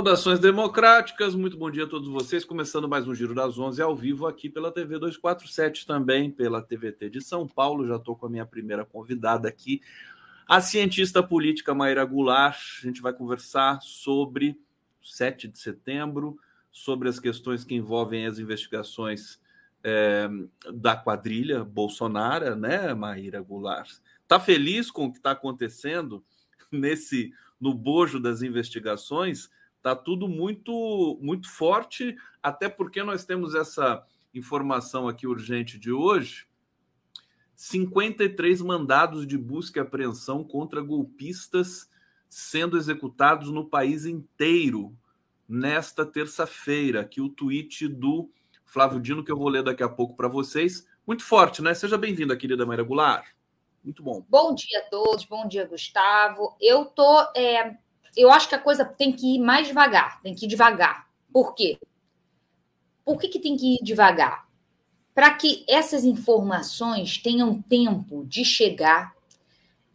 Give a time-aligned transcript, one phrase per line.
[0.00, 2.42] Saudações democráticas, muito bom dia a todos vocês.
[2.42, 7.10] Começando mais um Giro das Onze ao vivo aqui pela TV 247, também pela TVT
[7.10, 7.86] de São Paulo.
[7.86, 9.82] Já estou com a minha primeira convidada aqui,
[10.48, 12.56] a cientista política Maíra Goulart.
[12.82, 14.58] A gente vai conversar sobre
[15.02, 16.38] 7 de setembro,
[16.72, 19.38] sobre as questões que envolvem as investigações
[19.84, 20.30] é,
[20.72, 23.90] da quadrilha Bolsonaro, né, Maíra Goulart?
[24.22, 26.24] Está feliz com o que está acontecendo
[26.72, 29.50] nesse no bojo das investigações?
[29.82, 36.46] Tá tudo muito muito forte, até porque nós temos essa informação aqui urgente de hoje.
[37.56, 41.90] 53 mandados de busca e apreensão contra golpistas
[42.28, 44.96] sendo executados no país inteiro
[45.48, 47.00] nesta terça-feira.
[47.00, 48.30] Aqui o tweet do
[48.64, 50.86] Flávio Dino, que eu vou ler daqui a pouco para vocês.
[51.04, 51.74] Muito forte, né?
[51.74, 53.26] Seja bem-vinda, querida Maria Goulart.
[53.82, 54.24] Muito bom.
[54.28, 56.56] Bom dia a todos, bom dia, Gustavo.
[56.60, 57.76] Eu tô é,
[58.16, 61.06] eu acho que a coisa tem que ir mais devagar, tem que ir devagar.
[61.32, 61.78] Por quê?
[63.04, 64.48] Por que, que tem que ir devagar?
[65.14, 69.14] Para que essas informações tenham tempo de chegar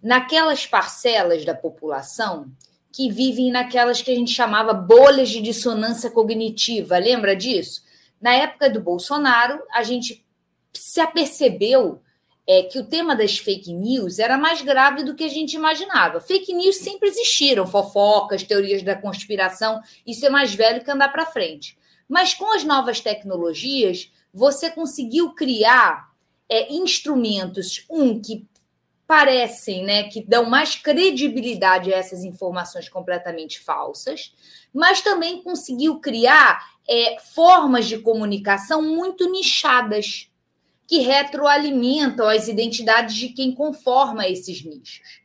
[0.02, 2.52] naquelas parcelas da população
[2.92, 6.98] que vivem naquelas que a gente chamava bolhas de dissonância cognitiva.
[6.98, 7.84] Lembra disso?
[8.22, 10.26] Na época do Bolsonaro, a gente
[10.74, 12.02] se apercebeu
[12.48, 16.20] é que o tema das fake news era mais grave do que a gente imaginava.
[16.20, 21.26] Fake news sempre existiram, fofocas, teorias da conspiração, isso é mais velho que andar para
[21.26, 21.78] frente.
[22.08, 26.12] Mas com as novas tecnologias, você conseguiu criar
[26.48, 28.48] é, instrumentos, um, que
[29.08, 34.34] parecem, né, que dão mais credibilidade a essas informações completamente falsas,
[34.74, 40.32] mas também conseguiu criar é, formas de comunicação muito nichadas
[40.88, 45.22] que retroalimentam as identidades de quem conforma esses nichos.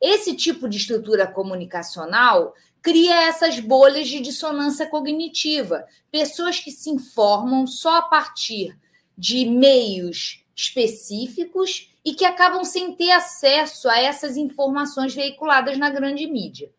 [0.00, 7.66] Esse tipo de estrutura comunicacional cria essas bolhas de dissonância cognitiva, pessoas que se informam
[7.66, 8.76] só a partir
[9.16, 16.26] de meios específicos e que acabam sem ter acesso a essas informações veiculadas na grande
[16.26, 16.72] mídia.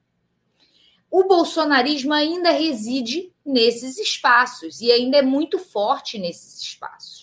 [1.09, 7.22] O bolsonarismo ainda reside nesses espaços e ainda é muito forte nesses espaços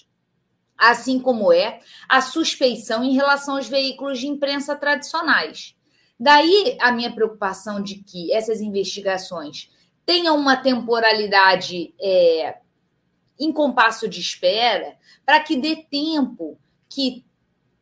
[0.81, 5.77] assim como é a suspeição em relação aos veículos de imprensa tradicionais.
[6.19, 9.71] Daí a minha preocupação de que essas investigações
[10.07, 12.57] tenham uma temporalidade é,
[13.39, 16.59] em compasso de espera, para que dê tempo
[16.89, 17.25] que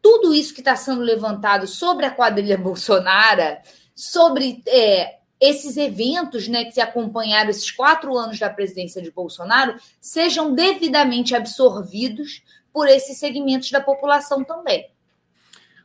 [0.02, 3.58] tudo isso que está sendo levantado sobre a quadrilha Bolsonaro,
[3.94, 10.54] sobre é, esses eventos né, que acompanharam esses quatro anos da presidência de Bolsonaro, sejam
[10.54, 12.42] devidamente absorvidos
[12.72, 14.90] por esses segmentos da população também.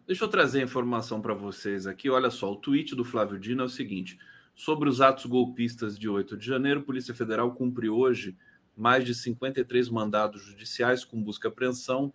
[0.05, 2.09] Deixa eu trazer a informação para vocês aqui.
[2.09, 4.19] Olha só, o tweet do Flávio Dino é o seguinte:
[4.53, 8.35] sobre os atos golpistas de 8 de janeiro, a Polícia Federal cumpre hoje
[8.75, 12.11] mais de 53 mandados judiciais com busca e apreensão,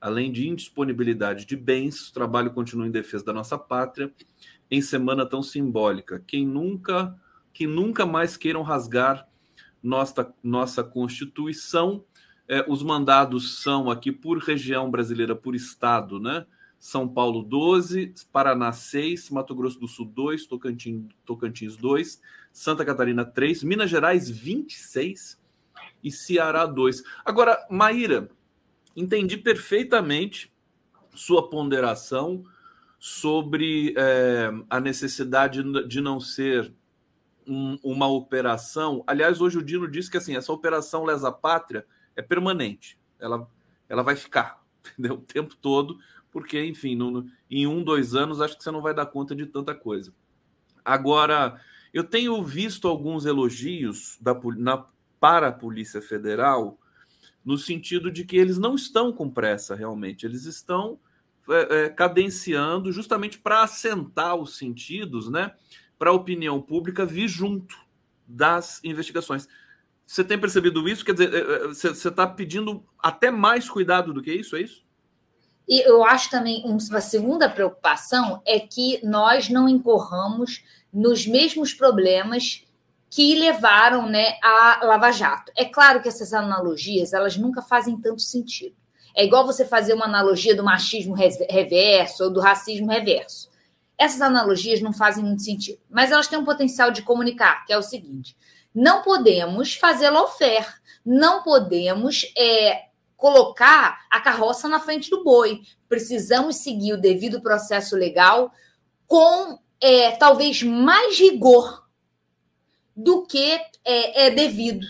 [0.00, 2.08] além de indisponibilidade de bens.
[2.08, 4.12] O trabalho continua em defesa da nossa pátria
[4.70, 6.22] em semana tão simbólica.
[6.26, 7.14] Quem nunca,
[7.52, 9.28] que nunca mais queiram rasgar
[9.82, 12.04] nossa, nossa Constituição
[12.48, 16.46] é, os mandados são aqui por região brasileira, por estado, né?
[16.78, 22.20] São Paulo 12, Paraná 6, Mato Grosso do Sul 2, Tocantins, Tocantins 2,
[22.52, 25.40] Santa Catarina 3, Minas Gerais 26
[26.04, 27.02] e Ceará 2.
[27.24, 28.28] Agora, Maíra,
[28.94, 30.52] entendi perfeitamente
[31.14, 32.44] sua ponderação
[32.98, 36.72] sobre é, a necessidade de não ser
[37.46, 39.02] um, uma operação.
[39.06, 42.98] Aliás, hoje o Dino disse que assim, essa operação lesa pátria é permanente.
[43.18, 43.48] Ela,
[43.88, 44.64] ela vai ficar
[44.98, 45.14] entendeu?
[45.14, 45.98] o tempo todo,
[46.32, 49.46] porque, enfim, no, em um, dois anos, acho que você não vai dar conta de
[49.46, 50.12] tanta coisa.
[50.84, 51.60] Agora,
[51.92, 54.86] eu tenho visto alguns elogios da, na,
[55.18, 56.78] para a Polícia Federal,
[57.44, 60.98] no sentido de que eles não estão com pressa realmente, eles estão
[61.48, 65.54] é, é, cadenciando justamente para assentar os sentidos, né?
[65.98, 67.76] Para a opinião pública vir junto
[68.26, 69.48] das investigações.
[70.06, 71.04] Você tem percebido isso?
[71.04, 74.86] Quer dizer, é, é, você está pedindo até mais cuidado do que isso, é isso?
[75.68, 82.64] E eu acho também uma segunda preocupação é que nós não incorramos nos mesmos problemas
[83.10, 85.50] que levaram né, a Lava Jato.
[85.56, 88.76] É claro que essas analogias elas nunca fazem tanto sentido.
[89.14, 93.50] É igual você fazer uma analogia do machismo reverso ou do racismo reverso.
[93.98, 97.78] Essas analogias não fazem muito sentido, mas elas têm um potencial de comunicar, que é
[97.78, 98.36] o seguinte:
[98.76, 100.66] não podemos fazer lawfare,
[101.02, 105.62] não podemos é, colocar a carroça na frente do boi.
[105.88, 108.52] Precisamos seguir o devido processo legal
[109.06, 111.86] com é, talvez mais rigor
[112.94, 114.86] do que é, é devido,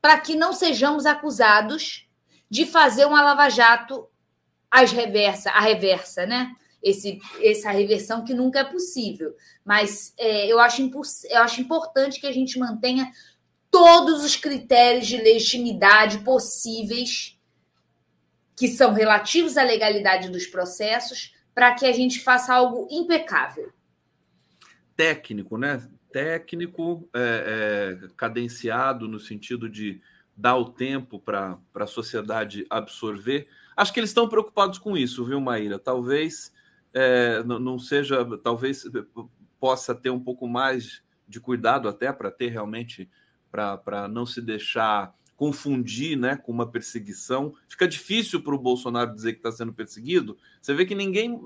[0.00, 2.08] para que não sejamos acusados
[2.50, 4.08] de fazer uma lava-jato
[4.68, 6.52] às reversa, a reversa, né?
[6.82, 9.34] Esse, essa reversão que nunca é possível.
[9.64, 10.82] Mas é, eu, acho
[11.30, 13.10] eu acho importante que a gente mantenha
[13.70, 17.38] todos os critérios de legitimidade possíveis
[18.56, 23.72] que são relativos à legalidade dos processos para que a gente faça algo impecável.
[24.96, 25.88] Técnico, né?
[26.12, 30.00] Técnico, é, é, cadenciado no sentido de
[30.36, 33.48] dar o tempo para a sociedade absorver.
[33.76, 35.78] Acho que eles estão preocupados com isso, viu, Maíra?
[35.78, 36.52] Talvez
[36.94, 38.84] é, não seja, talvez
[39.58, 43.08] possa ter um pouco mais de cuidado até para ter realmente,
[43.50, 47.52] para não se deixar confundir né, com uma perseguição.
[47.66, 50.36] Fica difícil para o Bolsonaro dizer que está sendo perseguido.
[50.60, 51.36] Você vê que ninguém,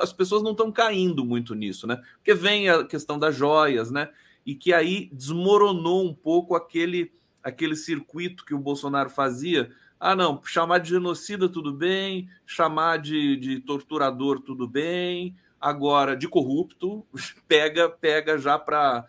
[0.00, 2.02] as pessoas não estão caindo muito nisso, né?
[2.16, 4.08] Porque vem a questão das joias, né?
[4.44, 9.70] E que aí desmoronou um pouco aquele aquele circuito que o Bolsonaro fazia.
[9.98, 16.28] Ah, não, chamar de genocida tudo bem, chamar de, de torturador tudo bem, agora de
[16.28, 17.06] corrupto
[17.48, 19.06] pega pega já para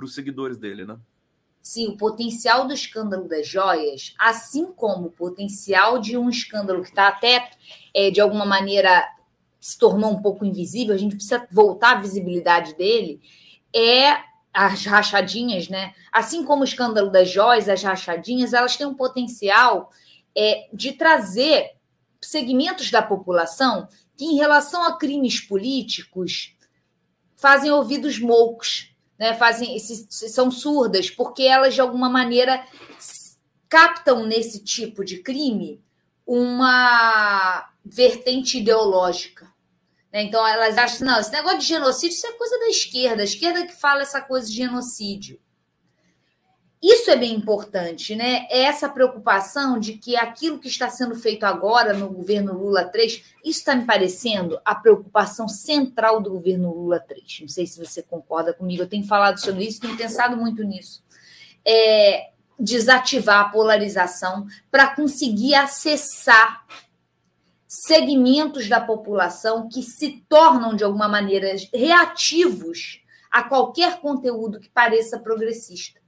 [0.00, 0.98] os seguidores dele, né?
[1.60, 6.90] Sim, o potencial do escândalo das joias, assim como o potencial de um escândalo que
[6.90, 7.50] está até,
[7.92, 9.04] é, de alguma maneira,
[9.60, 13.20] se tornou um pouco invisível, a gente precisa voltar à visibilidade dele,
[13.74, 14.16] é
[14.56, 15.92] as rachadinhas, né?
[16.10, 19.90] Assim como o escândalo das joias, as rachadinhas, elas têm um potencial
[20.34, 21.72] é, de trazer
[22.22, 23.86] segmentos da população
[24.16, 26.56] que, em relação a crimes políticos,
[27.34, 29.34] fazem ouvidos moucos, né?
[29.34, 32.64] Fazem, são surdas, porque elas, de alguma maneira,
[33.68, 35.84] captam nesse tipo de crime
[36.26, 39.54] uma vertente ideológica.
[40.12, 40.22] Né?
[40.22, 43.66] Então elas acham, não, esse negócio de genocídio isso é coisa da esquerda, a esquerda
[43.66, 45.40] que fala essa coisa de genocídio.
[46.82, 48.46] Isso é bem importante, né?
[48.50, 53.24] É essa preocupação de que aquilo que está sendo feito agora no governo Lula 3,
[53.44, 57.40] isso está me parecendo a preocupação central do governo Lula 3.
[57.40, 61.02] Não sei se você concorda comigo, eu tenho falado sobre isso, tenho pensado muito nisso.
[61.64, 66.64] É desativar a polarização para conseguir acessar
[67.84, 73.00] segmentos da população que se tornam, de alguma maneira, reativos
[73.30, 76.00] a qualquer conteúdo que pareça progressista.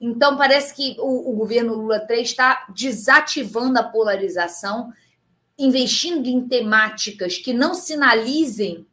[0.00, 4.92] Então, parece que o, o governo Lula 3 está desativando a polarização,
[5.56, 8.84] investindo em temáticas que não sinalizem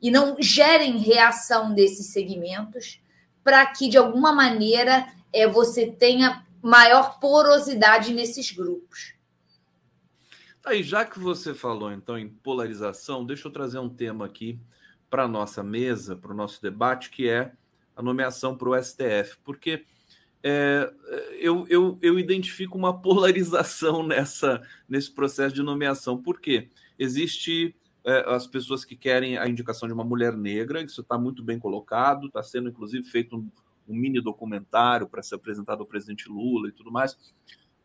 [0.00, 3.00] e não gerem reação desses segmentos,
[3.44, 9.15] para que, de alguma maneira, é, você tenha maior porosidade nesses grupos.
[10.66, 14.58] Aí, já que você falou então em polarização, deixa eu trazer um tema aqui
[15.08, 17.52] para a nossa mesa, para o nosso debate, que é
[17.94, 19.84] a nomeação para o STF, porque
[20.42, 20.92] é,
[21.38, 26.68] eu, eu, eu identifico uma polarização nessa, nesse processo de nomeação, porque
[26.98, 31.44] existe é, as pessoas que querem a indicação de uma mulher negra, isso está muito
[31.44, 33.48] bem colocado, está sendo inclusive feito um,
[33.86, 37.16] um mini documentário para ser apresentado ao presidente Lula e tudo mais.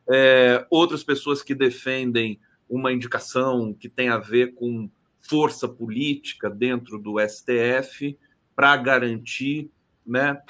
[0.10, 2.40] É, outras pessoas que defendem
[2.72, 4.90] uma indicação que tem a ver com
[5.22, 8.18] força política dentro do STF
[8.56, 9.70] para garantir
[10.06, 10.42] né,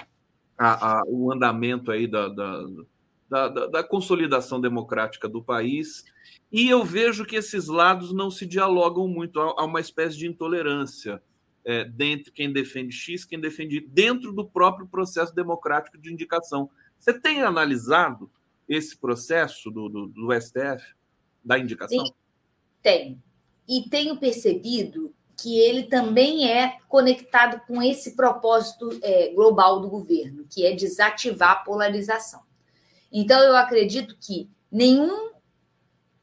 [0.57, 2.65] a, a, o andamento aí da, da,
[3.29, 6.05] da, da, consolidação democrática do país.
[6.51, 11.21] E eu vejo que esses lados não se dialogam muito, há uma espécie de intolerância
[11.65, 11.89] é,
[12.33, 16.69] quem defende X, quem defende dentro do próprio processo democrático de indicação.
[16.99, 18.31] Você tem analisado
[18.67, 20.95] esse processo do, do, do STF?
[21.43, 22.13] Da indicação?
[22.81, 23.21] Tem.
[23.67, 30.45] E tenho percebido que ele também é conectado com esse propósito é, global do governo,
[30.49, 32.41] que é desativar a polarização.
[33.11, 35.31] Então, eu acredito que nenhum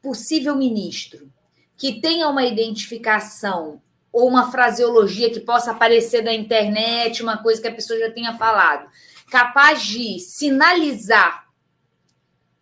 [0.01, 1.29] possível ministro
[1.77, 7.67] que tenha uma identificação ou uma fraseologia que possa aparecer na internet, uma coisa que
[7.67, 8.89] a pessoa já tenha falado,
[9.29, 11.47] capaz de sinalizar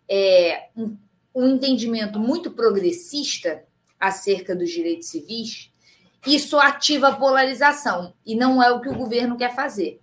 [0.08, 0.96] é, um
[1.34, 3.64] um entendimento muito progressista
[3.98, 5.72] acerca dos direitos civis,
[6.26, 10.00] isso ativa a polarização e não é o que o governo quer fazer.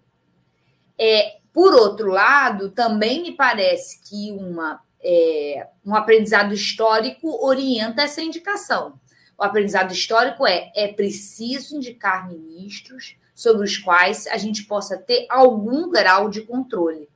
[0.98, 8.22] É, por outro lado, também me parece que uma, é, um aprendizado histórico orienta essa
[8.22, 9.00] indicação.
[9.38, 15.26] O aprendizado histórico é: é preciso indicar ministros sobre os quais a gente possa ter
[15.30, 17.10] algum grau de controle.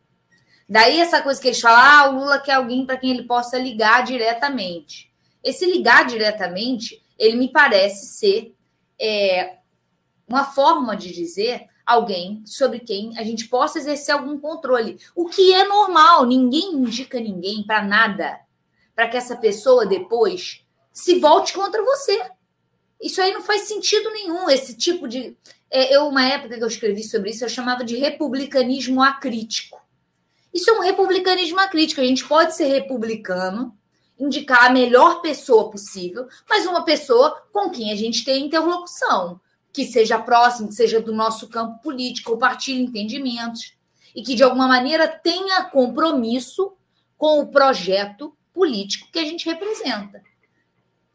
[0.69, 3.57] Daí essa coisa que eles falam, ah, o Lula quer alguém para quem ele possa
[3.57, 5.11] ligar diretamente.
[5.43, 8.55] Esse ligar diretamente, ele me parece ser
[9.01, 9.57] é,
[10.27, 14.99] uma forma de dizer alguém sobre quem a gente possa exercer algum controle.
[15.15, 18.39] O que é normal, ninguém indica ninguém para nada,
[18.93, 22.21] para que essa pessoa depois se volte contra você.
[23.01, 25.35] Isso aí não faz sentido nenhum, esse tipo de.
[25.71, 29.79] É, eu, uma época que eu escrevi sobre isso, eu chamava de republicanismo acrítico.
[30.53, 32.01] Isso é um republicanismo acrítico.
[32.01, 33.77] A gente pode ser republicano,
[34.17, 39.39] indicar a melhor pessoa possível, mas uma pessoa com quem a gente tem interlocução,
[39.71, 43.73] que seja próximo, que seja do nosso campo político, compartilhe entendimentos
[44.15, 46.73] e que de alguma maneira tenha compromisso
[47.17, 50.21] com o projeto político que a gente representa.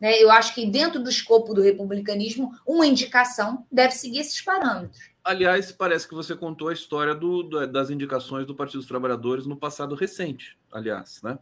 [0.00, 0.22] Né?
[0.22, 5.13] Eu acho que dentro do escopo do republicanismo, uma indicação deve seguir esses parâmetros.
[5.24, 9.46] Aliás, parece que você contou a história do, do, das indicações do Partido dos Trabalhadores
[9.46, 11.38] no passado recente, aliás, né?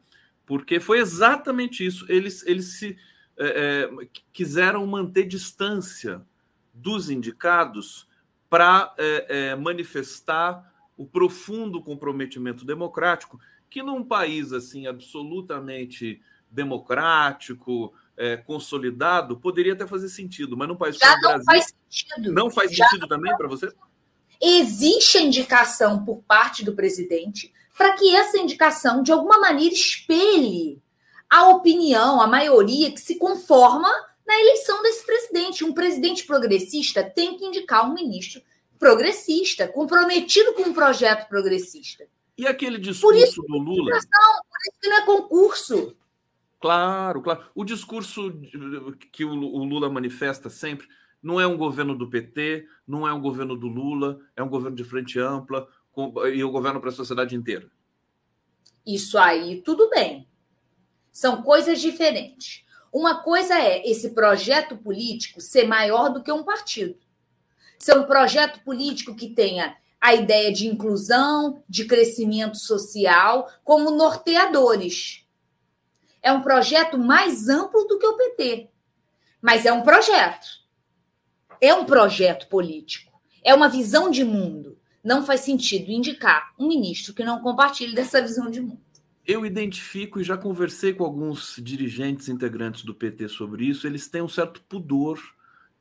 [0.46, 2.06] Porque foi exatamente isso.
[2.08, 2.96] Eles, eles se
[3.36, 6.22] é, é, quiseram manter distância
[6.72, 8.08] dos indicados
[8.48, 16.20] para é, é, manifestar o profundo comprometimento democrático que num país assim absolutamente
[16.50, 21.44] democrático, é, consolidado, poderia até fazer sentido, mas num país Já como o Brasil.
[21.46, 22.32] Faz sentido.
[22.32, 23.72] Não faz Já sentido também para você?
[24.40, 30.82] Existe a indicação por parte do presidente para que essa indicação, de alguma maneira, espelhe
[31.28, 33.88] a opinião, a maioria que se conforma
[34.26, 35.64] na eleição desse presidente.
[35.64, 38.42] Um presidente progressista tem que indicar um ministro
[38.78, 42.04] progressista, comprometido com um projeto progressista.
[42.36, 43.92] E aquele discurso isso, do Lula?
[43.92, 45.96] Por isso que não é concurso.
[46.60, 47.44] Claro, claro.
[47.54, 48.32] O discurso
[49.12, 50.88] que o Lula manifesta sempre
[51.22, 54.76] não é um governo do PT, não é um governo do Lula, é um governo
[54.76, 55.68] de frente ampla
[56.34, 57.70] e o um governo para a sociedade inteira.
[58.84, 60.28] Isso aí, tudo bem.
[61.12, 62.64] São coisas diferentes.
[62.92, 66.98] Uma coisa é esse projeto político ser maior do que um partido.
[67.78, 75.22] Ser um projeto político que tenha a ideia de inclusão, de crescimento social como norteadores
[76.22, 78.70] é um projeto mais amplo do que o PT.
[79.40, 80.61] Mas é um projeto.
[81.62, 83.12] É um projeto político.
[83.44, 84.76] É uma visão de mundo.
[85.02, 88.80] Não faz sentido indicar um ministro que não compartilhe dessa visão de mundo.
[89.24, 93.86] Eu identifico e já conversei com alguns dirigentes integrantes do PT sobre isso.
[93.86, 95.20] Eles têm um certo pudor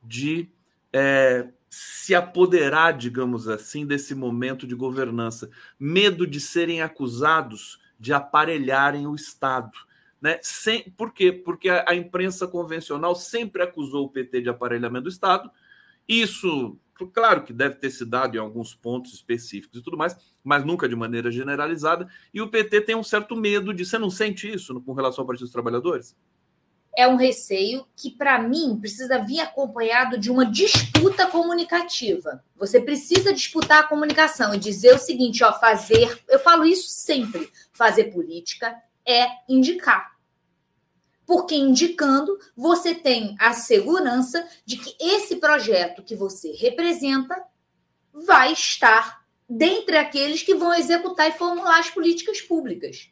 [0.00, 0.48] de
[0.92, 5.50] é, se apoderar, digamos assim, desse momento de governança.
[5.80, 9.76] Medo de serem acusados de aparelharem o Estado
[10.22, 10.38] né?
[10.40, 11.32] Sem, por quê?
[11.32, 15.50] Porque a, a imprensa convencional sempre acusou o PT de aparelhamento do Estado.
[16.08, 16.78] Isso,
[17.12, 20.88] claro que deve ter se dado em alguns pontos específicos e tudo mais, mas nunca
[20.88, 22.08] de maneira generalizada.
[22.32, 23.84] E o PT tem um certo medo de.
[23.84, 26.16] Você não sente isso com relação ao Partido dos Trabalhadores?
[26.94, 32.44] É um receio que, para mim, precisa vir acompanhado de uma disputa comunicativa.
[32.54, 36.20] Você precisa disputar a comunicação e dizer o seguinte: ó, fazer.
[36.28, 37.50] Eu falo isso sempre.
[37.72, 40.11] Fazer política é indicar
[41.32, 47.42] porque indicando você tem a segurança de que esse projeto que você representa
[48.12, 53.08] vai estar dentre aqueles que vão executar e formular as políticas públicas.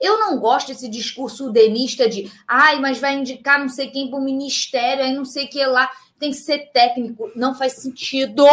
[0.00, 4.18] Eu não gosto desse discurso udenista de ai, mas vai indicar não sei quem para
[4.18, 5.88] o ministério, aí não sei o que lá,
[6.18, 7.30] tem que ser técnico.
[7.36, 8.44] Não faz sentido.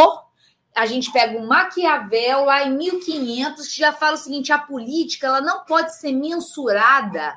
[0.75, 5.25] A gente pega o Maquiavel lá em 1500 que já fala o seguinte: a política
[5.25, 7.33] ela não pode ser mensurada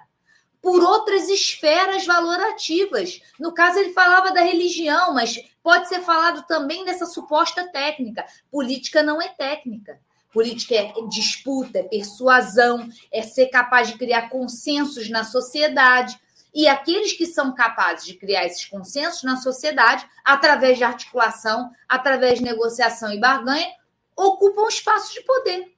[0.63, 3.21] por outras esferas valorativas.
[3.39, 8.25] No caso, ele falava da religião, mas pode ser falado também dessa suposta técnica.
[8.49, 10.01] Política não é técnica.
[10.33, 16.19] Política é disputa, é persuasão, é ser capaz de criar consensos na sociedade.
[16.55, 22.39] E aqueles que são capazes de criar esses consensos na sociedade, através de articulação, através
[22.39, 23.69] de negociação e barganha,
[24.17, 25.73] ocupam espaços de poder.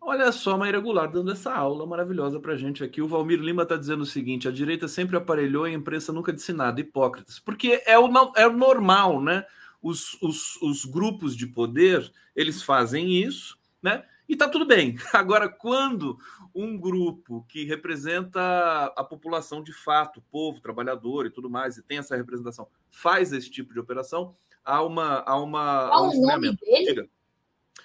[0.00, 3.02] Olha só, Maíra Goulart dando essa aula maravilhosa para gente aqui.
[3.02, 6.32] O Valmir Lima está dizendo o seguinte: a direita sempre aparelhou e a imprensa nunca
[6.32, 7.38] disse nada, hipócritas.
[7.38, 9.44] Porque é o, é o normal, né?
[9.82, 14.04] Os, os, os grupos de poder eles fazem isso, né?
[14.28, 14.96] E tá tudo bem.
[15.12, 16.18] Agora, quando
[16.54, 21.82] um grupo que representa a população de fato, o povo, trabalhador e tudo mais, e
[21.82, 25.22] tem essa representação, faz esse tipo de operação, há uma.
[25.26, 26.86] Há uma Qual há um o nome dele?
[26.86, 27.08] Diga.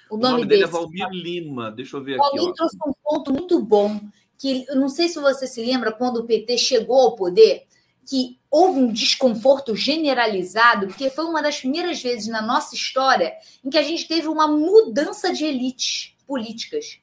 [0.10, 1.72] O nome, o nome dele é Valmir Lima.
[1.72, 2.38] Deixa eu ver Valmir aqui.
[2.38, 4.00] Valmir trouxe um ponto muito bom,
[4.38, 7.66] que eu não sei se você se lembra quando o PT chegou ao poder,
[8.08, 13.70] que houve um desconforto generalizado, porque foi uma das primeiras vezes na nossa história em
[13.70, 17.00] que a gente teve uma mudança de elites políticas.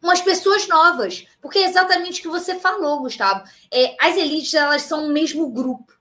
[0.00, 3.44] Umas pessoas novas, porque é exatamente o que você falou, Gustavo.
[3.72, 5.93] É, as elites elas são o mesmo grupo.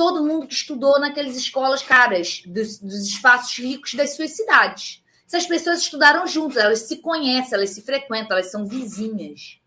[0.00, 5.04] Todo mundo que estudou naquelas escolas caras dos, dos espaços ricos das suas cidades.
[5.26, 9.60] Essas pessoas estudaram juntas, elas se conhecem, elas se frequentam, elas são vizinhas.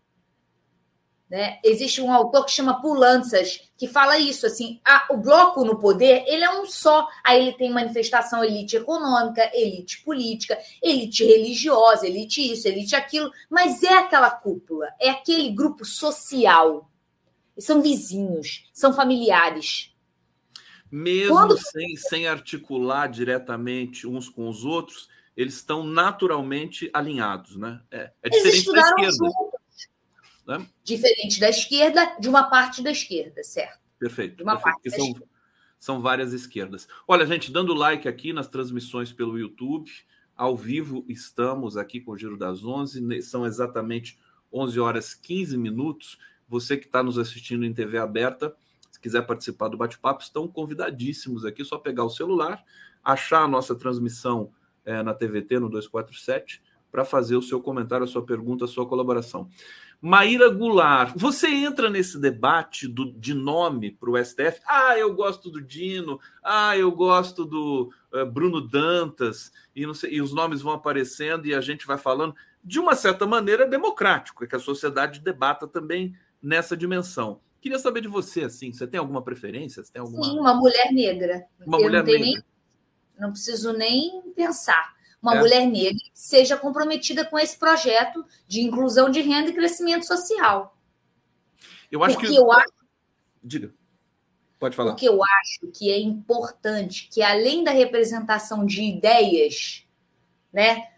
[1.30, 1.60] Né?
[1.62, 6.24] Existe um autor que chama Pulanças, que fala isso, assim, a, o bloco no poder,
[6.26, 7.06] ele é um só.
[7.22, 13.84] Aí ele tem manifestação elite econômica, elite política, elite religiosa, elite isso, elite aquilo, mas
[13.84, 16.90] é aquela cúpula, é aquele grupo social.
[17.56, 19.93] São vizinhos, são familiares.
[20.90, 21.58] Mesmo Quando...
[21.58, 27.80] sem, sem articular diretamente uns com os outros, eles estão naturalmente alinhados, né?
[27.90, 29.30] É, é diferente da esquerda.
[30.46, 30.66] Né?
[30.84, 33.78] Diferente da esquerda, de uma parte da esquerda, certo?
[33.98, 34.36] Perfeito.
[34.36, 35.28] De uma perfeito, parte da são, esquerda.
[35.80, 36.88] são várias esquerdas.
[37.08, 39.90] Olha, gente, dando like aqui nas transmissões pelo YouTube,
[40.36, 44.18] ao vivo estamos aqui com o Giro das 11, são exatamente
[44.52, 46.18] 11 horas 15 minutos.
[46.48, 48.54] Você que está nos assistindo em TV aberta,
[49.04, 51.62] quiser participar do bate-papo, estão convidadíssimos aqui.
[51.62, 52.64] Só pegar o celular,
[53.04, 54.50] achar a nossa transmissão
[54.82, 58.86] é, na TVT no 247 para fazer o seu comentário, a sua pergunta, a sua
[58.88, 59.50] colaboração.
[60.00, 64.60] Maíra Goulart, você entra nesse debate do, de nome para o STF?
[64.66, 70.22] Ah, eu gosto do Dino, ah, eu gosto do uh, Bruno Dantas, e, sei, e,
[70.22, 72.34] os nomes vão aparecendo e a gente vai falando.
[72.62, 77.40] De uma certa maneira, é democrático, é que a sociedade debata também nessa dimensão.
[77.64, 79.82] Queria saber de você, assim, você tem alguma preferência?
[79.82, 80.22] Você tem alguma...
[80.22, 81.46] Sim, uma mulher negra.
[81.66, 82.26] Uma eu mulher não negra.
[82.26, 82.42] Nem,
[83.18, 85.38] não preciso nem pensar uma é.
[85.38, 90.76] mulher negra seja comprometida com esse projeto de inclusão de renda e crescimento social.
[91.90, 92.36] Eu acho Porque que.
[92.36, 92.70] Eu acho...
[93.42, 93.72] Diga.
[94.60, 94.90] Pode falar.
[94.90, 99.86] Porque eu acho que é importante que, além da representação de ideias,
[100.52, 100.90] né,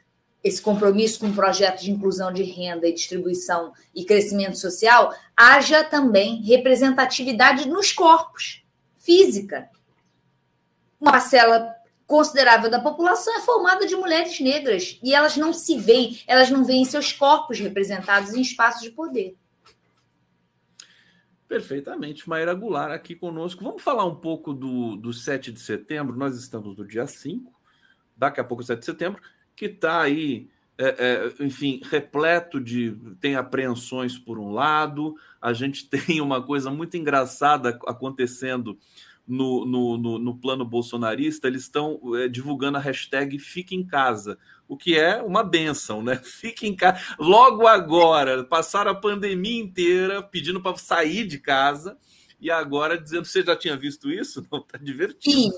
[0.46, 5.82] esse compromisso com o projeto de inclusão de renda e distribuição e crescimento social, haja
[5.82, 8.64] também representatividade nos corpos,
[8.96, 9.68] física.
[11.00, 11.74] Uma parcela
[12.06, 16.64] considerável da população é formada de mulheres negras e elas não se veem, elas não
[16.64, 19.36] veem seus corpos representados em espaços de poder.
[21.48, 22.28] Perfeitamente.
[22.28, 23.64] Maíra Goulart aqui conosco.
[23.64, 26.16] Vamos falar um pouco do, do 7 de setembro.
[26.16, 27.52] Nós estamos no dia 5,
[28.16, 29.20] daqui a pouco 7 de setembro,
[29.56, 32.94] que está aí, é, é, enfim, repleto de.
[33.20, 38.78] tem apreensões por um lado, a gente tem uma coisa muito engraçada acontecendo
[39.26, 44.38] no, no, no, no plano bolsonarista, eles estão é, divulgando a hashtag Fique em Casa,
[44.68, 46.16] o que é uma benção, né?
[46.22, 47.00] Fique em casa.
[47.18, 51.96] Logo agora, passaram a pandemia inteira pedindo para sair de casa
[52.40, 54.46] e agora dizendo: você já tinha visto isso?
[54.50, 55.36] Não, tá divertido.
[55.36, 55.52] Sim,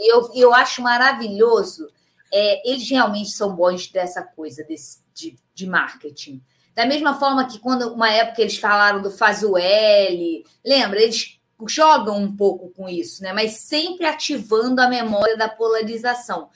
[0.00, 1.88] eu, eu acho maravilhoso.
[2.36, 6.42] É, eles realmente são bons dessa coisa desse, de, de marketing.
[6.74, 11.00] Da mesma forma que quando uma época eles falaram do Faz o L, lembra?
[11.00, 13.32] Eles jogam um pouco com isso, né?
[13.32, 16.50] mas sempre ativando a memória da polarização.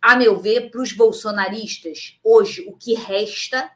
[0.00, 3.70] A meu ver, para os bolsonaristas, hoje o que resta,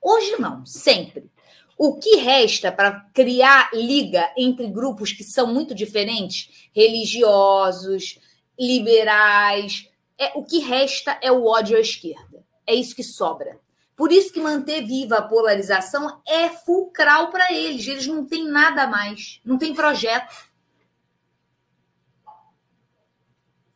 [0.00, 1.28] hoje não, sempre.
[1.76, 8.20] O que resta para criar liga entre grupos que são muito diferentes, religiosos,
[8.56, 12.44] liberais, é o que resta é o ódio à esquerda.
[12.66, 13.58] É isso que sobra.
[13.96, 17.86] Por isso que manter viva a polarização é fulcral para eles.
[17.86, 20.34] Eles não têm nada mais, não tem projeto.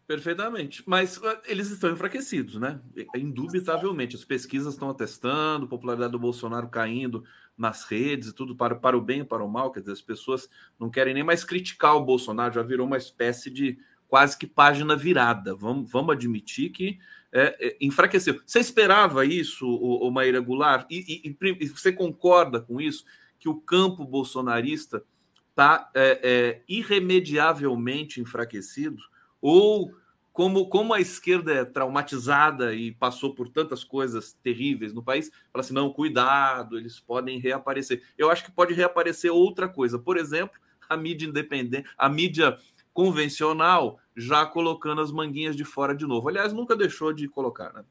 [0.06, 0.82] Perfeitamente.
[0.86, 2.80] Mas eles estão enfraquecidos, né?
[3.14, 4.16] Indubitavelmente.
[4.16, 7.24] As pesquisas estão atestando, popularidade do Bolsonaro caindo
[7.58, 9.72] nas redes e tudo para, para o bem e para o mal.
[9.72, 13.50] Quer dizer, as pessoas não querem nem mais criticar o Bolsonaro, já virou uma espécie
[13.50, 15.54] de quase que página virada.
[15.54, 16.98] Vamos, vamos admitir que
[17.32, 18.40] é, é, enfraqueceu.
[18.44, 20.86] Você esperava isso, o, o Maíra Goulart?
[20.90, 23.04] E, e, e, você concorda com isso?
[23.38, 25.02] Que o campo bolsonarista
[25.50, 29.02] está é, é, irremediavelmente enfraquecido?
[29.40, 29.92] Ou
[30.32, 35.64] como, como a esquerda é traumatizada e passou por tantas coisas terríveis no país, fala
[35.64, 38.02] assim: não, cuidado, eles podem reaparecer.
[38.18, 39.98] Eu acho que pode reaparecer outra coisa.
[39.98, 42.56] Por exemplo, a mídia independente, a mídia
[42.96, 46.30] convencional já colocando as manguinhas de fora de novo.
[46.30, 47.84] Aliás, nunca deixou de colocar, né?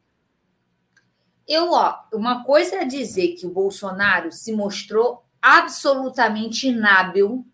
[1.47, 7.45] Eu, ó, uma coisa é dizer que o Bolsonaro se mostrou absolutamente inábil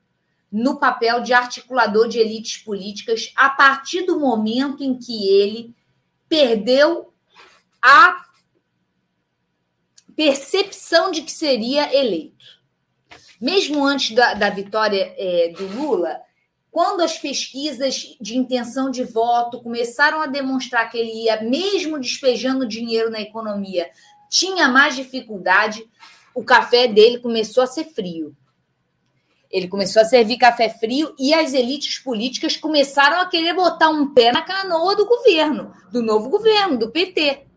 [0.49, 5.75] no papel de articulador de elites políticas a partir do momento em que ele
[6.29, 7.13] perdeu
[7.81, 8.27] a
[10.15, 12.45] percepção de que seria eleito.
[13.41, 16.21] Mesmo antes da, da vitória é, do Lula,
[16.71, 22.65] quando as pesquisas de intenção de voto começaram a demonstrar que ele ia, mesmo despejando
[22.65, 23.89] dinheiro na economia,
[24.29, 25.85] tinha mais dificuldade,
[26.33, 28.33] o café dele começou a ser frio.
[29.51, 34.13] Ele começou a servir café frio e as elites políticas começaram a querer botar um
[34.13, 37.47] pé na canoa do governo, do novo governo, do PT.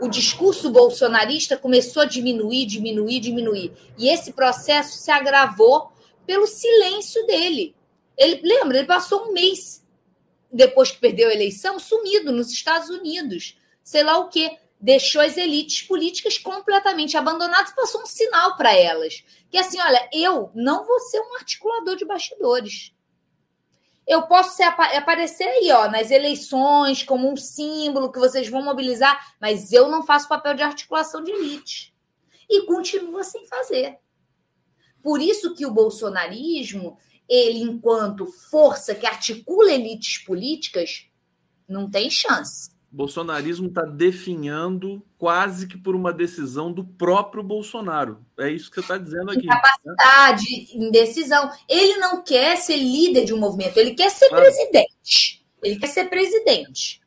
[0.00, 3.72] O discurso bolsonarista começou a diminuir, diminuir, diminuir.
[3.98, 5.90] E esse processo se agravou
[6.24, 7.74] pelo silêncio dele.
[8.16, 9.84] Ele lembra, ele passou um mês
[10.50, 13.58] depois que perdeu a eleição, sumido nos Estados Unidos.
[13.82, 19.22] Sei lá o quê deixou as elites políticas completamente abandonadas passou um sinal para elas.
[19.48, 22.92] Que assim, olha, eu não vou ser um articulador de bastidores.
[24.04, 29.36] Eu posso ser, aparecer aí, ó, nas eleições, como um símbolo que vocês vão mobilizar,
[29.40, 31.94] mas eu não faço papel de articulação de elite.
[32.50, 34.00] E continua sem fazer.
[35.00, 36.98] Por isso que o bolsonarismo,
[37.32, 41.06] ele, enquanto força que articula elites políticas,
[41.68, 48.22] não tem chance bolsonarismo está definhando quase que por uma decisão do próprio Bolsonaro.
[48.38, 49.46] É isso que você está dizendo aqui.
[49.46, 50.86] Capacidade, né?
[50.86, 51.50] indecisão.
[51.66, 54.44] Ele não quer ser líder de um movimento, ele quer ser claro.
[54.44, 55.42] presidente.
[55.62, 57.00] Ele quer ser presidente.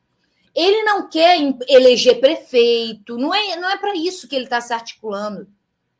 [0.55, 3.17] Ele não quer eleger prefeito.
[3.17, 5.47] Não é, não é para isso que ele está se articulando.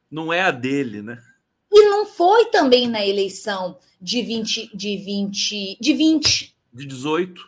[0.09, 1.21] Não é a dele, né?
[1.71, 6.55] E não foi também na eleição de 20, de 20, de 20.
[6.71, 7.41] De 18.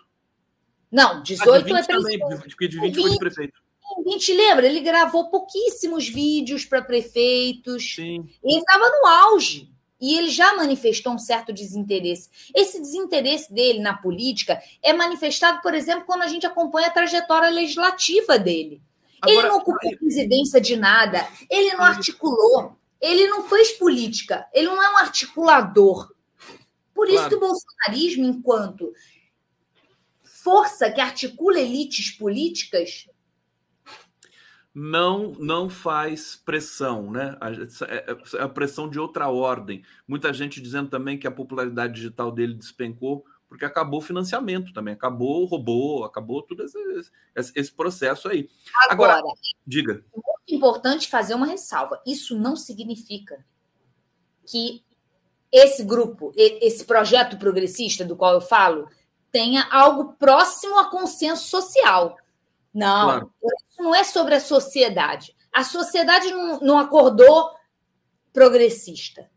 [0.91, 3.61] Não, 18 ah, é também, porque de 20, 20 foi de prefeito.
[4.03, 4.65] 20, lembra?
[4.65, 7.93] Ele gravou pouquíssimos vídeos para prefeitos.
[7.93, 8.27] Sim.
[8.43, 9.71] Ele estava no auge.
[10.01, 12.29] E ele já manifestou um certo desinteresse.
[12.55, 17.49] Esse desinteresse dele na política é manifestado, por exemplo, quando a gente acompanha a trajetória
[17.49, 18.81] legislativa dele.
[19.21, 19.97] Agora, ele não ocupou aí...
[19.97, 26.11] presidência de nada, ele não articulou, ele não fez política, ele não é um articulador.
[26.97, 27.29] Por isso claro.
[27.29, 28.91] que o bolsonarismo, enquanto
[30.23, 33.07] força que articula elites políticas
[34.73, 37.37] não não faz pressão, né?
[37.39, 37.51] A,
[37.85, 39.83] é, é a pressão de outra ordem.
[40.07, 44.95] Muita gente dizendo também que a popularidade digital dele despencou porque acabou o financiamento também,
[44.95, 47.11] acabou o robô, acabou tudo esse,
[47.55, 48.49] esse processo aí.
[48.89, 50.03] Agora, Agora, diga.
[50.13, 52.01] É muito importante fazer uma ressalva.
[52.07, 53.45] Isso não significa
[54.45, 54.83] que
[55.51, 58.87] esse grupo, esse projeto progressista do qual eu falo,
[59.31, 62.17] tenha algo próximo a consenso social.
[62.73, 63.31] Não, claro.
[63.41, 65.35] isso não é sobre a sociedade.
[65.53, 67.51] A sociedade não, não acordou
[68.31, 69.29] progressista.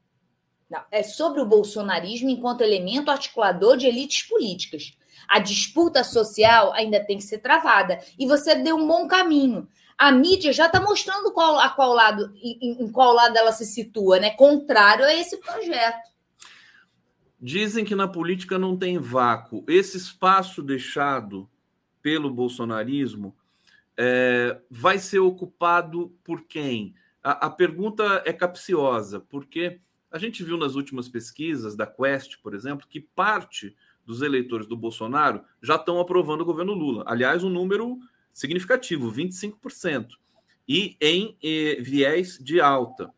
[0.68, 4.92] Não, é sobre o bolsonarismo enquanto elemento articulador de elites políticas.
[5.27, 7.99] A disputa social ainda tem que ser travada.
[8.18, 9.68] E você deu um bom caminho.
[10.00, 13.66] A mídia já está mostrando qual, a qual lado, em, em qual lado ela se
[13.66, 14.30] situa, né?
[14.30, 16.08] Contrário a esse projeto.
[17.38, 19.62] Dizem que na política não tem vácuo.
[19.68, 21.46] Esse espaço deixado
[22.00, 23.36] pelo bolsonarismo
[23.94, 26.94] é, vai ser ocupado por quem?
[27.22, 32.54] A, a, pergunta é capciosa, porque a gente viu nas últimas pesquisas da Quest, por
[32.54, 37.04] exemplo, que parte dos eleitores do Bolsonaro já estão aprovando o governo Lula.
[37.06, 37.98] Aliás, um número
[38.33, 40.09] significativo, 25%,
[40.69, 43.12] e em eh, viés de alta.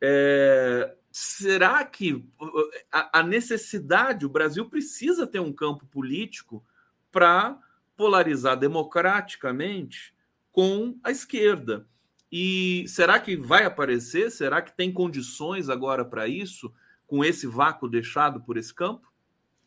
[0.00, 6.64] É, será que uh, a, necessidade, o Brasil precisa ter um campo político
[7.10, 7.58] para
[7.96, 10.14] polarizar democraticamente
[10.52, 11.86] com a esquerda?
[12.30, 14.30] E será que vai aparecer?
[14.30, 16.72] Será que tem condições agora para isso,
[17.06, 19.10] com esse vácuo deixado por esse campo?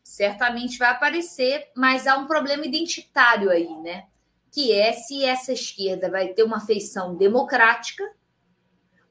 [0.02, 4.06] Certamente vai aparecer, mas há um problema identitário aí, né?
[4.52, 8.04] Que é se essa esquerda vai ter uma feição democrática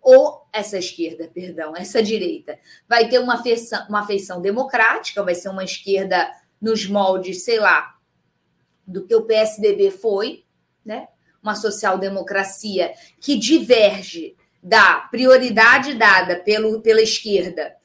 [0.02, 5.50] ou essa esquerda, perdão, essa direita, vai ter uma feição, uma feição democrática, vai ser
[5.50, 7.96] uma esquerda nos moldes, sei lá,
[8.86, 10.44] do que o PSDB foi,
[10.86, 11.08] né?
[11.42, 17.76] Uma social-democracia que diverge da prioridade dada pelo, pela esquerda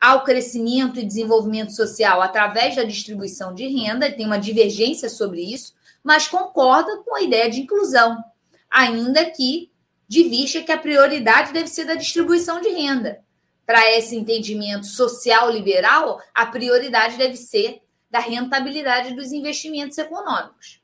[0.00, 5.72] ao crescimento e desenvolvimento social através da distribuição de renda, tem uma divergência sobre isso,
[6.04, 8.22] mas concorda com a ideia de inclusão,
[8.70, 9.72] ainda que
[10.06, 13.24] de vista que a prioridade deve ser da distribuição de renda.
[13.64, 20.82] Para esse entendimento social liberal, a prioridade deve ser da rentabilidade dos investimentos econômicos.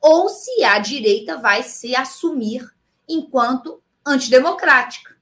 [0.00, 2.70] Ou se a direita vai se assumir
[3.08, 5.16] enquanto antidemocrática.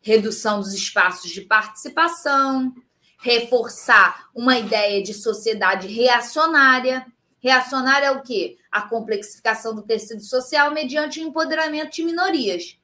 [0.00, 2.74] Redução dos espaços de participação,
[3.18, 7.06] reforçar uma ideia de sociedade reacionária,
[7.40, 8.58] Reacionário é o quê?
[8.70, 12.78] A complexificação do tecido social mediante o empoderamento de minorias.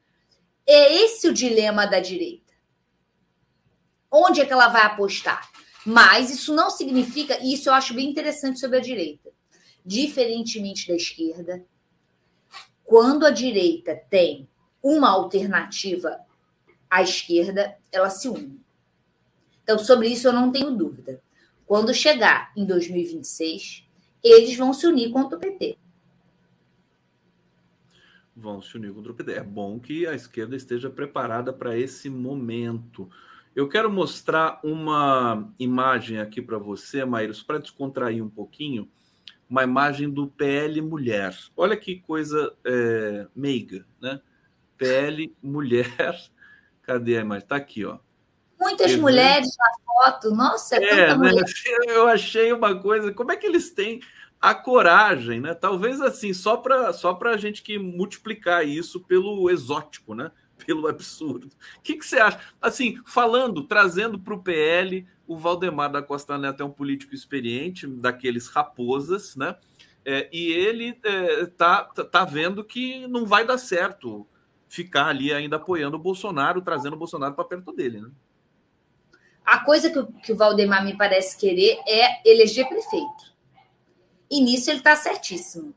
[0.66, 2.52] É esse o dilema da direita.
[4.10, 5.48] Onde é que ela vai apostar?
[5.84, 9.30] Mas isso não significa, e isso eu acho bem interessante sobre a direita.
[9.84, 11.64] Diferentemente da esquerda,
[12.82, 14.48] quando a direita tem
[14.82, 16.20] uma alternativa
[16.90, 18.60] à esquerda, ela se une.
[19.62, 21.20] Então, sobre isso eu não tenho dúvida.
[21.66, 23.85] Quando chegar em 2026,
[24.32, 25.78] eles vão se unir contra o PT.
[28.34, 29.32] Vão se unir contra o PT.
[29.32, 33.08] É bom que a esquerda esteja preparada para esse momento.
[33.54, 38.88] Eu quero mostrar uma imagem aqui para você, Maíros, para descontrair um pouquinho,
[39.48, 41.34] uma imagem do PL Mulher.
[41.56, 44.20] Olha que coisa é, meiga, né?
[44.76, 45.90] PL Mulher.
[46.82, 47.44] Cadê a imagem?
[47.44, 47.98] Está aqui, ó.
[48.60, 50.30] Muitas mulheres na foto.
[50.30, 51.42] Nossa, é, é tanta né?
[51.88, 53.12] Eu achei uma coisa.
[53.12, 54.00] Como é que eles têm
[54.40, 55.54] a coragem, né?
[55.54, 60.30] Talvez assim, só para só a gente que multiplicar isso pelo exótico, né?
[60.66, 61.48] Pelo absurdo.
[61.76, 62.40] O que, que você acha?
[62.62, 67.86] Assim, falando, trazendo para o PL, o Valdemar da Costa Neto é um político experiente,
[67.86, 69.54] daqueles raposas, né?
[70.02, 74.26] É, e ele é, tá, tá vendo que não vai dar certo
[74.66, 78.10] ficar ali ainda apoiando o Bolsonaro, trazendo o Bolsonaro para perto dele, né?
[79.46, 83.32] A coisa que, que o Valdemar me parece querer é eleger prefeito.
[84.28, 85.72] E nisso ele está certíssimo.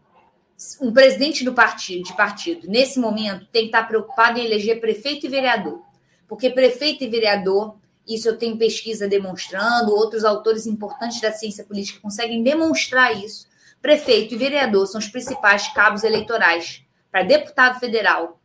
[0.82, 4.82] Um presidente do partido, de partido, nesse momento, tem que estar tá preocupado em eleger
[4.82, 5.82] prefeito e vereador.
[6.28, 7.78] Porque prefeito e vereador,
[8.08, 13.48] isso eu tenho pesquisa demonstrando, outros autores importantes da ciência política conseguem demonstrar isso.
[13.80, 18.38] Prefeito e vereador são os principais cabos eleitorais para deputado federal,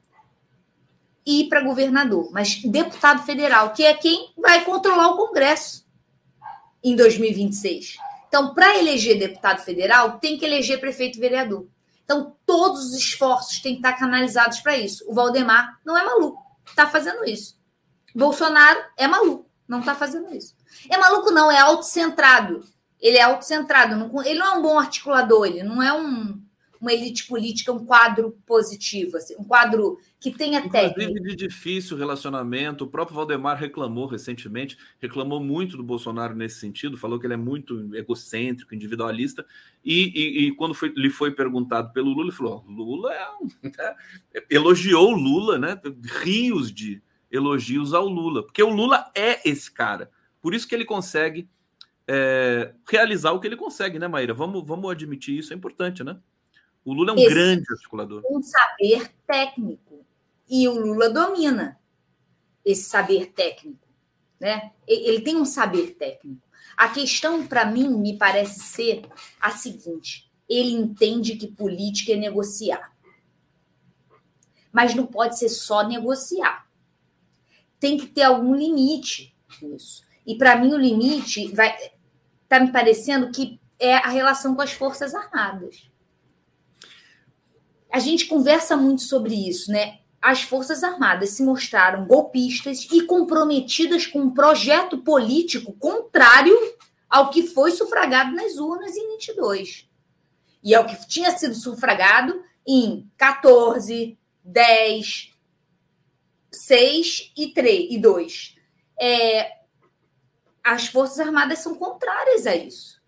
[1.26, 5.84] e para governador, mas deputado federal, que é quem vai controlar o Congresso
[6.82, 7.96] em 2026.
[8.28, 11.66] Então, para eleger deputado federal, tem que eleger prefeito e vereador.
[12.04, 15.04] Então, todos os esforços têm que estar canalizados para isso.
[15.08, 17.58] O Valdemar não é maluco, está fazendo isso.
[18.14, 20.54] Bolsonaro é maluco, não está fazendo isso.
[20.90, 22.62] É maluco, não, é autocentrado.
[23.00, 26.42] Ele é autocentrado, ele não é um bom articulador, ele não é um,
[26.84, 31.20] uma elite política, um quadro positivo, assim, um quadro que tenha Inclusive técnica.
[31.22, 32.84] de difícil relacionamento.
[32.84, 37.38] O próprio Valdemar reclamou recentemente, reclamou muito do Bolsonaro nesse sentido, falou que ele é
[37.38, 39.46] muito egocêntrico, individualista,
[39.82, 43.50] e, e, e quando foi, lhe foi perguntado pelo Lula, ele falou: Lula é um...
[44.50, 45.80] elogiou o Lula, né?
[46.22, 50.10] Rios de elogios ao Lula, porque o Lula é esse cara.
[50.42, 51.48] Por isso que ele consegue
[52.06, 54.34] é, realizar o que ele consegue, né, Maíra?
[54.34, 56.18] Vamos, vamos admitir isso, é importante, né?
[56.84, 58.22] O Lula é um Esse grande articulador.
[58.30, 60.04] Um saber técnico.
[60.48, 61.80] E o Lula domina
[62.64, 63.88] esse saber técnico.
[64.38, 64.72] Né?
[64.86, 66.42] Ele tem um saber técnico.
[66.76, 69.02] A questão, para mim, me parece ser
[69.40, 72.92] a seguinte: ele entende que política é negociar.
[74.70, 76.68] Mas não pode ser só negociar.
[77.80, 80.04] Tem que ter algum limite nisso.
[80.26, 81.74] E para mim, o limite vai.
[82.42, 85.93] Está me parecendo que é a relação com as Forças Armadas
[87.94, 90.00] a gente conversa muito sobre isso, né?
[90.20, 96.58] As Forças Armadas se mostraram golpistas e comprometidas com um projeto político contrário
[97.08, 99.88] ao que foi sufragado nas urnas em 22.
[100.60, 105.30] E ao que tinha sido sufragado em 14, 10,
[106.50, 108.56] 6 e 3 e 2.
[109.00, 109.52] É,
[110.64, 113.00] as Forças Armadas são contrárias a isso.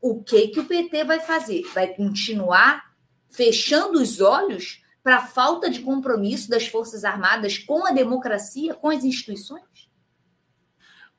[0.00, 1.62] O que que o PT vai fazer?
[1.72, 2.91] Vai continuar
[3.32, 8.88] fechando os olhos para a falta de compromisso das Forças Armadas com a democracia, com
[8.88, 9.90] as instituições?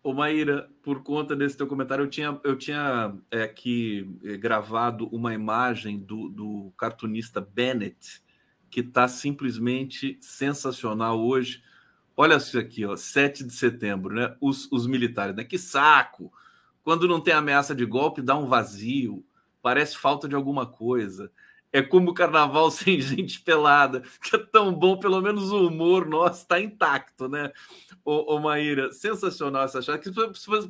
[0.01, 5.07] Ô Maíra, por conta desse teu comentário, eu tinha, eu tinha é, aqui é, gravado
[5.07, 8.21] uma imagem do, do cartunista Bennett,
[8.69, 11.63] que está simplesmente sensacional hoje.
[12.15, 14.35] Olha isso aqui, ó, 7 de setembro, né?
[14.41, 15.43] Os, os militares, né?
[15.43, 16.31] Que saco!
[16.83, 19.25] Quando não tem ameaça de golpe, dá um vazio,
[19.61, 21.31] parece falta de alguma coisa
[21.73, 26.07] é como o carnaval sem gente pelada, que é tão bom, pelo menos o humor
[26.07, 27.51] nosso está intacto, né?
[28.05, 30.11] Ô, ô Maíra, sensacional essa charge,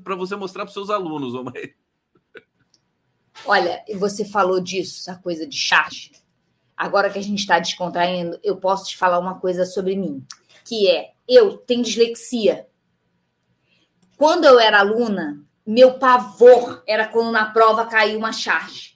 [0.01, 1.73] para você mostrar para seus alunos, ô Maíra.
[3.45, 6.13] Olha, você falou disso, essa coisa de charge.
[6.77, 10.25] Agora que a gente está descontraindo, eu posso te falar uma coisa sobre mim,
[10.63, 12.67] que é, eu tenho dislexia.
[14.15, 18.93] Quando eu era aluna, meu pavor era quando na prova caiu uma charge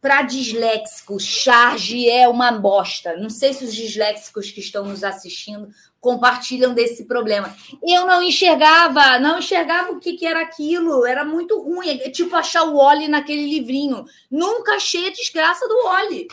[0.00, 3.16] para disléxicos, charge é uma bosta.
[3.16, 5.68] Não sei se os disléxicos que estão nos assistindo
[6.00, 7.54] compartilham desse problema.
[7.82, 11.88] Eu não enxergava, não enxergava o que, que era aquilo, era muito ruim.
[12.00, 14.04] É tipo achar o Oli naquele livrinho.
[14.30, 16.28] Nunca achei a desgraça do Oli.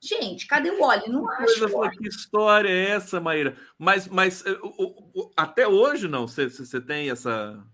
[0.00, 1.08] Gente, cadê o Oli?
[1.08, 1.90] Não acho.
[1.92, 3.56] que história é essa, Maíra?
[3.78, 4.58] Mas, mas eh,
[5.36, 6.26] até hoje não?
[6.26, 7.64] Você tem essa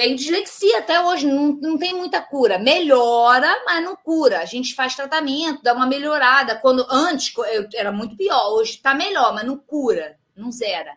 [0.00, 2.58] tem dislexia até hoje, não, não tem muita cura.
[2.58, 4.40] Melhora, mas não cura.
[4.40, 6.56] A gente faz tratamento, dá uma melhorada.
[6.56, 10.96] Quando antes eu, era muito pior, hoje está melhor, mas não cura, não zera.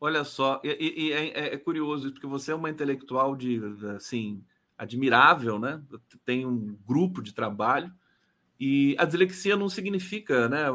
[0.00, 3.60] Olha só, e, e é, é, é, curioso porque você é uma intelectual de
[3.96, 4.40] assim
[4.78, 5.82] admirável, né?
[6.24, 7.92] Tem um grupo de trabalho
[8.58, 10.66] e a dislexia não significa, né?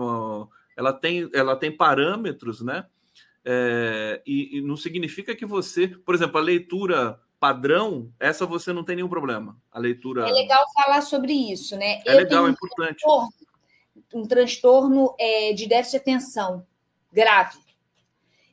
[0.75, 2.86] Ela tem, ela tem parâmetros, né?
[3.47, 8.84] É, e, e, não significa que você, por exemplo, a leitura padrão, essa você não
[8.84, 9.55] tem nenhum problema.
[9.71, 10.27] A leitura.
[10.27, 12.01] É legal falar sobre isso, né?
[12.05, 13.01] É Eu legal, é importante.
[13.01, 13.34] Transtorno,
[14.15, 16.65] um transtorno é, de déficit de atenção
[17.13, 17.60] grave.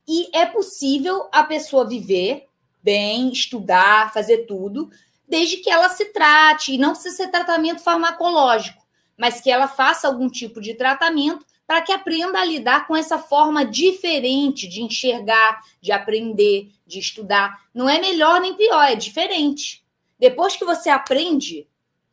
[0.07, 2.47] E é possível a pessoa viver
[2.83, 4.91] bem, estudar, fazer tudo,
[5.27, 8.83] desde que ela se trate, e não precisa ser tratamento farmacológico,
[9.17, 13.19] mas que ela faça algum tipo de tratamento para que aprenda a lidar com essa
[13.19, 17.63] forma diferente de enxergar, de aprender, de estudar.
[17.75, 19.83] Não é melhor nem pior, é diferente.
[20.19, 21.67] Depois que você aprende,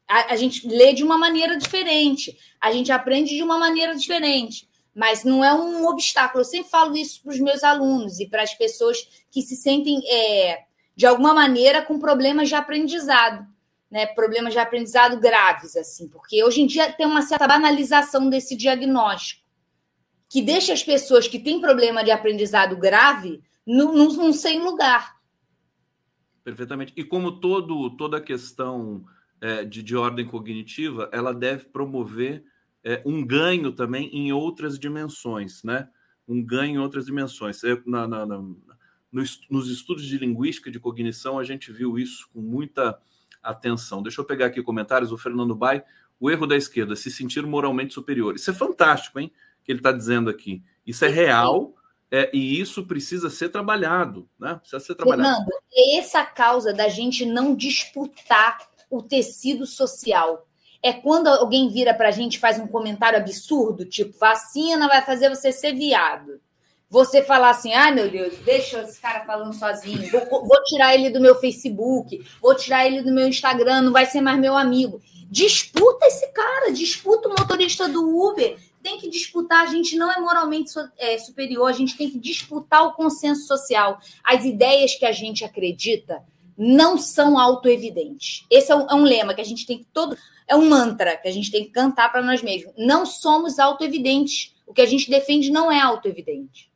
[0.08, 4.70] a, a gente lê de uma maneira diferente, a gente aprende de uma maneira diferente
[5.00, 6.42] mas não é um obstáculo.
[6.42, 8.98] Eu sempre falo isso para os meus alunos e para as pessoas
[9.32, 13.48] que se sentem, é, de alguma maneira, com problemas de aprendizado,
[13.90, 14.06] né?
[14.06, 19.50] Problemas de aprendizado graves, assim, porque hoje em dia tem uma certa banalização desse diagnóstico
[20.30, 25.16] que deixa as pessoas que têm problema de aprendizado grave num, num sem lugar.
[26.44, 26.94] Perfeitamente.
[26.96, 29.04] E como todo, toda questão
[29.42, 32.44] é, de, de ordem cognitiva, ela deve promover
[32.84, 35.90] é, um ganho também em outras dimensões, né?
[36.28, 37.62] Um ganho em outras dimensões.
[37.86, 38.44] Na, na, na,
[39.12, 43.00] nos, nos estudos de linguística de cognição, a gente viu isso com muita
[43.42, 44.02] atenção.
[44.04, 45.12] Deixa eu pegar aqui comentários.
[45.12, 45.84] O Fernando Bai,
[46.20, 48.36] o erro da esquerda, se sentir moralmente superior.
[48.36, 49.32] Isso é fantástico, hein?
[49.70, 50.64] que ele está dizendo aqui.
[50.84, 51.76] Isso é real
[52.12, 54.56] é, e isso precisa ser trabalhado, né?
[54.56, 55.30] Precisa ser trabalhado.
[55.30, 58.58] Fernando, é essa causa da gente não disputar
[58.90, 60.48] o tecido social.
[60.82, 65.30] É quando alguém vira para a gente faz um comentário absurdo, tipo, vacina vai fazer
[65.30, 66.42] você ser viado.
[66.90, 70.96] Você falar assim, ai ah, meu Deus, deixa esse cara falando sozinho, vou, vou tirar
[70.96, 74.58] ele do meu Facebook, vou tirar ele do meu Instagram, não vai ser mais meu
[74.58, 75.00] amigo.
[75.30, 80.20] Disputa esse cara, disputa o motorista do Uber, tem que disputar, a gente não é
[80.20, 84.00] moralmente é, superior, a gente tem que disputar o consenso social.
[84.24, 86.24] As ideias que a gente acredita
[86.58, 88.46] não são autoevidentes.
[88.50, 90.18] Esse é um, é um lema que a gente tem que todo.
[90.48, 92.74] É um mantra que a gente tem que cantar para nós mesmos.
[92.78, 94.56] Não somos autoevidentes.
[94.66, 96.69] O que a gente defende não é autoevidente.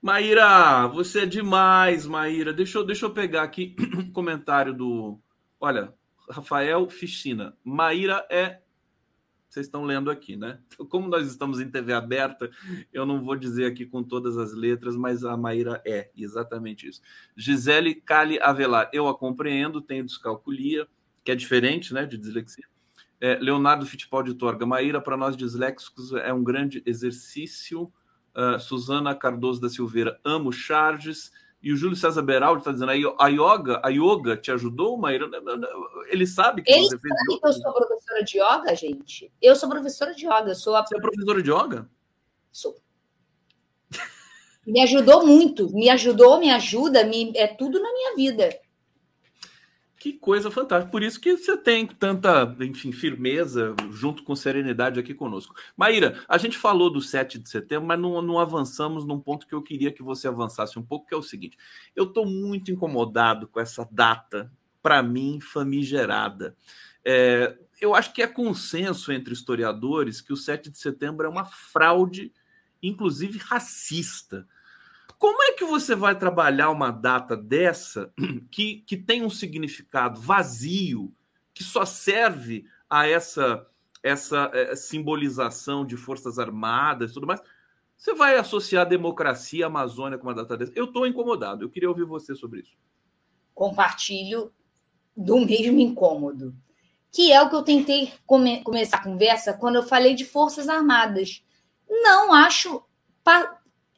[0.00, 2.52] Maíra, você é demais, Maíra.
[2.52, 5.18] Deixa eu, deixa eu pegar aqui um comentário do.
[5.60, 5.94] Olha,
[6.30, 7.56] Rafael Ficina.
[7.64, 8.60] Maíra é
[9.48, 10.60] vocês estão lendo aqui, né?
[10.66, 12.50] Então, como nós estamos em TV aberta,
[12.92, 17.00] eu não vou dizer aqui com todas as letras, mas a Maíra é exatamente isso.
[17.34, 20.86] Gisele Cali Avelar, eu a compreendo, tenho descalculia,
[21.24, 22.66] que é diferente, né, de dislexia.
[23.20, 27.90] É, Leonardo Fittipaldi Torga, Maíra, para nós disléxicos, é um grande exercício.
[28.36, 31.30] Uh, Suzana Cardoso da Silveira, amo charges.
[31.60, 35.28] E o Júlio César Beraldi está dizendo aí, a yoga, a yoga te ajudou, Maíra?
[36.06, 39.32] Ele sabe que Ele você fez que eu sou professora de yoga, gente.
[39.42, 40.54] Eu sou professora de yoga.
[40.54, 40.86] sou a...
[40.86, 41.90] Você é professora de yoga?
[42.52, 42.76] Sou.
[44.64, 45.68] me ajudou muito.
[45.74, 47.32] Me ajudou, me ajuda, me...
[47.36, 48.50] é tudo na minha vida.
[49.98, 50.92] Que coisa fantástica.
[50.92, 55.56] Por isso que você tem tanta, enfim, firmeza junto com serenidade aqui conosco.
[55.76, 59.54] Maíra, a gente falou do 7 de setembro, mas não, não avançamos num ponto que
[59.54, 61.58] eu queria que você avançasse um pouco, que é o seguinte.
[61.96, 66.56] Eu estou muito incomodado com essa data, para mim, famigerada.
[67.04, 71.44] É, eu acho que é consenso entre historiadores que o 7 de setembro é uma
[71.44, 72.32] fraude,
[72.80, 74.46] inclusive racista
[75.18, 78.12] como é que você vai trabalhar uma data dessa
[78.50, 81.12] que, que tem um significado vazio,
[81.52, 83.66] que só serve a essa,
[84.02, 87.42] essa é, simbolização de forças armadas e tudo mais?
[87.96, 90.72] Você vai associar a democracia, a Amazônia com uma data dessa?
[90.76, 92.76] Eu estou incomodado, eu queria ouvir você sobre isso.
[93.52, 94.52] Compartilho
[95.16, 96.54] do mesmo incômodo,
[97.10, 100.68] que é o que eu tentei come começar a conversa quando eu falei de forças
[100.68, 101.42] armadas.
[101.90, 102.84] Não acho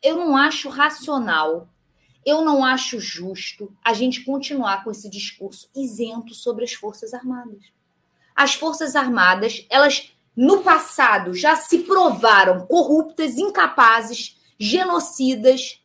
[0.03, 1.68] eu não acho racional,
[2.24, 7.72] eu não acho justo a gente continuar com esse discurso isento sobre as Forças Armadas.
[8.34, 15.80] as Forças Armadas, elas no passado já se provaram corruptas, incapazes, genocidas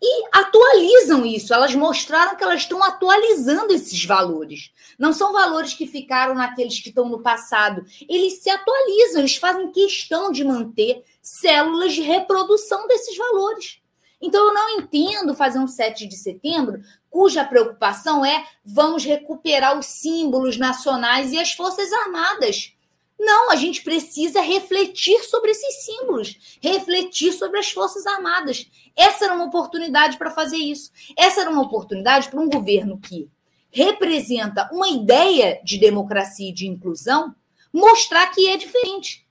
[0.00, 1.54] e atualizam isso.
[1.54, 4.70] Elas mostraram que elas estão atualizando esses valores.
[4.98, 7.84] Não são valores que ficaram naqueles que estão no passado.
[8.08, 13.80] Eles se atualizam, eles fazem questão de manter células de reprodução desses valores.
[14.22, 19.86] Então, eu não entendo fazer um 7 de setembro cuja preocupação é vamos recuperar os
[19.86, 22.72] símbolos nacionais e as Forças Armadas.
[23.18, 28.70] Não, a gente precisa refletir sobre esses símbolos, refletir sobre as Forças Armadas.
[28.94, 30.92] Essa era uma oportunidade para fazer isso.
[31.18, 33.28] Essa era uma oportunidade para um governo que
[33.70, 37.34] representa uma ideia de democracia e de inclusão
[37.72, 39.25] mostrar que é diferente.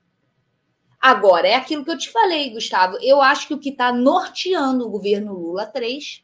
[1.00, 2.96] Agora, é aquilo que eu te falei, Gustavo.
[3.00, 6.22] Eu acho que o que está norteando o governo Lula 3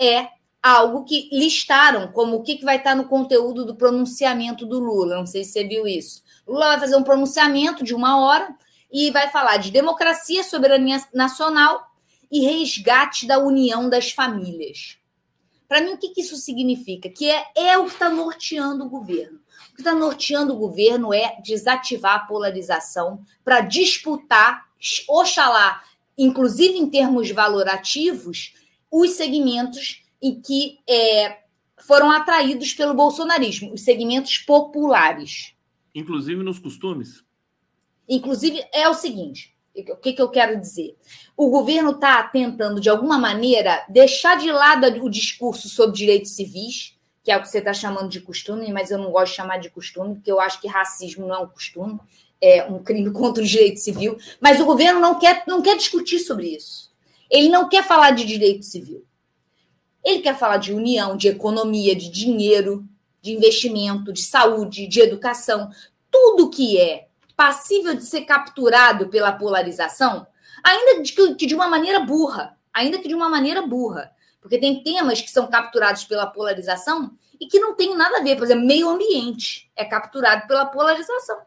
[0.00, 0.28] é
[0.62, 4.78] algo que listaram como o que, que vai estar tá no conteúdo do pronunciamento do
[4.78, 5.16] Lula.
[5.16, 6.22] Não sei se você viu isso.
[6.46, 8.54] Lula vai fazer um pronunciamento de uma hora
[8.90, 11.86] e vai falar de democracia, soberania nacional
[12.30, 14.98] e resgate da união das famílias.
[15.68, 17.08] Para mim, o que, que isso significa?
[17.10, 19.37] Que é, é o que está norteando o governo.
[19.78, 24.66] O que está norteando o governo é desativar a polarização para disputar,
[25.08, 25.84] oxalá,
[26.18, 28.54] inclusive em termos valorativos,
[28.90, 31.42] os segmentos em que é,
[31.86, 35.54] foram atraídos pelo bolsonarismo, os segmentos populares.
[35.94, 37.22] Inclusive nos costumes?
[38.08, 40.96] Inclusive, é o seguinte: o que, que eu quero dizer?
[41.36, 46.97] O governo está tentando, de alguma maneira, deixar de lado o discurso sobre direitos civis,
[47.28, 49.58] que é o que você está chamando de costume, mas eu não gosto de chamar
[49.58, 52.00] de costume, porque eu acho que racismo não é um costume,
[52.40, 54.16] é um crime contra o direito civil.
[54.40, 56.90] Mas o governo não quer, não quer discutir sobre isso.
[57.30, 59.04] Ele não quer falar de direito civil.
[60.02, 62.88] Ele quer falar de união, de economia, de dinheiro,
[63.20, 65.70] de investimento, de saúde, de educação,
[66.10, 70.26] tudo que é passível de ser capturado pela polarização,
[70.64, 71.02] ainda
[71.36, 74.10] que de uma maneira burra, ainda que de uma maneira burra,
[74.48, 78.34] porque tem temas que são capturados pela polarização e que não tem nada a ver,
[78.34, 81.42] por exemplo, meio ambiente é capturado pela polarização,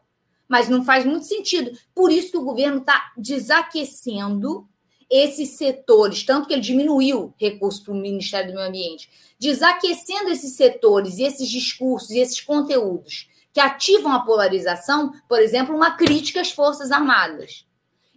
[0.48, 1.76] mas não faz muito sentido.
[1.92, 4.68] Por isso que o governo está desaquecendo
[5.10, 10.54] esses setores, tanto que ele diminuiu recursos para o Ministério do Meio Ambiente, desaquecendo esses
[10.54, 16.40] setores e esses discursos e esses conteúdos que ativam a polarização, por exemplo, uma crítica
[16.40, 17.66] às Forças Armadas,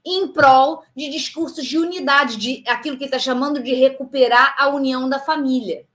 [0.05, 5.09] em prol de discursos de unidade, de aquilo que está chamando de recuperar a união
[5.09, 5.85] da família.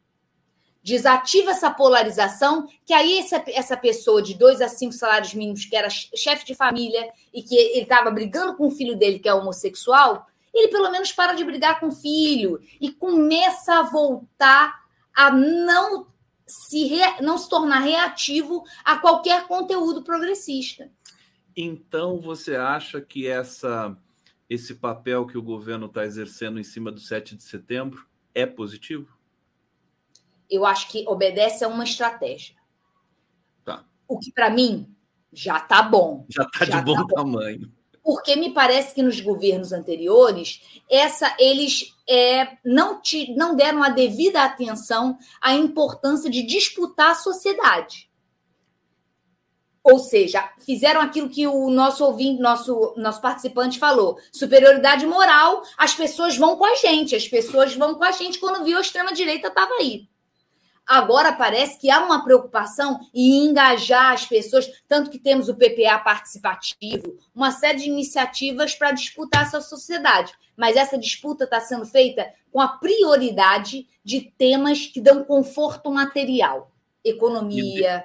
[0.82, 5.76] Desativa essa polarização, que aí essa, essa pessoa de dois a cinco salários mínimos, que
[5.76, 9.34] era chefe de família e que ele estava brigando com o filho dele, que é
[9.34, 14.80] homossexual, ele pelo menos para de brigar com o filho e começa a voltar
[15.14, 16.06] a não
[16.46, 17.20] se, re...
[17.20, 20.90] não se tornar reativo a qualquer conteúdo progressista.
[21.57, 23.96] Então, você acha que essa,
[24.48, 29.18] esse papel que o governo está exercendo em cima do 7 de setembro é positivo?
[30.48, 32.57] Eu acho que obedece a uma estratégia.
[33.64, 33.84] Tá.
[34.09, 34.94] O que, para mim,
[35.32, 36.26] já está bom.
[36.28, 41.34] Já está de bom, tá bom tamanho porque me parece que nos governos anteriores essa
[41.38, 48.09] eles é, não, te, não deram a devida atenção à importância de disputar a sociedade.
[49.91, 55.95] Ou seja, fizeram aquilo que o nosso ouvinte, nosso, nosso participante falou: superioridade moral, as
[55.95, 59.49] pessoas vão com a gente, as pessoas vão com a gente quando viu a extrema-direita
[59.49, 60.09] estava aí.
[60.86, 65.99] Agora parece que há uma preocupação em engajar as pessoas, tanto que temos o PPA
[65.99, 70.32] participativo, uma série de iniciativas para disputar essa sociedade.
[70.57, 76.72] Mas essa disputa está sendo feita com a prioridade de temas que dão conforto material,
[77.05, 78.05] economia.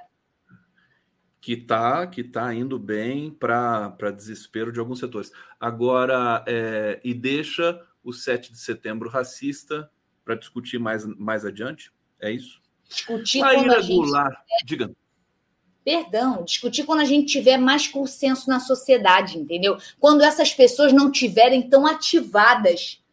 [1.45, 5.31] Que está que tá indo bem para desespero de alguns setores.
[5.59, 9.87] Agora, é, e deixa o 7 de setembro racista
[10.23, 11.91] para discutir mais, mais adiante?
[12.19, 12.59] É isso?
[12.89, 13.95] Discutir Maíra quando a gente.
[13.95, 14.65] Goulart, tiver...
[14.65, 14.95] diga.
[15.83, 19.77] Perdão, discutir quando a gente tiver mais consenso na sociedade, entendeu?
[19.99, 23.03] Quando essas pessoas não tiverem tão ativadas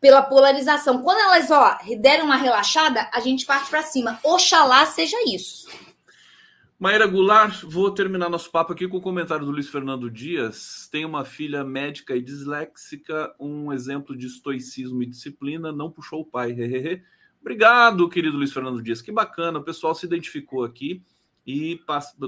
[0.00, 1.02] pela polarização.
[1.02, 4.18] Quando elas, ó, derem uma relaxada, a gente parte para cima.
[4.22, 5.68] Oxalá seja isso.
[6.76, 10.88] Maíra Goulart, vou terminar nosso papo aqui com o comentário do Luiz Fernando Dias.
[10.90, 16.26] Tem uma filha médica e disléxica, um exemplo de estoicismo e disciplina, não puxou o
[16.26, 16.52] pai.
[17.40, 19.00] Obrigado, querido Luiz Fernando Dias.
[19.00, 21.00] Que bacana, o pessoal se identificou aqui
[21.46, 21.80] e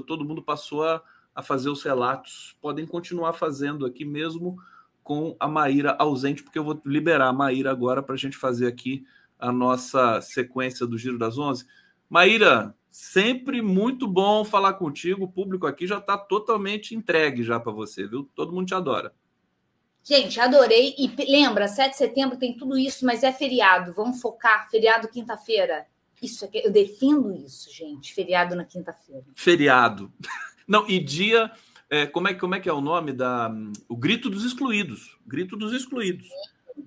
[0.07, 1.03] todo mundo passou a,
[1.35, 2.55] a fazer os relatos.
[2.61, 4.57] Podem continuar fazendo aqui mesmo
[5.03, 8.67] com a Maíra ausente, porque eu vou liberar a Maíra agora para a gente fazer
[8.67, 9.05] aqui
[9.37, 11.65] a nossa sequência do Giro das Onze.
[12.09, 15.25] Maíra, Sempre muito bom falar contigo.
[15.25, 18.27] O público aqui já está totalmente entregue já para você, viu?
[18.33, 19.13] Todo mundo te adora.
[20.03, 20.95] Gente, adorei.
[20.97, 23.93] E lembra, 7 de setembro tem tudo isso, mas é feriado.
[23.93, 24.67] Vamos focar.
[24.71, 25.85] Feriado quinta-feira.
[26.19, 28.15] Isso é que eu defendo isso, gente.
[28.15, 29.23] Feriado na quinta-feira.
[29.35, 30.11] Feriado.
[30.67, 31.51] Não, e dia.
[31.91, 33.51] É, como, é, como é que é o nome da.
[33.87, 35.15] O grito dos excluídos.
[35.23, 36.27] Grito dos excluídos.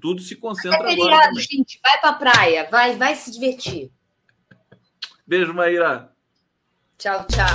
[0.01, 1.35] Tudo se concentra é feriado, agora.
[1.37, 1.79] gente.
[1.81, 2.69] Vai pra praia.
[2.69, 3.93] Vai, vai se divertir.
[5.31, 6.13] Beijo, Maíra.
[6.99, 7.47] Tchau, tchau.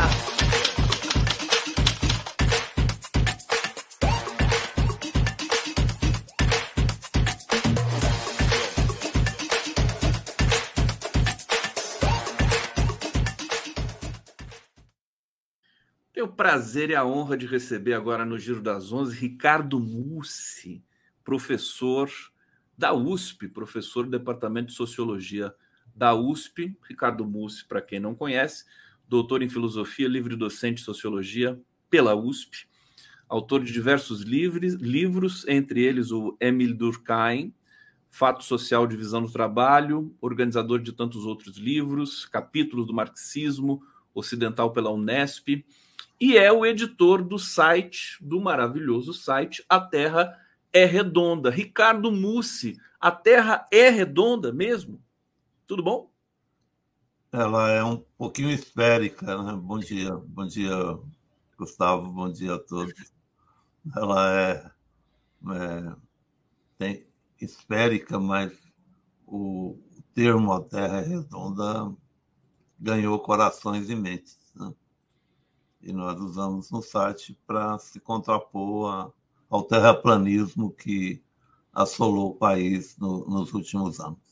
[16.13, 20.81] Tenho o prazer e a honra de receber agora no Giro das Onze Ricardo Mussi,
[21.25, 22.09] professor
[22.77, 25.53] da USP, professor do Departamento de Sociologia
[25.95, 26.75] da USP.
[26.87, 28.65] Ricardo Mussi, para quem não conhece,
[29.07, 32.67] doutor em Filosofia, livre docente de Sociologia pela USP,
[33.29, 37.53] autor de diversos livros, livros entre eles o Emile Durkheim,
[38.09, 43.81] Fato Social, Divisão do Trabalho, organizador de tantos outros livros, capítulos do marxismo
[44.13, 45.65] ocidental pela Unesp,
[46.19, 50.39] e é o editor do site, do maravilhoso site A Terra
[50.71, 51.49] é Redonda.
[51.49, 55.01] Ricardo Mussi, a Terra é redonda mesmo?
[55.67, 56.11] Tudo bom?
[57.31, 59.53] Ela é um pouquinho esférica, né?
[59.53, 60.73] Bom dia, bom dia,
[61.57, 63.11] Gustavo, bom dia a todos.
[63.95, 64.71] Ela é,
[65.51, 65.95] é
[66.77, 67.07] tem,
[67.41, 68.53] esférica, mas
[69.27, 69.77] o
[70.13, 71.95] termo a Terra é redonda
[72.79, 74.37] ganhou corações e mentes.
[74.55, 74.73] Né?
[75.85, 79.11] e nós usamos no site para se contrapor a,
[79.49, 81.23] ao terraplanismo que
[81.71, 84.24] assolou o país no, nos últimos anos.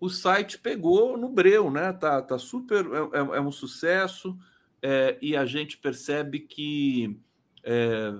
[0.00, 1.92] O site pegou no breu, né?
[1.92, 4.36] Tá, tá super, é, é, é um sucesso
[4.82, 7.20] é, e a gente percebe que
[7.62, 8.14] é,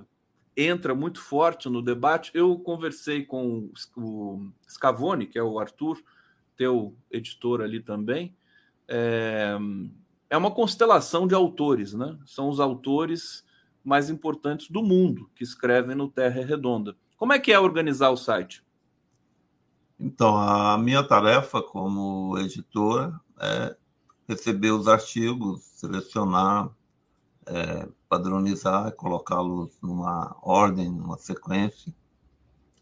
[0.55, 2.31] entra muito forte no debate.
[2.35, 6.03] Eu conversei com o Scavone, que é o Arthur,
[6.57, 8.37] teu editor ali também.
[8.87, 9.57] É,
[10.29, 12.19] é uma constelação de autores, né?
[12.27, 13.43] São os autores
[13.83, 16.95] mais importantes do mundo que escrevem no Terra Redonda.
[17.17, 18.63] Como é que é organizar o site?
[20.03, 23.77] Então, a minha tarefa como editora é
[24.27, 26.71] receber os artigos, selecionar,
[27.45, 31.95] é, padronizar, colocá-los numa ordem, numa sequência.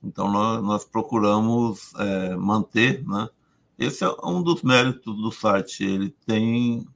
[0.00, 3.28] Então, nós, nós procuramos é, manter, né?
[3.76, 5.84] Esse é um dos méritos do site.
[5.84, 6.86] Ele tem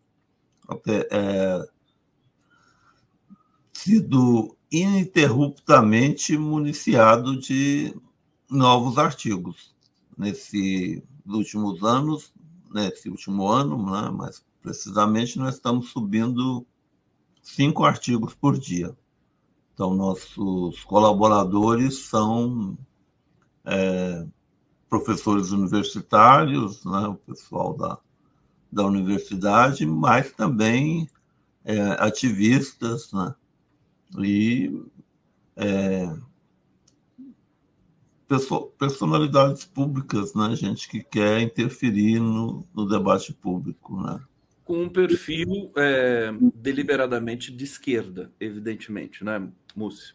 [1.10, 1.68] é,
[3.72, 7.92] sido ininterruptamente municiado de
[8.48, 9.71] novos artigos.
[10.22, 12.32] Nesses últimos anos,
[12.72, 16.64] nesse último ano, né, mais precisamente, nós estamos subindo
[17.42, 18.96] cinco artigos por dia.
[19.74, 22.78] Então, nossos colaboradores são
[23.64, 24.26] é,
[24.88, 27.98] professores universitários, né, o pessoal da
[28.72, 31.06] da universidade, mas também
[31.62, 33.34] é, ativistas né?
[34.18, 34.82] e
[35.54, 36.10] é,
[38.78, 40.54] personalidades públicas, né?
[40.56, 44.00] gente que quer interferir no, no debate público.
[44.00, 44.20] Né?
[44.64, 50.14] Com um perfil é, deliberadamente de esquerda, evidentemente, né, Múcio?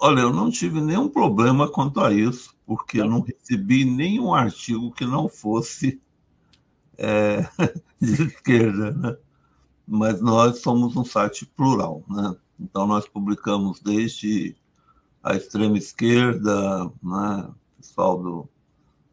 [0.00, 4.90] Olha, eu não tive nenhum problema quanto a isso, porque eu não recebi nenhum artigo
[4.90, 6.00] que não fosse
[6.98, 7.48] é,
[8.00, 9.16] de esquerda, né?
[9.86, 12.34] mas nós somos um site plural, né?
[12.58, 14.56] Então nós publicamos desde
[15.24, 17.50] a extrema esquerda, né?
[17.78, 18.48] pessoal do,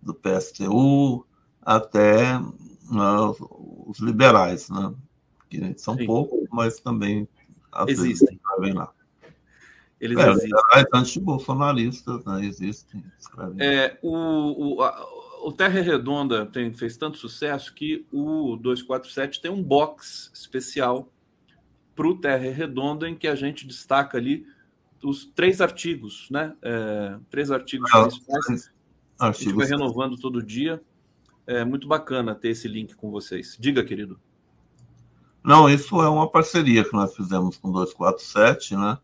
[0.01, 1.26] do PSTU,
[1.62, 3.36] até né,
[3.88, 4.93] os liberais, né?
[5.49, 6.05] Que são Sim.
[6.05, 7.28] poucos, mas também
[7.88, 8.39] existem.
[8.74, 8.91] lá.
[9.99, 10.49] Eles é, existem.
[10.49, 12.45] Liberais anti-bolsonaristas, né?
[12.45, 13.03] Existem.
[13.59, 19.51] É, o, o, a o Terra Redonda tem, fez tanto sucesso que o 247 tem
[19.51, 21.12] um box especial
[21.95, 24.45] para o Terra Redonda em que a gente destaca ali
[25.04, 26.54] os três artigos, né?
[26.62, 28.72] É, três artigos ah, principais.
[29.20, 30.82] A gente vai renovando todo dia.
[31.45, 33.58] É muito bacana ter esse link com vocês.
[33.60, 34.20] Diga, querido.
[35.43, 38.97] Não, isso é uma parceria que nós fizemos com o 247, né?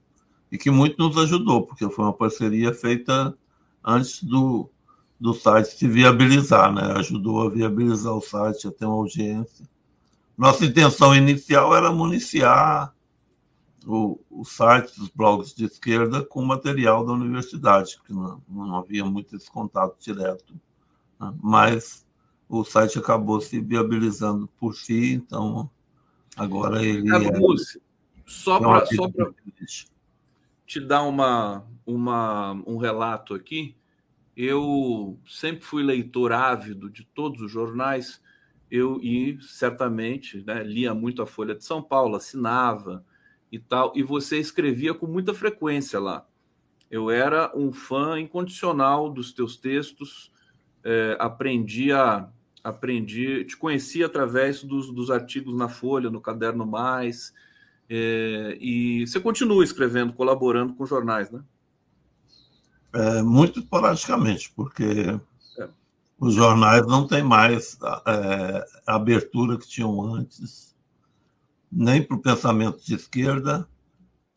[0.52, 3.36] E que muito nos ajudou, porque foi uma parceria feita
[3.84, 4.70] antes do,
[5.20, 6.94] do site se viabilizar, né?
[6.98, 9.68] Ajudou a viabilizar o site, a ter uma audiência.
[10.38, 12.94] Nossa intenção inicial era municiar
[13.88, 19.06] o, o site dos blogs de esquerda com material da universidade, que não, não havia
[19.06, 20.54] muito esse contato direto.
[21.20, 21.34] Né?
[21.42, 22.06] Mas
[22.50, 25.70] o site acabou se viabilizando por si, então
[26.38, 27.10] Agora ele.
[27.10, 27.58] Cabo é...
[28.26, 28.86] Só para
[30.66, 33.74] te dar uma, uma, um relato aqui,
[34.36, 38.22] eu sempre fui leitor ávido de todos os jornais,
[38.70, 43.06] eu e certamente né, lia muito a Folha de São Paulo, assinava
[43.52, 46.26] e tal, e você escrevia com muita frequência lá.
[46.90, 50.32] Eu era um fã incondicional dos teus textos,
[50.84, 52.30] é, aprendi a
[52.64, 57.34] aprendi, te conheci através dos, dos artigos na Folha, no Caderno Mais,
[57.90, 61.42] é, e você continua escrevendo, colaborando com jornais, né?
[62.94, 64.84] É, muito esporadicamente, porque
[65.60, 65.70] é.
[66.20, 70.76] os jornais não têm mais é, a abertura que tinham antes,
[71.72, 73.68] nem para o pensamento de esquerda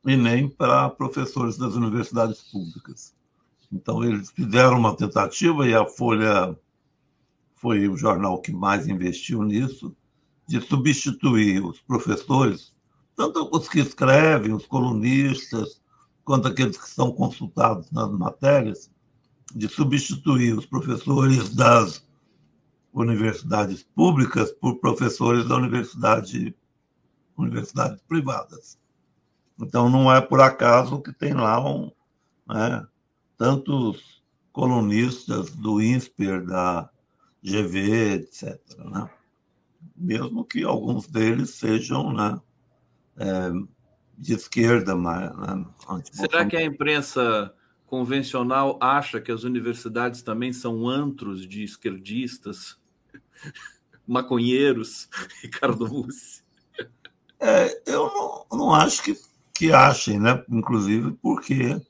[0.05, 3.15] e nem para professores das universidades públicas.
[3.73, 6.57] Então, eles fizeram uma tentativa e a Folha
[7.55, 9.95] foi o jornal que mais investiu nisso,
[10.49, 12.75] de substituir os professores,
[13.15, 15.81] tanto os que escrevem, os colunistas,
[16.25, 18.91] quanto aqueles que são consultados nas matérias,
[19.55, 22.05] de substituir os professores das
[22.93, 26.55] universidades públicas por professores da universidade
[27.41, 28.79] universidades privadas.
[29.59, 31.91] Então não é por acaso que tem lá um,
[32.49, 32.87] né,
[33.37, 34.23] tantos
[34.53, 36.91] colunistas do INSPER, da
[37.43, 38.61] GV, etc.
[38.79, 39.11] Né?
[39.97, 42.41] Mesmo que alguns deles sejam né,
[43.17, 43.51] é,
[44.17, 45.35] de esquerda, mas.
[45.37, 45.67] Né,
[46.13, 47.55] Será que a imprensa
[47.87, 52.79] convencional acha que as universidades também são antros de esquerdistas,
[54.07, 55.09] maconheiros,
[55.43, 56.40] Ricardo Mussi?
[57.41, 59.19] É, eu não, não acho que,
[59.55, 60.45] que achem, né?
[60.49, 61.81] inclusive porque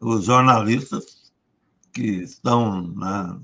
[0.00, 1.32] os jornalistas
[1.92, 3.40] que estão né,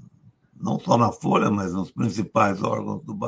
[0.60, 3.18] não só na Folha, mas nos principais órgãos do,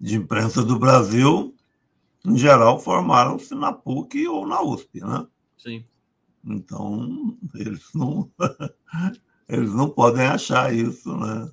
[0.00, 1.54] de imprensa do Brasil,
[2.24, 5.26] em geral, formaram-se na PUC ou na USP, né?
[5.58, 5.84] Sim.
[6.44, 8.30] Então, eles não,
[9.48, 11.50] eles não podem achar isso, né?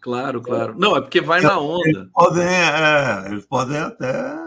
[0.00, 0.78] Claro, claro.
[0.78, 1.88] Não, é porque vai na onda.
[1.88, 4.45] Eles podem, é, eles podem até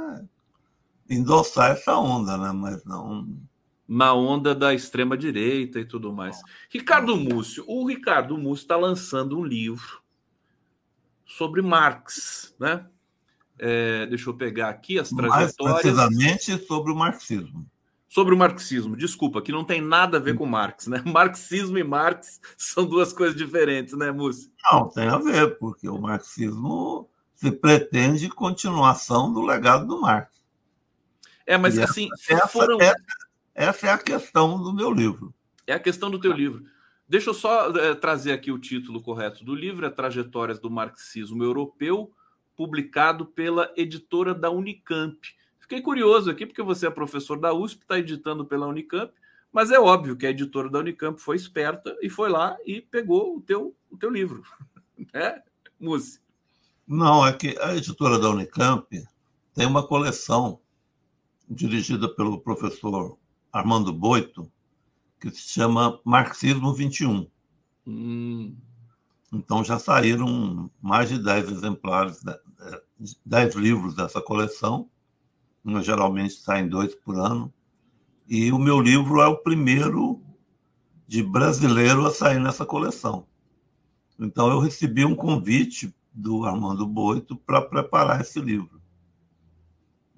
[1.10, 2.51] endossar essa onda, né?
[2.51, 3.28] Mas não
[3.89, 6.39] na onda da extrema direita e tudo mais.
[6.70, 9.99] Ricardo Múcio, o Ricardo Múcio está lançando um livro
[11.26, 12.86] sobre Marx, né?
[13.57, 15.55] É, deixa eu pegar aqui as trajetórias.
[15.60, 17.66] Mais precisamente sobre o marxismo.
[18.07, 21.01] Sobre o marxismo, desculpa, que não tem nada a ver com Marx, né?
[21.05, 24.51] Marxismo e Marx são duas coisas diferentes, né, Múcio?
[24.72, 30.39] Não, tem a ver, porque o marxismo se pretende continuação do legado do Marx.
[31.50, 32.80] É, mas e assim, essa, foram.
[32.80, 32.95] Essa,
[33.56, 35.34] essa é a questão do meu livro.
[35.66, 36.64] É a questão do teu livro.
[37.08, 41.43] Deixa eu só é, trazer aqui o título correto do livro, é Trajetórias do Marxismo
[41.43, 42.12] Europeu,
[42.56, 45.18] publicado pela editora da Unicamp.
[45.60, 49.12] Fiquei curioso aqui, porque você é professor da USP, está editando pela Unicamp,
[49.52, 53.38] mas é óbvio que a editora da Unicamp foi esperta e foi lá e pegou
[53.38, 54.43] o teu, o teu livro.
[55.14, 55.41] É,
[55.80, 56.20] Musi?
[56.86, 58.86] Não, é que a editora da Unicamp
[59.56, 60.60] tem uma coleção
[61.50, 63.18] dirigida pelo professor
[63.52, 64.52] Armando Boito,
[65.20, 67.28] que se chama Marxismo 21.
[67.88, 68.56] Hum.
[69.34, 72.22] Então já saíram mais de 10 exemplares,
[73.26, 74.89] 10 livros dessa coleção.
[75.82, 77.54] Geralmente saem dois por ano.
[78.28, 80.22] E o meu livro é o primeiro
[81.08, 83.26] de brasileiro a sair nessa coleção.
[84.20, 88.79] Então eu recebi um convite do Armando Boito para preparar esse livro.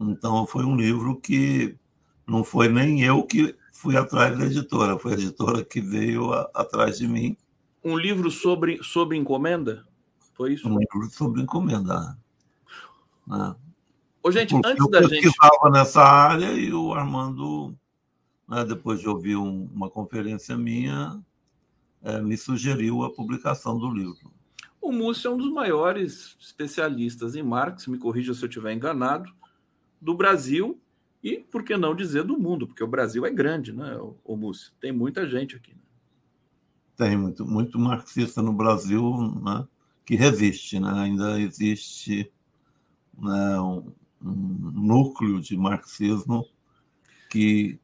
[0.02, 1.76] Então foi um livro que
[2.26, 6.50] não foi nem eu que fui atrás da editora, foi a editora que veio a,
[6.54, 7.38] atrás de mim.
[7.84, 9.86] Um livro sobre, sobre encomenda?
[10.34, 10.68] Foi isso?
[10.68, 12.18] Um livro sobre encomenda.
[13.28, 13.56] Né?
[14.24, 15.26] Ô, gente, Porque antes da gente.
[15.26, 17.76] Eu estava nessa área e o Armando,
[18.48, 21.20] né, depois de ouvir um, uma conferência minha,
[22.04, 24.32] é, me sugeriu a publicação do livro.
[24.80, 29.32] O Múcio é um dos maiores especialistas em Marx, me corrija se eu estiver enganado,
[30.02, 30.82] do Brasil
[31.24, 34.72] e, por que não dizer, do mundo, porque o Brasil é grande, né, o Múcio?
[34.82, 35.72] Tem muita gente aqui.
[35.72, 35.82] Né?
[36.98, 39.68] Tem muito, muito marxista no Brasil né,
[40.06, 40.92] que resiste, né?
[40.92, 42.32] ainda existe
[43.18, 43.92] né, um,
[44.24, 46.46] um núcleo de marxismo
[47.30, 47.80] que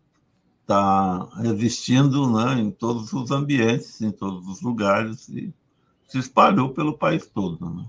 [0.61, 5.53] está resistindo né, em todos os ambientes, em todos os lugares, e
[6.07, 7.69] se espalhou pelo país todo.
[7.69, 7.85] Né?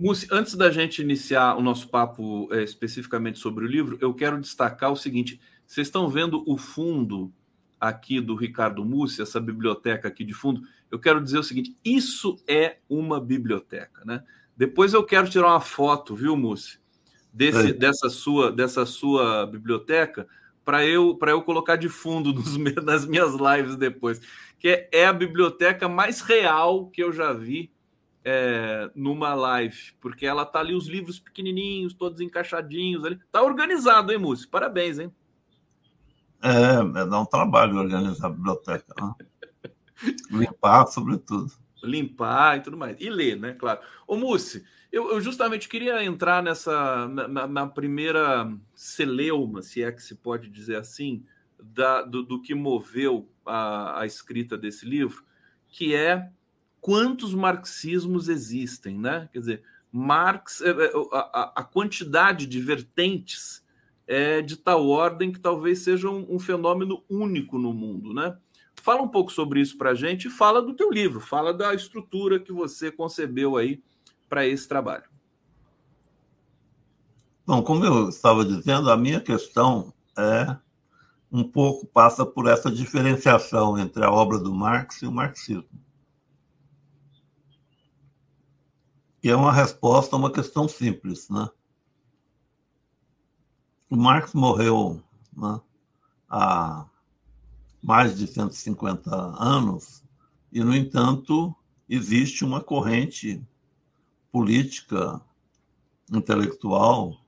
[0.00, 4.40] Mussi, antes da gente iniciar o nosso papo é, especificamente sobre o livro, eu quero
[4.40, 7.32] destacar o seguinte: vocês estão vendo o fundo
[7.78, 10.62] aqui do Ricardo Mussi, essa biblioteca aqui de fundo?
[10.90, 14.24] Eu quero dizer o seguinte: isso é uma biblioteca, né?
[14.56, 16.80] Depois eu quero tirar uma foto, viu, Mussi?
[17.32, 20.26] desse, dessa, sua, dessa sua biblioteca
[20.64, 24.20] para eu, eu colocar de fundo nos, nas minhas lives depois.
[24.58, 27.70] Que é, é, a biblioteca mais real que eu já vi
[28.24, 33.18] é, numa live, porque ela tá ali os livros pequenininhos, todos encaixadinhos ali.
[33.30, 34.48] Tá organizado, hein, Múcio?
[34.48, 35.12] Parabéns, hein?
[36.42, 38.94] É, é dá um trabalho organizar a biblioteca.
[39.00, 39.72] Né?
[40.30, 41.52] Limpar, sobretudo.
[41.82, 42.96] Limpar e tudo mais.
[43.00, 43.52] E ler, né?
[43.54, 43.80] Claro.
[44.06, 50.02] Ô, Mussi, eu, eu, justamente queria entrar nessa na, na, primeira celeuma, se é que
[50.02, 51.24] se pode dizer assim,
[51.62, 55.24] da, do, do que moveu a, a escrita desse livro,
[55.68, 56.30] que é
[56.80, 59.28] quantos marxismos existem, né?
[59.32, 59.62] Quer dizer,
[59.92, 60.70] Marx, é,
[61.12, 63.62] a, a quantidade de vertentes
[64.06, 68.36] é de tal ordem que talvez seja um, um fenômeno único no mundo, né?
[68.82, 71.74] Fala um pouco sobre isso para a gente e fala do teu livro, fala da
[71.74, 73.82] estrutura que você concebeu aí
[74.28, 75.04] para esse trabalho.
[77.46, 80.56] Bom, como eu estava dizendo, a minha questão é
[81.30, 85.68] um pouco passa por essa diferenciação entre a obra do Marx e o marxismo.
[89.20, 91.48] Que é uma resposta a uma questão simples, né?
[93.90, 95.02] O Marx morreu
[95.36, 95.60] né,
[96.28, 96.86] há
[97.82, 100.04] mais de 150 anos,
[100.52, 101.54] e, no entanto,
[101.88, 103.42] existe uma corrente
[104.30, 105.20] política,
[106.12, 107.20] intelectual,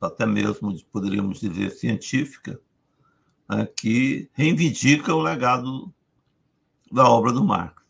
[0.00, 2.60] até mesmo poderíamos dizer científica,
[3.48, 5.92] né, que reivindica o legado
[6.90, 7.82] da obra do Marx.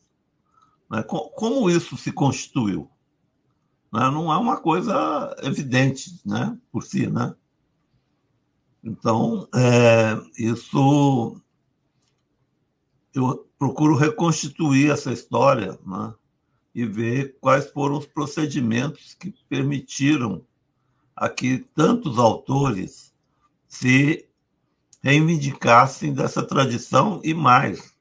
[0.91, 1.03] Né?
[1.03, 2.91] Como isso se constituiu?
[3.93, 4.11] Né?
[4.11, 7.07] Não é uma coisa evidente né, por si.
[7.07, 7.34] Né?
[8.82, 11.41] Então, é, isso
[13.14, 16.14] eu procuro reconstituir essa história né,
[16.74, 20.45] e ver quais foram os procedimentos que permitiram
[21.16, 23.12] a que tantos autores
[23.66, 24.28] se
[25.03, 27.93] reivindicassem dessa tradição e mais.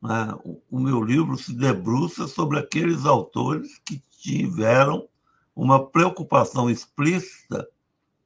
[0.00, 0.34] Né?
[0.70, 5.08] O meu livro se debruça sobre aqueles autores que tiveram
[5.54, 7.68] uma preocupação explícita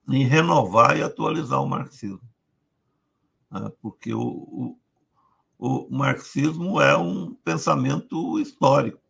[0.08, 2.20] em renovar e atualizar o marxismo.
[3.50, 3.70] Né?
[3.80, 4.78] Porque o, o,
[5.58, 9.00] o marxismo é um pensamento histórico.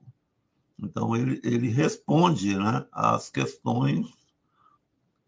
[0.79, 4.07] Então, ele, ele responde né, às questões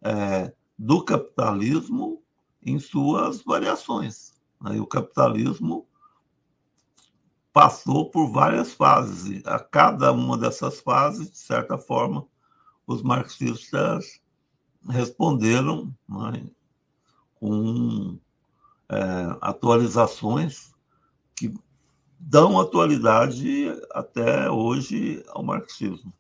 [0.03, 2.23] é, do capitalismo
[2.63, 4.35] em suas variações.
[4.61, 4.77] Né?
[4.77, 5.87] E o capitalismo
[7.55, 9.47] passou por várias fases.
[9.47, 12.27] A cada uma dessas fases, de certa forma,
[12.85, 14.21] os marxistas
[14.91, 16.45] responderam né,
[17.37, 18.19] com
[18.91, 18.97] é,
[19.41, 20.75] atualizações
[21.37, 21.55] que
[22.19, 26.13] dão atualidade até hoje ao marxismo.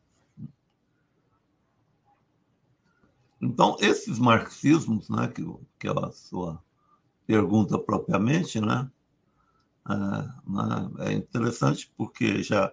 [3.43, 5.45] Então, esses marxismos, né, que,
[5.81, 6.63] que é a sua
[7.27, 8.89] pergunta propriamente, né,
[9.89, 12.73] é, né, é interessante porque já,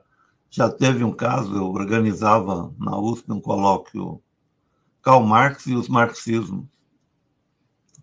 [0.50, 4.22] já teve um caso, eu organizava na USP um colóquio
[5.02, 6.66] Karl Marx e os marxismos.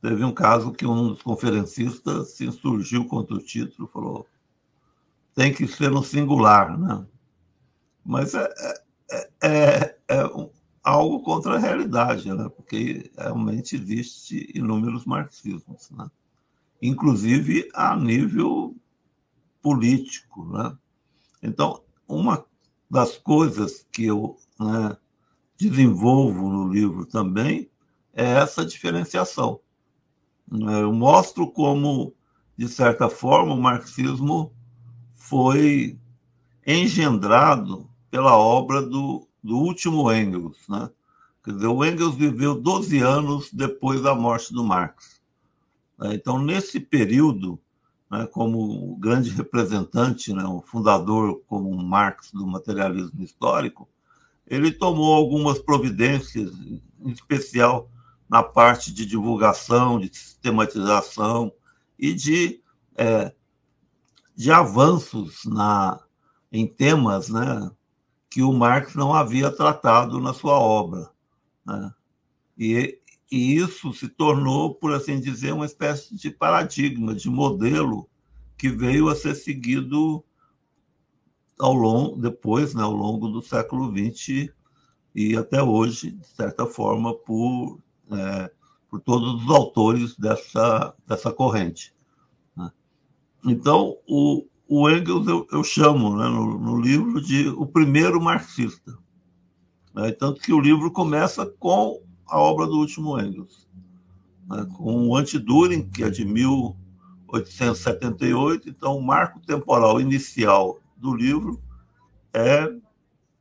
[0.00, 4.26] Teve um caso que um dos conferencistas se insurgiu contra o título, falou
[5.38, 7.06] tem que ser no singular, né?
[8.04, 8.52] Mas é,
[9.08, 10.50] é, é, é um,
[10.82, 12.48] algo contra a realidade, né?
[12.56, 16.10] Porque realmente existe inúmeros marxismos, né?
[16.82, 18.74] Inclusive a nível
[19.62, 20.76] político, né?
[21.42, 22.44] Então, uma
[22.90, 24.96] das coisas que eu né,
[25.56, 27.70] desenvolvo no livro também
[28.12, 29.60] é essa diferenciação.
[30.50, 32.14] Eu mostro como,
[32.56, 34.52] de certa forma, o marxismo
[35.14, 35.98] foi
[36.66, 40.56] engendrado pela obra do, do último Engels.
[40.68, 40.88] Né?
[41.44, 45.20] Quer dizer, o Engels viveu 12 anos depois da morte do Marx.
[45.98, 46.14] Né?
[46.14, 47.60] Então, nesse período,
[48.10, 53.88] né, como grande representante, né, o fundador como Marx do materialismo histórico,
[54.46, 57.90] ele tomou algumas providências, em especial
[58.28, 61.52] na parte de divulgação, de sistematização
[61.98, 62.60] e de,
[62.96, 63.32] é,
[64.34, 66.00] de avanços na,
[66.50, 67.70] em temas né,
[68.30, 71.10] que o Marx não havia tratado na sua obra.
[71.64, 71.94] Né?
[72.58, 72.97] E,
[73.30, 78.08] e isso se tornou, por assim dizer, uma espécie de paradigma, de modelo
[78.56, 80.24] que veio a ser seguido
[81.58, 84.50] ao longo depois, né, ao longo do século XX
[85.14, 87.78] e até hoje, de certa forma, por,
[88.12, 88.50] é,
[88.88, 91.94] por todos os autores dessa, dessa corrente.
[92.56, 92.70] Né?
[93.44, 98.96] Então, o, o Engels eu, eu chamo né, no, no, livro de o primeiro marxista.
[99.94, 100.12] Né?
[100.12, 103.66] Tanto que o livro começa com a obra do último Engels,
[104.48, 108.68] né, com o Antiduring, que é de 1878.
[108.68, 111.60] Então, o marco temporal inicial do livro
[112.32, 112.72] é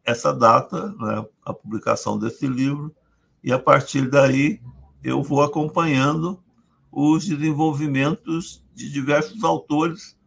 [0.05, 2.95] essa data, né, a publicação desse livro,
[3.43, 4.59] e a partir daí
[5.03, 6.41] eu vou acompanhando
[6.91, 10.17] os desenvolvimentos de diversos autores,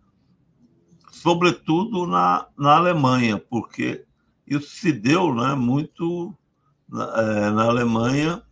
[1.11, 4.05] sobretudo na, na Alemanha, porque
[4.47, 6.33] isso se deu né, muito
[6.89, 8.43] na, é, na Alemanha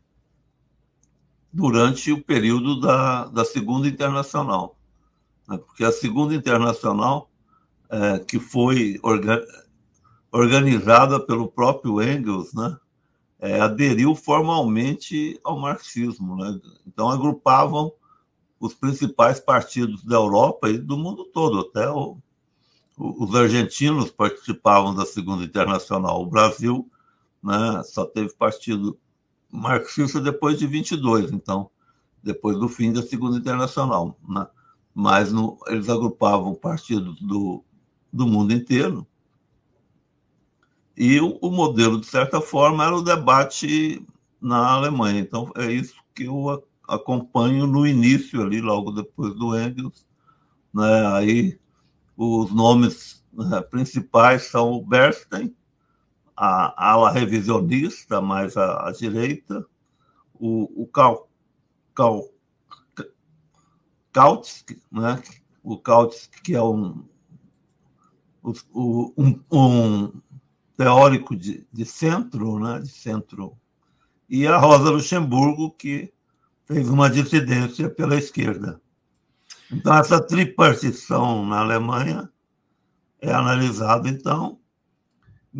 [1.58, 4.78] durante o período da, da Segunda Internacional.
[5.48, 7.28] Né, porque a Segunda Internacional,
[7.90, 9.44] é, que foi orga,
[10.30, 12.76] organizada pelo próprio Engels, né,
[13.40, 16.36] é, aderiu formalmente ao marxismo.
[16.36, 16.60] Né?
[16.86, 17.92] Então, agrupavam
[18.60, 22.18] os principais partidos da Europa e do mundo todo, até o,
[22.96, 26.22] os argentinos participavam da Segunda Internacional.
[26.22, 26.88] O Brasil
[27.42, 28.96] né, só teve partido
[29.50, 31.70] marxista depois de 22, então,
[32.22, 34.18] depois do fim da Segunda Internacional.
[34.28, 34.46] Né?
[34.94, 37.64] Mas no, eles agrupavam partidos do,
[38.12, 39.06] do mundo inteiro.
[40.96, 44.04] E o, o, modelo, de certa forma, era o debate
[44.40, 45.20] na Alemanha.
[45.20, 50.04] Então, é isso que eu acompanho no início, ali, logo depois do Engels.
[50.74, 51.06] Né?
[51.14, 51.58] Aí
[52.16, 55.54] os nomes né, principais são o Bernstein,
[56.38, 59.66] a ala revisionista, mais à, direita,
[60.34, 61.28] o, o Cal,
[61.92, 62.28] Cal,
[64.12, 65.20] Kautsky, né?
[65.64, 67.04] o Kautsky, que é um,
[68.72, 70.12] um, um
[70.76, 72.78] teórico de, de centro, né?
[72.78, 73.58] de centro,
[74.28, 76.12] e a Rosa Luxemburgo, que
[76.66, 78.80] fez uma dissidência pela esquerda.
[79.72, 82.30] Então, essa tripartição na Alemanha
[83.20, 84.60] é analisada, então,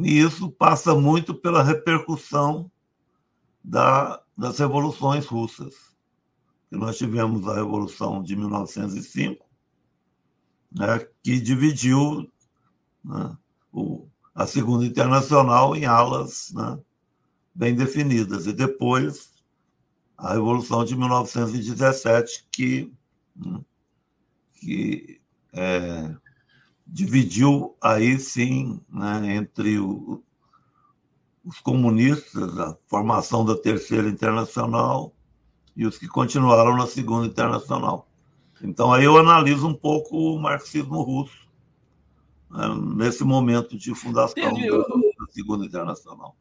[0.05, 2.71] e isso passa muito pela repercussão
[3.63, 5.75] da, das revoluções russas.
[6.71, 9.45] Nós tivemos a Revolução de 1905,
[10.71, 12.31] né, que dividiu
[13.03, 13.37] né,
[13.73, 16.79] o, a Segunda Internacional em alas né,
[17.55, 18.47] bem definidas.
[18.47, 19.33] E depois
[20.17, 22.93] a Revolução de 1917, que
[23.35, 23.61] né,
[24.55, 25.21] que
[25.53, 26.15] é,
[26.89, 30.23] dividiu aí sim né, entre o,
[31.45, 35.15] os comunistas, a formação da Terceira Internacional
[35.77, 38.09] e os que continuaram na Segunda Internacional.
[38.63, 41.47] Então aí eu analiso um pouco o marxismo russo
[42.51, 42.67] né,
[42.97, 46.35] nesse momento de fundação da, da Segunda Internacional.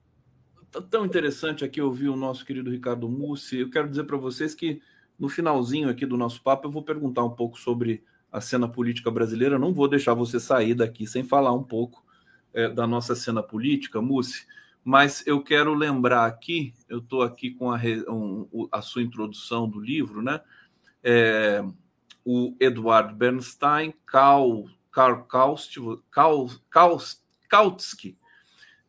[0.71, 3.57] Tá tão interessante aqui ouvir o nosso querido Ricardo Mussi.
[3.57, 4.81] Eu quero dizer para vocês que
[5.19, 9.09] no finalzinho aqui do nosso papo, eu vou perguntar um pouco sobre a cena política
[9.09, 9.59] brasileira.
[9.59, 12.03] Não vou deixar você sair daqui sem falar um pouco
[12.53, 14.45] é, da nossa cena política, Mussi,
[14.83, 19.79] mas eu quero lembrar aqui, eu estou aqui com a, um, a, sua introdução do
[19.79, 20.39] livro, né?
[21.03, 21.63] É,
[22.23, 25.75] o Eduard Bernstein, Karl, Karl Kaust,
[26.09, 28.17] Kaust, Kautsky,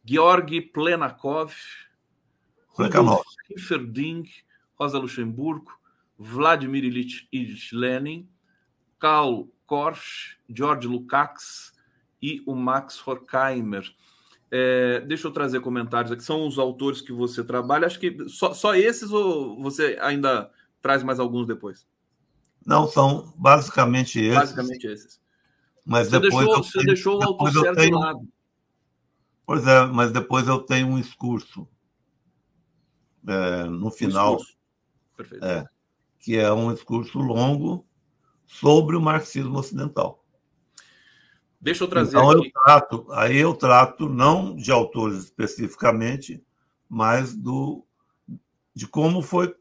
[0.05, 1.55] Georgi Plenakov,
[2.69, 3.25] Rudolf
[4.79, 5.73] Rosa Luxemburgo,
[6.17, 8.29] Vladimir Ilyich Lenin,
[8.99, 11.73] Karl Korsch, George Lukács
[12.21, 13.85] e o Max Horkheimer.
[14.51, 16.25] É, deixa eu trazer comentários aqui.
[16.25, 17.87] São os autores que você trabalha.
[17.87, 21.87] Acho que só, só esses ou você ainda traz mais alguns depois?
[22.65, 24.35] Não, são basicamente esses.
[24.35, 25.21] Basicamente esses.
[25.85, 27.75] Mas você depois deixou, você deixou o autor tenho...
[27.75, 28.29] de lado.
[29.47, 31.67] Pois é, mas depois eu tenho um discurso
[33.27, 34.35] é, no final.
[34.35, 35.45] Um Perfeito.
[35.45, 35.65] É,
[36.21, 37.88] que é um discurso longo
[38.49, 40.25] sobre o marxismo ocidental.
[41.61, 42.47] Deixa eu trazer então, aqui.
[42.47, 46.43] Eu trato, aí eu trato não de autores especificamente,
[46.89, 47.85] mas do,
[48.75, 49.55] de como foi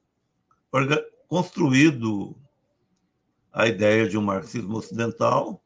[1.27, 2.35] construído
[3.51, 5.61] a ideia de um marxismo ocidental,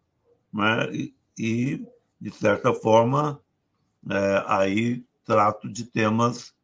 [0.51, 0.89] né?
[0.91, 1.85] e, e,
[2.19, 3.39] de certa forma,
[4.09, 6.55] é, aí trato de temas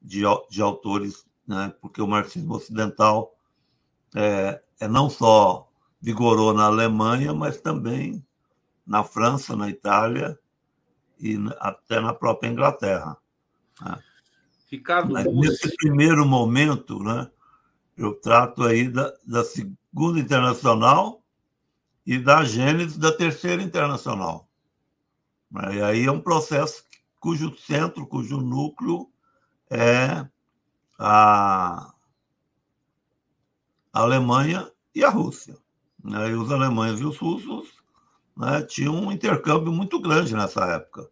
[0.00, 1.72] de, de autores, né?
[1.80, 3.34] porque o marxismo ocidental
[4.14, 5.67] é, é não só
[6.00, 8.24] vigorou na Alemanha, mas também
[8.86, 10.38] na França, na Itália
[11.20, 13.16] e até na própria Inglaterra.
[13.80, 13.98] Né?
[14.70, 17.30] Ricardo, mas nesse primeiro momento, né,
[17.96, 21.22] eu trato aí da, da Segunda Internacional
[22.06, 24.48] e da gênese da Terceira Internacional.
[25.50, 25.76] Né?
[25.76, 26.84] E aí é um processo
[27.18, 29.10] cujo centro, cujo núcleo
[29.70, 30.26] é
[30.98, 31.92] a
[33.92, 35.56] a Alemanha e a Rússia.
[36.02, 36.30] Né?
[36.30, 37.68] E os alemães e os russos
[38.36, 41.08] né, tinham um intercâmbio muito grande nessa época.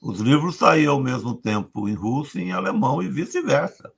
[0.00, 3.92] Os livros saíam ao mesmo tempo em russo e em alemão e vice-versa.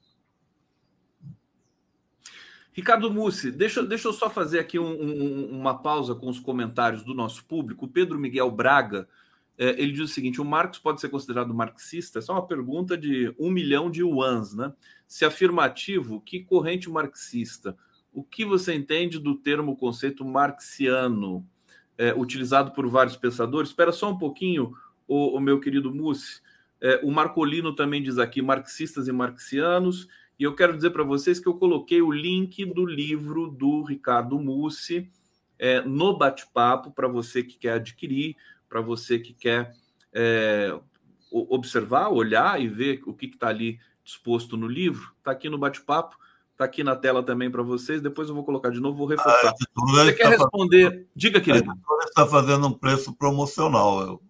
[2.73, 7.05] Ricardo Mussi, deixa, deixa eu só fazer aqui um, um, uma pausa com os comentários
[7.05, 7.85] do nosso público.
[7.85, 9.07] O Pedro Miguel Braga,
[9.59, 12.19] é, ele diz o seguinte: o Marx pode ser considerado marxista?
[12.19, 14.73] Essa é uma pergunta de um milhão de yuans, né?
[15.07, 17.77] Se afirmativo, que corrente marxista?
[18.13, 21.47] O que você entende do termo conceito marxiano,
[21.97, 23.71] é, utilizado por vários pensadores?
[23.71, 24.75] Espera só um pouquinho,
[25.09, 26.41] o, o meu querido Mussi.
[26.81, 30.09] É, o Marcolino também diz aqui marxistas e marxianos.
[30.39, 34.39] E eu quero dizer para vocês que eu coloquei o link do livro do Ricardo
[34.39, 35.11] Mussi
[35.59, 38.37] é, no bate-papo para você que quer adquirir,
[38.69, 39.73] para você que quer
[40.13, 40.77] é,
[41.31, 45.15] observar, olhar e ver o que está ali disposto no livro.
[45.19, 46.19] Está aqui no bate-papo,
[46.63, 48.01] está aqui na tela também para vocês.
[48.01, 49.51] Depois eu vou colocar de novo, vou reforçar.
[49.51, 50.91] Ah, você quer responder?
[50.91, 51.07] Fazendo...
[51.15, 51.71] Diga, querido.
[51.71, 54.01] A está fazendo um preço promocional.
[54.01, 54.23] Eu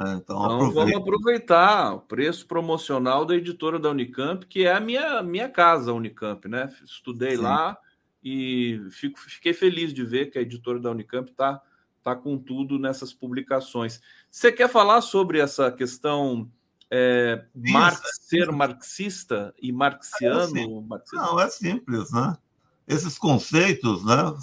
[0.00, 4.80] é, então, então vamos aproveitar o preço promocional da editora da Unicamp, que é a
[4.80, 6.74] minha, minha casa, a Unicamp, né?
[6.82, 7.42] Estudei Sim.
[7.42, 7.76] lá
[8.24, 11.60] e fico, fiquei feliz de ver que a editora da Unicamp está
[12.02, 14.00] tá com tudo nessas publicações.
[14.30, 16.50] Você quer falar sobre essa questão
[16.94, 20.58] é, Marx ser marxista e marxiano?
[20.58, 21.16] É marxista?
[21.16, 22.36] Não, é simples, né?
[22.86, 24.34] Esses conceitos, né?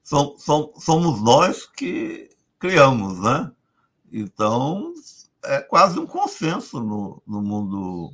[0.00, 3.50] São, são, somos nós que criamos, né?
[4.12, 4.94] Então,
[5.44, 8.12] é quase um consenso no, no mundo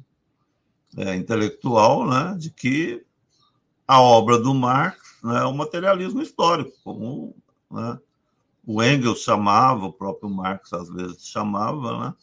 [0.97, 3.05] é, intelectual né, de que
[3.87, 7.37] a obra do Marx né, é o materialismo histórico, como
[7.71, 7.99] né,
[8.66, 12.14] o Engels chamava, o próprio Marx às vezes chamava, né,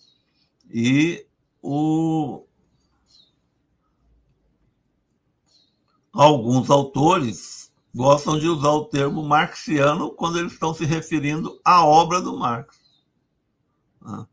[0.72, 1.26] e
[1.68, 2.45] o,
[6.13, 12.22] alguns autores gostam de usar o termo marxiano quando eles estão se referindo à obra
[12.22, 12.80] do Marx.
[14.03, 14.28] Ah.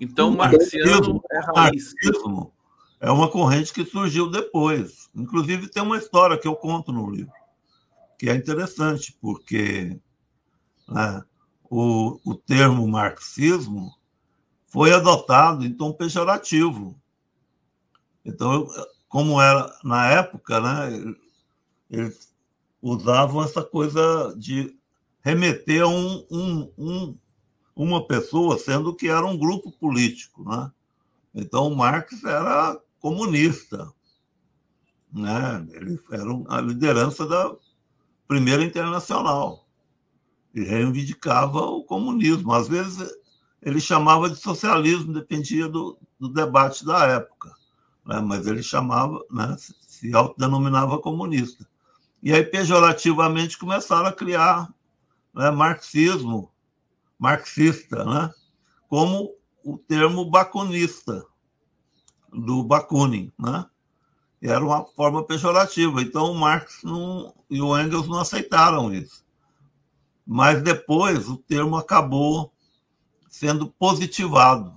[0.00, 1.94] Então, o marxiano é raiz.
[1.94, 2.52] Marxismo
[2.98, 5.08] é uma corrente que surgiu depois.
[5.14, 7.32] Inclusive, tem uma história que eu conto no livro,
[8.18, 10.00] que é interessante, porque
[10.88, 11.22] né,
[11.70, 13.97] o, o termo marxismo
[14.68, 16.94] foi adotado em tom pejorativo.
[18.24, 18.68] Então,
[19.08, 21.14] como era na época, né,
[21.90, 22.32] eles
[22.80, 24.76] usavam essa coisa de
[25.20, 27.18] remeter a um, um, um,
[27.74, 30.44] uma pessoa, sendo que era um grupo político.
[30.44, 30.70] Né?
[31.34, 33.92] Então, Marx era comunista.
[35.12, 35.66] Né?
[35.72, 37.56] Ele era a liderança da
[38.26, 39.66] Primeira Internacional
[40.54, 42.52] e reivindicava o comunismo.
[42.52, 43.10] Às vezes,
[43.62, 47.50] ele chamava de socialismo, dependia do, do debate da época.
[48.04, 48.20] Né?
[48.20, 49.56] Mas ele chamava, né?
[49.58, 51.66] se autodenominava comunista.
[52.22, 54.72] E aí, pejorativamente, começaram a criar
[55.34, 56.52] né, marxismo,
[57.18, 58.32] marxista, né,
[58.88, 59.34] como
[59.64, 61.24] o termo bakunista,
[62.32, 63.32] do Bakunin.
[63.38, 63.64] Né?
[64.42, 66.02] E era uma forma pejorativa.
[66.02, 69.24] Então, o Marx não, e o Engels não aceitaram isso.
[70.26, 72.52] Mas depois o termo acabou
[73.28, 74.74] sendo positivado,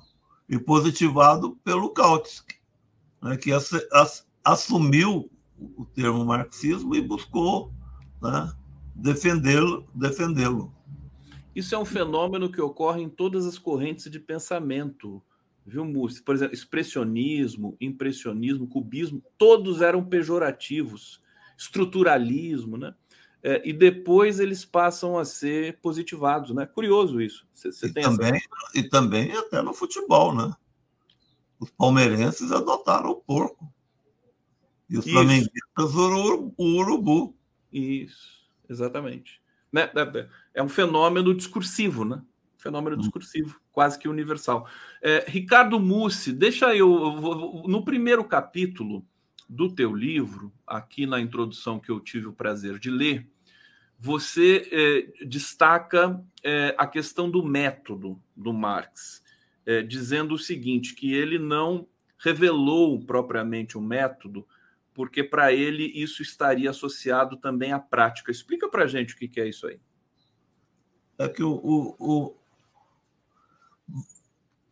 [0.47, 2.55] e positivado pelo Kautsky,
[3.21, 7.71] né, que ass, ass, assumiu o termo marxismo e buscou
[8.21, 8.51] né,
[8.93, 10.73] defendê-lo, defendê-lo.
[11.55, 15.21] Isso é um fenômeno que ocorre em todas as correntes de pensamento,
[15.65, 16.23] viu, Múcio?
[16.23, 21.21] Por exemplo, expressionismo, impressionismo, cubismo, todos eram pejorativos,
[21.57, 22.93] estruturalismo, né?
[23.43, 26.65] É, e depois eles passam a ser positivados, né?
[26.65, 27.47] Curioso isso.
[27.53, 28.47] Cê, cê e, também, essa...
[28.75, 30.53] e também até no futebol, né?
[31.59, 33.71] Os palmeirenses adotaram o porco.
[34.89, 37.35] E os flamenguistas o urubu.
[37.71, 38.41] Isso.
[38.69, 39.41] Exatamente.
[39.71, 39.89] Né?
[39.95, 42.21] É, é, é um fenômeno discursivo, né?
[42.57, 43.01] Fenômeno uhum.
[43.01, 44.67] discursivo, quase que universal.
[45.01, 49.03] É, Ricardo Mussi, deixa eu, eu no primeiro capítulo
[49.51, 53.29] do teu livro, aqui na introdução que eu tive o prazer de ler,
[53.99, 59.21] você é, destaca é, a questão do método do Marx,
[59.65, 61.85] é, dizendo o seguinte: que ele não
[62.17, 64.47] revelou propriamente o método,
[64.93, 68.31] porque para ele isso estaria associado também à prática.
[68.31, 69.81] Explica para gente o que, que, é isso aí.
[71.19, 72.37] É que o, o, o...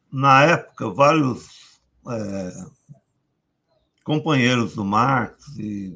[0.10, 2.79] na época vários é,
[4.10, 5.96] companheiros do Marx e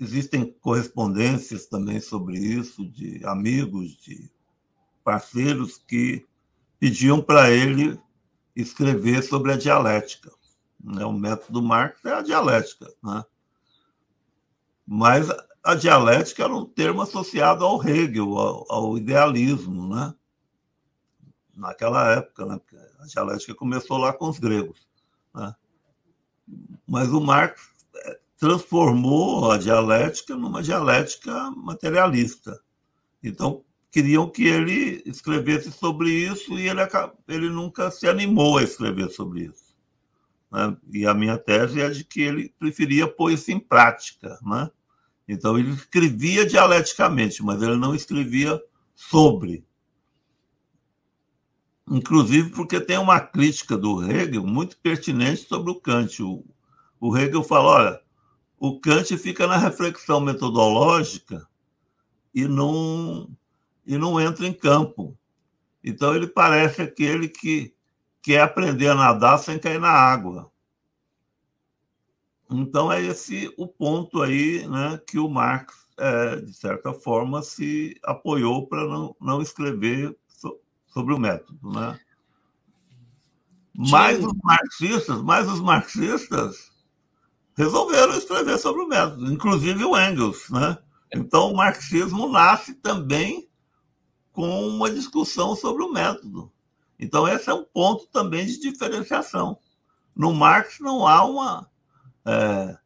[0.00, 4.30] existem correspondências também sobre isso de amigos, de
[5.04, 6.26] parceiros que
[6.80, 8.00] pediam para ele
[8.56, 10.32] escrever sobre a dialética.
[10.82, 11.04] Né?
[11.04, 12.90] O método Marx é a dialética.
[13.04, 13.22] Né?
[14.86, 15.28] Mas
[15.62, 18.34] a dialética era um termo associado ao Hegel,
[18.70, 20.14] ao, idealismo, né?
[21.54, 22.58] naquela época, né?
[22.98, 24.87] a dialética começou lá com os gregos.
[26.86, 27.68] Mas o Marx
[28.38, 32.58] transformou a dialética numa dialética materialista.
[33.22, 36.80] Então, queriam que ele escrevesse sobre isso e ele,
[37.26, 39.74] ele nunca se animou a escrever sobre isso.
[40.50, 40.76] Né?
[40.92, 44.38] E a minha tese é de que ele preferia pôr isso em prática.
[44.42, 44.70] Né?
[45.26, 48.60] Então, ele escrevia dialeticamente, mas ele não escrevia
[48.94, 49.64] sobre.
[51.90, 56.22] Inclusive porque tem uma crítica do Hegel muito pertinente sobre o Kant.
[56.22, 56.44] O,
[57.00, 58.00] o Hegel fala: olha,
[58.58, 61.48] o Kant fica na reflexão metodológica
[62.34, 63.30] e não,
[63.86, 65.16] e não entra em campo.
[65.82, 67.74] Então, ele parece aquele que
[68.20, 70.50] quer aprender a nadar sem cair na água.
[72.50, 77.98] Então, é esse o ponto aí né, que o Marx, é, de certa forma, se
[78.02, 80.16] apoiou para não, não escrever
[80.88, 81.70] sobre o método.
[81.70, 81.98] Né?
[83.76, 86.72] Mas os marxistas, mas os marxistas
[87.56, 90.48] resolveram escrever sobre o método, inclusive o Engels.
[90.50, 90.78] Né?
[91.14, 93.48] Então, o marxismo nasce também
[94.32, 96.52] com uma discussão sobre o método.
[96.98, 99.58] Então, esse é um ponto também de diferenciação.
[100.14, 101.70] No Marx não há uma,
[102.24, 102.76] é,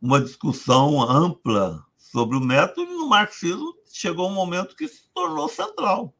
[0.00, 5.48] uma discussão ampla sobre o método, e no marxismo chegou um momento que se tornou
[5.48, 6.14] central.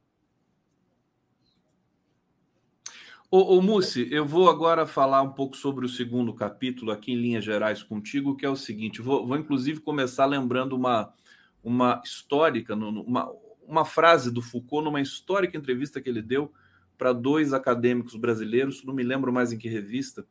[3.37, 7.16] Ô, ô Mussi, eu vou agora falar um pouco sobre o segundo capítulo aqui em
[7.16, 11.12] linhas gerais contigo, que é o seguinte: vou, vou inclusive começar lembrando uma,
[11.61, 13.28] uma histórica, uma,
[13.66, 16.53] uma frase do Foucault numa histórica entrevista que ele deu
[16.97, 20.24] para dois acadêmicos brasileiros, não me lembro mais em que revista,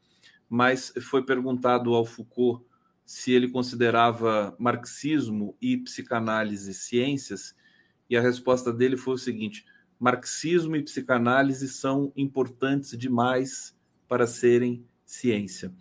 [0.49, 2.64] mas foi perguntado ao Foucault
[3.06, 7.54] se ele considerava marxismo e psicanálise ciências,
[8.10, 9.66] e a resposta dele foi o seguinte:
[10.00, 13.76] marxismo e psicanálise são importantes demais
[14.08, 15.74] para serem ciência.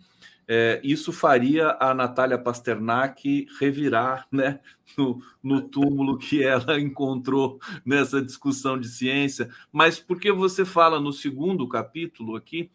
[0.47, 4.59] É, isso faria a Natália Pasternak revirar né,
[4.97, 9.49] no, no, túmulo que ela encontrou nessa discussão de ciência.
[9.71, 12.69] Mas por que você fala no segundo capítulo aqui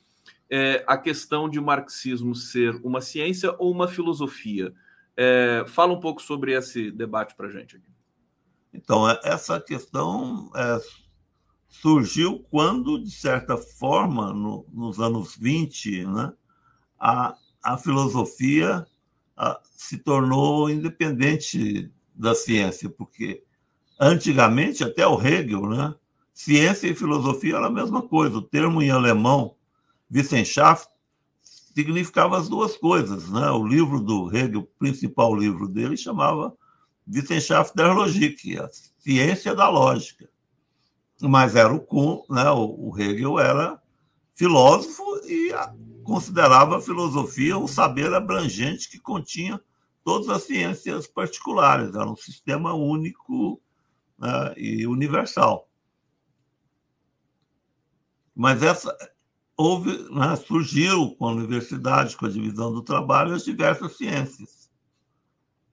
[0.51, 4.73] é, a questão de o marxismo ser uma ciência ou uma filosofia?
[5.15, 7.91] É, fala um pouco sobre esse debate para a gente aqui.
[8.73, 10.79] Então, é, essa questão é,
[11.69, 16.33] surgiu quando, de certa forma, no, nos anos 20, né,
[16.99, 18.87] a, a filosofia
[19.37, 23.45] a, se tornou independente da ciência, porque
[24.01, 25.95] antigamente, até o Hegel, né,
[26.33, 28.39] ciência e filosofia era a mesma coisa.
[28.39, 29.55] O termo em alemão,
[30.11, 30.89] Wissenschaft,
[31.43, 33.29] significava as duas coisas.
[33.29, 33.51] Né?
[33.51, 36.57] O livro do Hegel, o principal livro dele, chamava
[37.07, 40.29] Wissenschaft der Logik, a ciência da lógica
[41.21, 42.51] mas era o Kuhn, né?
[42.51, 43.81] o, Hegel era
[44.35, 45.53] filósofo e
[46.05, 49.61] considerava a filosofia um saber abrangente que continha
[50.05, 53.61] todas as ciências particulares, era um sistema único
[54.19, 54.55] né?
[54.57, 55.69] e universal.
[58.35, 58.97] Mas essa
[59.57, 60.37] houve, né?
[60.37, 64.71] surgiu com a universidade, com a divisão do trabalho, as diversas ciências.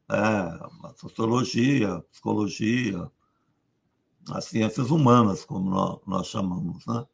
[0.09, 3.09] É, a sociologia, a psicologia,
[4.31, 6.85] as ciências humanas, como nós, nós chamamos.
[6.85, 7.05] Né?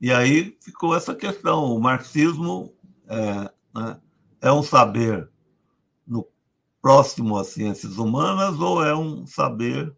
[0.00, 2.72] E aí ficou essa questão: o marxismo
[3.08, 4.00] é, né,
[4.40, 5.28] é um saber
[6.06, 6.26] no
[6.80, 9.94] próximo às ciências humanas ou é um saber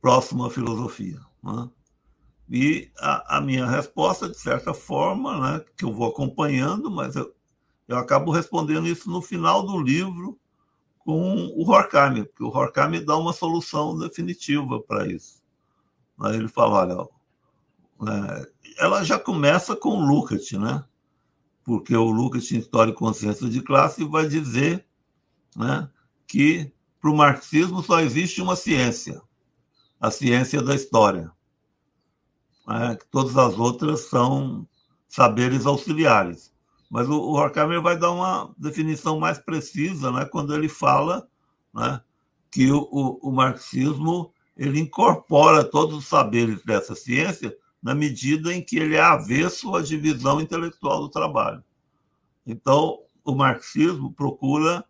[0.00, 1.20] próximo à filosofia?
[1.42, 1.70] Né?
[2.52, 7.32] E a, a, minha resposta, de certa forma, né, que eu vou acompanhando, mas eu,
[7.86, 10.36] eu acabo respondendo isso no final do livro,
[11.00, 15.42] com o Horkheimer, porque o Horkheimer dá uma solução definitiva para isso.
[16.20, 17.08] Aí ele fala,
[18.00, 20.84] olha, é, ela já começa com o Lukács, né?
[21.64, 24.86] Porque o Lukács, em História e Consciência de Classe, vai dizer
[25.56, 25.88] né,
[26.26, 29.20] que para o marxismo só existe uma ciência,
[29.98, 31.30] a ciência da história.
[32.66, 34.66] Né, que todas as outras são
[35.08, 36.49] saberes auxiliares.
[36.90, 41.28] Mas o, o Horkheimer vai dar uma definição mais precisa né, quando ele fala
[41.72, 42.02] né,
[42.50, 48.62] que o, o, o marxismo ele incorpora todos os saberes dessa ciência na medida em
[48.62, 51.64] que ele é avesso à divisão intelectual do trabalho.
[52.44, 54.84] Então, o marxismo procura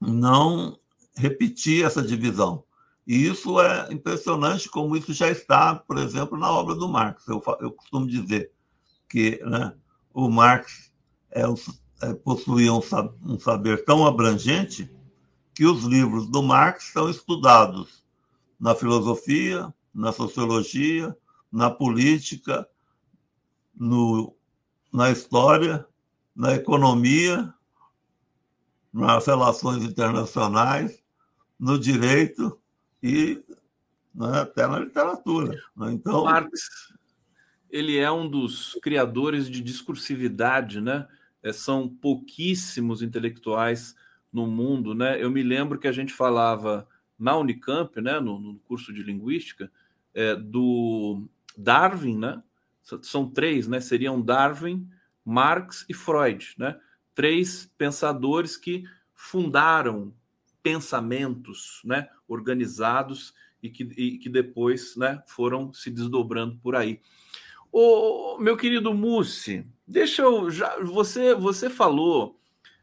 [0.00, 0.78] não
[1.16, 2.64] repetir essa divisão.
[3.06, 7.26] E isso é impressionante como isso já está, por exemplo, na obra do Marx.
[7.26, 8.52] Eu, eu costumo dizer
[9.08, 9.74] que né,
[10.12, 10.92] o Marx
[11.30, 11.42] é,
[12.02, 12.80] é, possuía um,
[13.24, 14.90] um saber tão abrangente
[15.54, 18.04] que os livros do Marx são estudados
[18.58, 21.16] na filosofia, na sociologia,
[21.50, 22.66] na política,
[23.74, 24.34] no,
[24.92, 25.86] na história
[26.34, 27.52] na economia,
[28.92, 31.02] nas relações internacionais,
[31.58, 32.58] no direito
[33.02, 33.42] e
[34.14, 35.58] né, até na literatura.
[35.76, 35.92] Né?
[35.92, 36.91] Então, Marx,
[37.72, 41.08] ele é um dos criadores de discursividade, né?
[41.42, 43.96] É, são pouquíssimos intelectuais
[44.30, 45.20] no mundo, né?
[45.20, 46.86] Eu me lembro que a gente falava
[47.18, 49.72] na Unicamp, né, no, no curso de linguística,
[50.12, 51.26] é, do
[51.56, 52.42] Darwin, né?
[53.02, 53.80] São três, né?
[53.80, 54.86] Seriam Darwin,
[55.24, 56.78] Marx e Freud, né?
[57.14, 58.84] Três pensadores que
[59.14, 60.12] fundaram
[60.62, 62.08] pensamentos, né?
[62.28, 63.32] Organizados
[63.62, 65.22] e que, e que depois, né?
[65.26, 67.00] Foram se desdobrando por aí.
[67.72, 72.38] O meu querido Mussi, deixa eu já você você falou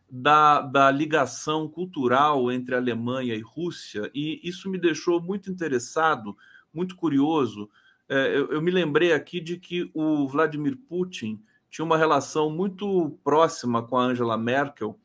[0.09, 6.35] da, da ligação cultural entre Alemanha e Rússia e isso me deixou muito interessado,
[6.73, 7.69] muito curioso
[8.09, 11.39] é, eu, eu, me lembrei aqui de que o Vladimir Putin
[11.69, 14.99] tinha uma relação muito próxima com a Angela Merkel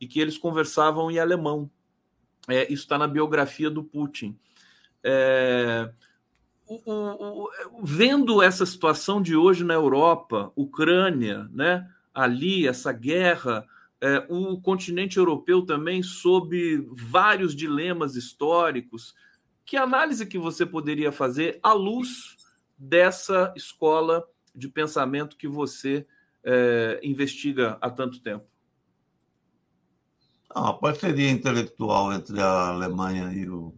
[0.00, 1.70] e que eles conversavam em alemão.
[2.48, 4.36] É, isso está na biografia do Putin.
[5.04, 5.88] É,
[6.68, 7.50] o, o,
[7.82, 13.66] vendo essa situação de hoje na Europa, Ucrânia, né, ali, essa guerra,
[14.00, 19.14] é, o continente europeu também sob vários dilemas históricos,
[19.64, 22.36] que análise que você poderia fazer à luz
[22.76, 24.24] dessa escola
[24.54, 26.06] de pensamento que você
[26.44, 28.46] é, investiga há tanto tempo?
[30.50, 33.74] a parceria intelectual entre a Alemanha e, o,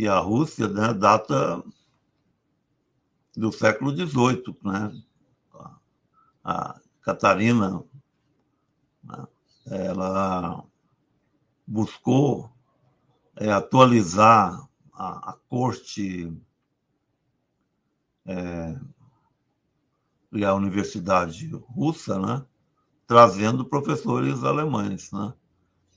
[0.00, 1.62] e a Rússia né, data
[3.36, 4.56] do século XVIII.
[4.64, 5.02] Né?
[6.42, 7.84] A Catarina
[9.04, 9.26] né,
[9.66, 10.64] ela
[11.66, 12.50] buscou
[13.36, 16.34] é, atualizar a, a corte
[18.24, 18.80] é,
[20.32, 22.46] e a Universidade Russa, né,
[23.06, 25.34] trazendo professores alemães, né,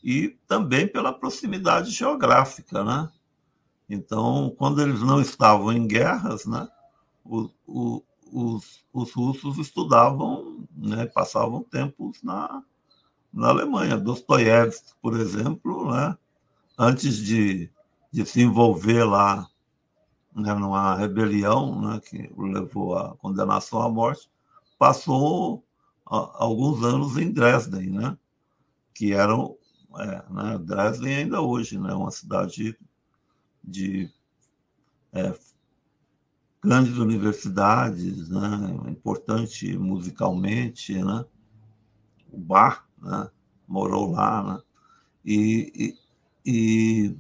[0.04, 3.10] e também pela proximidade geográfica, né.
[3.90, 6.68] Então, quando eles não estavam em guerras, né,
[7.24, 12.64] o, o, os, os russos estudavam, né, passavam tempos na,
[13.32, 13.98] na Alemanha.
[13.98, 16.18] Dostoiévski, por exemplo, né,
[16.78, 17.70] antes de,
[18.12, 19.48] de se envolver lá
[20.36, 24.30] né, numa rebelião né, que levou à condenação à morte,
[24.78, 25.64] passou
[26.06, 28.18] alguns anos em Dresden, né,
[28.94, 29.34] que era
[30.00, 32.78] é, né, Dresden ainda hoje, né, uma cidade
[33.64, 34.10] de
[35.12, 35.34] é,
[36.62, 41.26] grandes universidades, né, importante musicalmente, né,
[42.32, 43.30] o Bar, né,
[43.68, 44.62] morou lá, né,
[45.26, 45.96] e,
[46.46, 47.18] e, e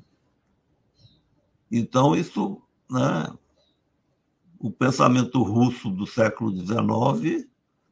[1.72, 3.34] então isso né,
[4.60, 7.48] o pensamento russo do século XIX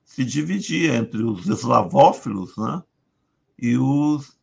[0.06, 2.84] se dividia entre os eslavófilos né,
[3.58, 4.38] e os,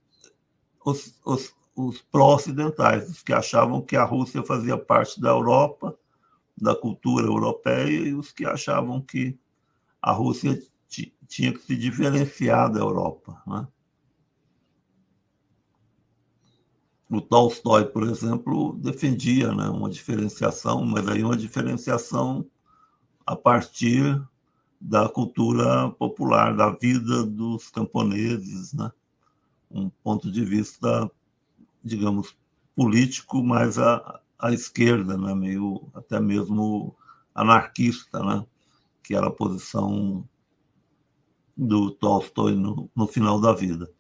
[0.85, 5.97] os, os, os pró-ocidentais, os que achavam que a Rússia fazia parte da Europa,
[6.61, 9.39] da cultura europeia, e os que achavam que
[10.03, 10.61] a Rússia
[11.29, 13.41] tinha que se diferenciar da Europa.
[13.47, 13.69] Né?
[17.09, 22.45] O Tolstói, por exemplo, defendia né, uma diferenciação, mas aí uma diferenciação
[23.25, 24.21] a partir
[24.81, 28.91] da cultura popular, da vida dos camponeses, né?
[29.71, 31.09] um ponto de vista,
[31.89, 32.37] digamos,
[32.77, 35.35] político, mais à, à esquerda, né?
[35.35, 36.95] meio até mesmo
[37.35, 38.47] anarquista, né?
[39.03, 40.29] que era a posição
[41.57, 43.91] do Tolstói no, no final da vida.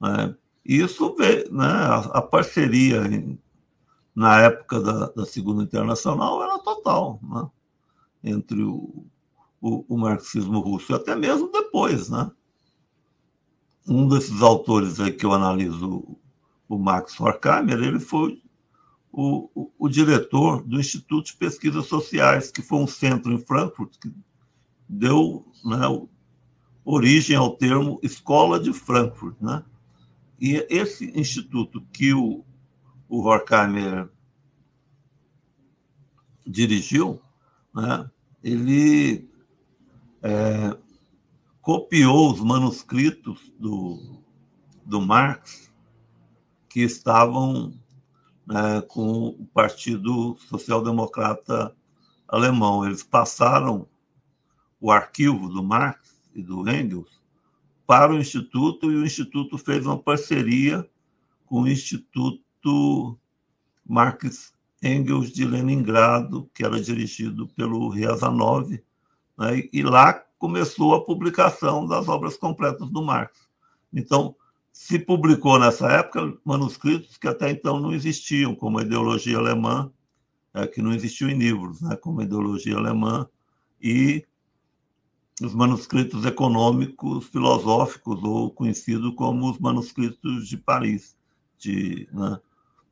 [0.00, 0.36] Né?
[0.64, 3.38] Isso vê, né, a, a parceria em,
[4.14, 7.48] na época da, da, Segunda Internacional era total, né,
[8.24, 9.06] entre o,
[9.60, 12.10] o, o, marxismo russo, e até mesmo depois.
[12.10, 12.30] Né.
[13.88, 16.04] Um desses autores aí que eu analiso,
[16.70, 18.40] o Max Horkheimer, ele foi
[19.10, 23.98] o, o, o, diretor do Instituto de Pesquisas Sociais, que foi um centro em Frankfurt
[23.98, 24.14] que
[24.88, 25.80] deu né,
[26.84, 29.64] origem ao termo Escola de Frankfurt, né?
[30.40, 32.44] E esse instituto que o,
[33.08, 34.08] o Horkheimer
[36.46, 37.20] dirigiu,
[37.74, 38.08] né,
[38.42, 39.28] ele
[40.22, 40.76] é,
[41.60, 44.22] copiou os manuscritos do,
[44.86, 45.69] do Marx
[46.70, 47.74] que estavam
[48.46, 51.76] né, com o Partido Social Democrata
[52.26, 52.86] Alemão.
[52.86, 53.86] Eles passaram
[54.80, 57.20] o arquivo do Marx e do Engels
[57.86, 60.88] para o Instituto, e o Instituto fez uma parceria
[61.44, 63.18] com o Instituto
[63.84, 68.70] Marx Engels de Leningrado, que era dirigido pelo Riazanov,
[69.36, 69.68] né?
[69.72, 73.48] e lá começou a publicação das obras completas do Marx.
[73.92, 74.36] Então,
[74.80, 79.92] se publicou nessa época manuscritos que até então não existiam, como a ideologia alemã,
[80.54, 83.28] é, que não existiu em livros, né, como a ideologia alemã,
[83.80, 84.24] e
[85.42, 91.14] os manuscritos econômicos filosóficos, ou conhecidos como os manuscritos de Paris,
[91.58, 92.40] de, né,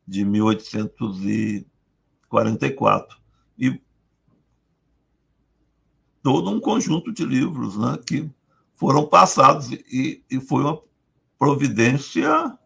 [0.07, 3.19] de 1844.
[3.59, 3.81] E
[6.23, 8.31] todo um conjunto de livros né, que
[8.75, 10.87] foram passados, e, e foi uma
[11.39, 12.59] providência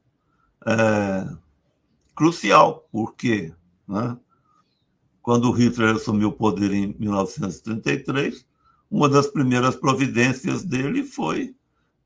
[0.67, 1.37] é,
[2.15, 3.53] crucial, porque
[3.87, 4.17] né,
[5.21, 8.47] quando Hitler assumiu o poder em 1933,
[8.91, 11.55] uma das primeiras providências dele foi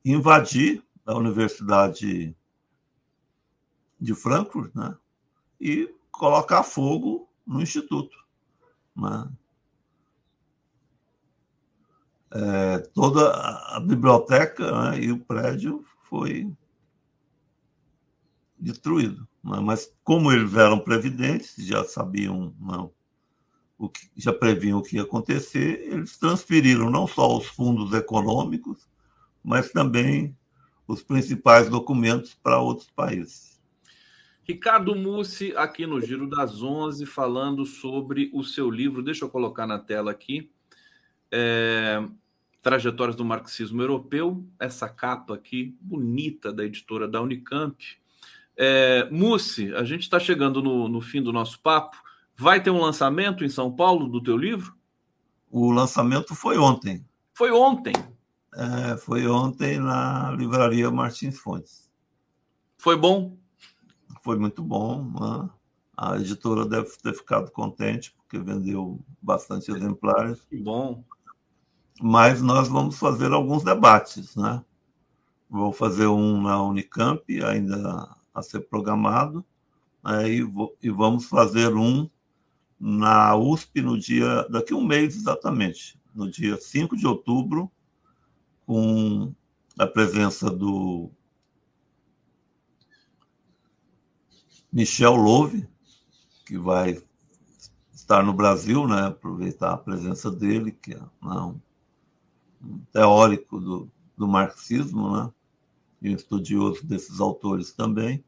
[0.04, 2.36] invadir a Universidade
[3.98, 4.94] de Frankfurt né,
[5.60, 8.16] e colocar fogo no Instituto.
[8.94, 9.28] Né.
[12.32, 16.50] É, toda a biblioteca né, e o prédio foi
[18.58, 19.26] destruído.
[19.42, 19.60] Né?
[19.60, 22.92] Mas como eles eram previdentes, já sabiam não,
[23.78, 28.88] o que, já previam o que ia acontecer, eles transferiram não só os fundos econômicos,
[29.44, 30.36] mas também
[30.88, 33.60] os principais documentos para outros países.
[34.44, 39.02] Ricardo Mussi, aqui no Giro das Onze, falando sobre o seu livro.
[39.02, 40.52] Deixa eu colocar na tela aqui.
[41.32, 42.00] É,
[42.66, 47.76] Trajetórias do Marxismo Europeu, essa capa aqui, bonita, da editora da Unicamp.
[48.56, 51.96] É, Mussi, a gente está chegando no, no fim do nosso papo.
[52.36, 54.74] Vai ter um lançamento em São Paulo do teu livro?
[55.48, 57.06] O lançamento foi ontem.
[57.32, 57.92] Foi ontem?
[58.52, 61.88] É, foi ontem na livraria Martins Fontes.
[62.76, 63.36] Foi bom?
[64.24, 65.04] Foi muito bom.
[65.04, 65.50] Né?
[65.96, 70.44] A editora deve ter ficado contente, porque vendeu bastante exemplares.
[70.50, 71.04] Que bom
[72.00, 74.62] mas nós vamos fazer alguns debates, né?
[75.48, 79.44] Vou fazer um na Unicamp, ainda a ser programado,
[80.04, 80.28] né?
[80.28, 80.46] e,
[80.82, 82.08] e vamos fazer um
[82.78, 87.70] na USP no dia, daqui a um mês exatamente, no dia 5 de outubro,
[88.66, 89.32] com
[89.78, 91.10] a presença do
[94.70, 95.66] Michel Louve,
[96.44, 97.00] que vai
[97.94, 99.06] estar no Brasil, né?
[99.06, 101.58] aproveitar a presença dele, que é um
[102.92, 105.30] teórico do, do marxismo, né?
[106.02, 108.22] e um estudioso desses autores também,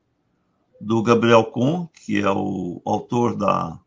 [0.80, 3.78] do Gabriel Kuhn, que é o autor da,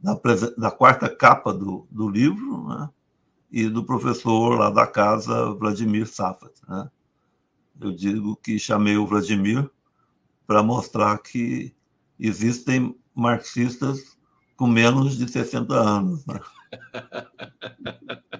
[0.00, 0.14] da,
[0.56, 2.90] da quarta capa do, do livro, né?
[3.50, 6.52] e do professor lá da casa, Vladimir Safat.
[6.66, 6.90] Né?
[7.80, 9.70] Eu digo que chamei o Vladimir
[10.46, 11.74] para mostrar que
[12.18, 14.16] existem marxistas
[14.56, 16.24] com menos de 60 anos.
[16.26, 16.40] Né?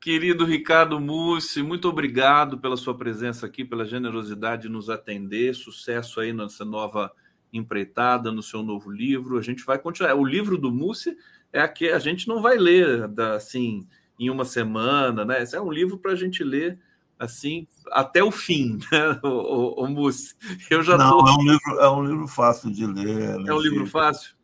[0.00, 5.54] Querido Ricardo Mussi, muito obrigado pela sua presença aqui, pela generosidade de nos atender.
[5.54, 7.12] Sucesso aí nessa nova
[7.52, 9.36] empreitada, no seu novo livro.
[9.36, 10.14] A gente vai continuar.
[10.14, 11.14] O livro do Mussi
[11.52, 13.86] é aqui, a gente não vai ler assim
[14.18, 15.42] em uma semana, né?
[15.42, 16.78] Esse é um livro para a gente ler
[17.18, 20.34] assim até o fim, né, o, o, o Mussi?
[20.70, 21.28] Eu já não tô...
[21.28, 23.46] é um livro é um livro fácil de ler.
[23.46, 24.34] É um livro fácil.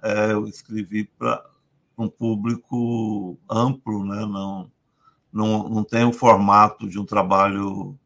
[0.00, 1.44] É, eu escrevi para
[1.98, 4.20] um público amplo, né?
[4.20, 4.70] Não
[5.32, 7.96] não, não tem o formato de um trabalho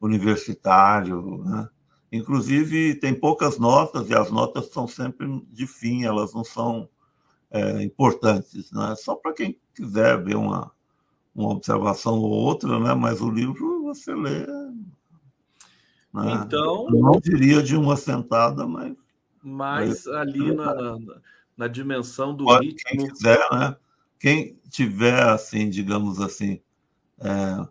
[0.00, 1.68] universitário, né?
[2.12, 6.88] Inclusive, tem poucas notas, e as notas são sempre de fim, elas não são
[7.50, 8.94] é, importantes, né?
[8.96, 10.70] Só para quem quiser ver uma,
[11.34, 12.94] uma observação ou outra, né?
[12.94, 14.46] Mas o livro você lê.
[16.12, 16.44] Né?
[16.46, 16.86] Então.
[16.88, 18.94] Eu não diria de uma sentada, mas.
[19.42, 20.98] Mas ali na, na,
[21.56, 22.82] na dimensão do Pode, ritmo.
[22.86, 23.76] Quem quiser, né?
[24.18, 26.60] Quem tiver, assim, digamos assim,
[27.20, 27.66] é,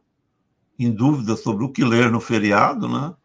[0.78, 3.16] em dúvida sobre o que ler no feriado, né?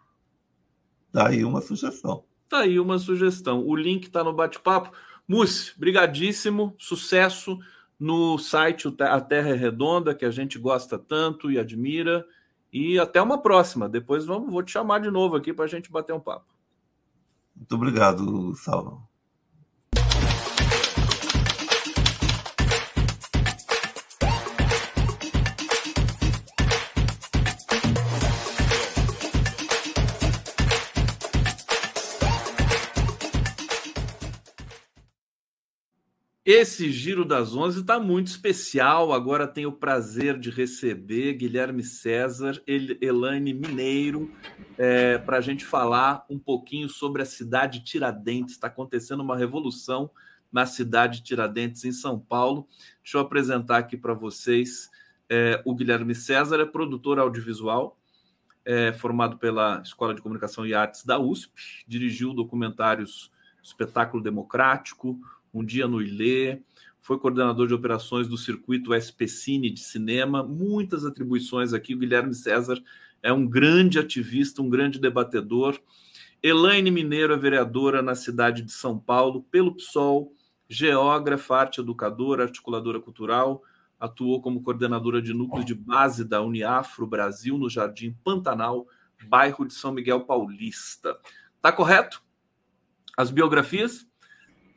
[1.13, 2.25] Tá aí uma sugestão.
[2.49, 3.67] Tá aí uma sugestão.
[3.67, 4.93] O link está no bate-papo.
[5.27, 7.59] Mussi, brigadíssimo, sucesso
[7.99, 12.25] no site A Terra é Redonda, que a gente gosta tanto e admira.
[12.73, 13.89] E até uma próxima.
[13.89, 16.47] Depois vamos, vou te chamar de novo aqui para a gente bater um papo.
[17.57, 19.08] Muito obrigado, Salvo.
[36.51, 39.13] Esse Giro das Onze está muito especial.
[39.13, 44.33] Agora tenho o prazer de receber Guilherme César, Elaine Mineiro,
[44.79, 48.55] é, para a gente falar um pouquinho sobre a cidade Tiradentes.
[48.55, 50.11] Está acontecendo uma revolução
[50.51, 52.67] na cidade Tiradentes, em São Paulo.
[53.03, 54.89] Deixa eu apresentar aqui para vocês
[55.29, 57.99] É, o Guilherme César é produtor audiovisual,
[58.65, 63.31] é, formado pela Escola de Comunicação e Artes da USP, dirigiu documentários
[63.63, 65.21] Espetáculo Democrático,
[65.53, 66.61] Um Dia no Ilê,
[67.01, 71.95] foi coordenador de operações do circuito SPCine de cinema, muitas atribuições aqui.
[71.95, 72.83] O Guilherme César
[73.23, 75.79] é um grande ativista, um grande debatedor.
[76.43, 80.33] Elaine Mineiro é vereadora na cidade de São Paulo pelo PSOL,
[80.69, 83.63] geógrafa, arte educadora, articuladora cultural,
[83.99, 88.87] atuou como coordenadora de núcleo de base da Uniafro Brasil no Jardim Pantanal,
[89.29, 91.19] bairro de São Miguel Paulista.
[91.61, 92.23] Tá correto?
[93.17, 94.08] As biografias?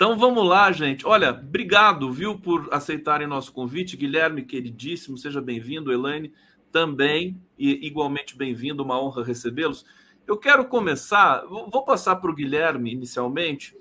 [0.02, 1.06] Então vamos lá, gente.
[1.06, 3.96] Olha, obrigado, viu, por aceitarem nosso convite.
[3.96, 5.94] Guilherme, queridíssimo, seja bem-vindo.
[5.94, 6.34] Elaine,
[6.72, 9.86] também, e igualmente bem-vindo, uma honra recebê-los.
[10.26, 13.78] Eu quero começar, vou passar para o Guilherme inicialmente.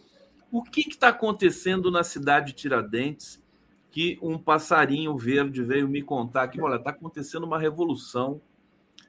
[0.52, 3.42] O que está acontecendo na cidade de Tiradentes
[3.90, 8.42] que um passarinho verde veio me contar que, olha, está acontecendo uma revolução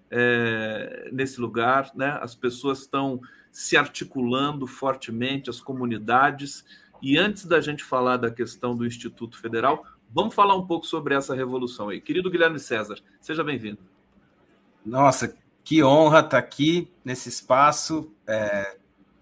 [0.09, 2.17] é, nesse lugar, né?
[2.21, 3.19] As pessoas estão
[3.51, 6.63] se articulando fortemente, as comunidades.
[7.01, 11.15] E antes da gente falar da questão do Instituto Federal, vamos falar um pouco sobre
[11.15, 11.99] essa revolução aí.
[11.99, 13.79] Querido Guilherme César, seja bem-vindo.
[14.85, 18.77] Nossa, que honra estar aqui nesse espaço, é,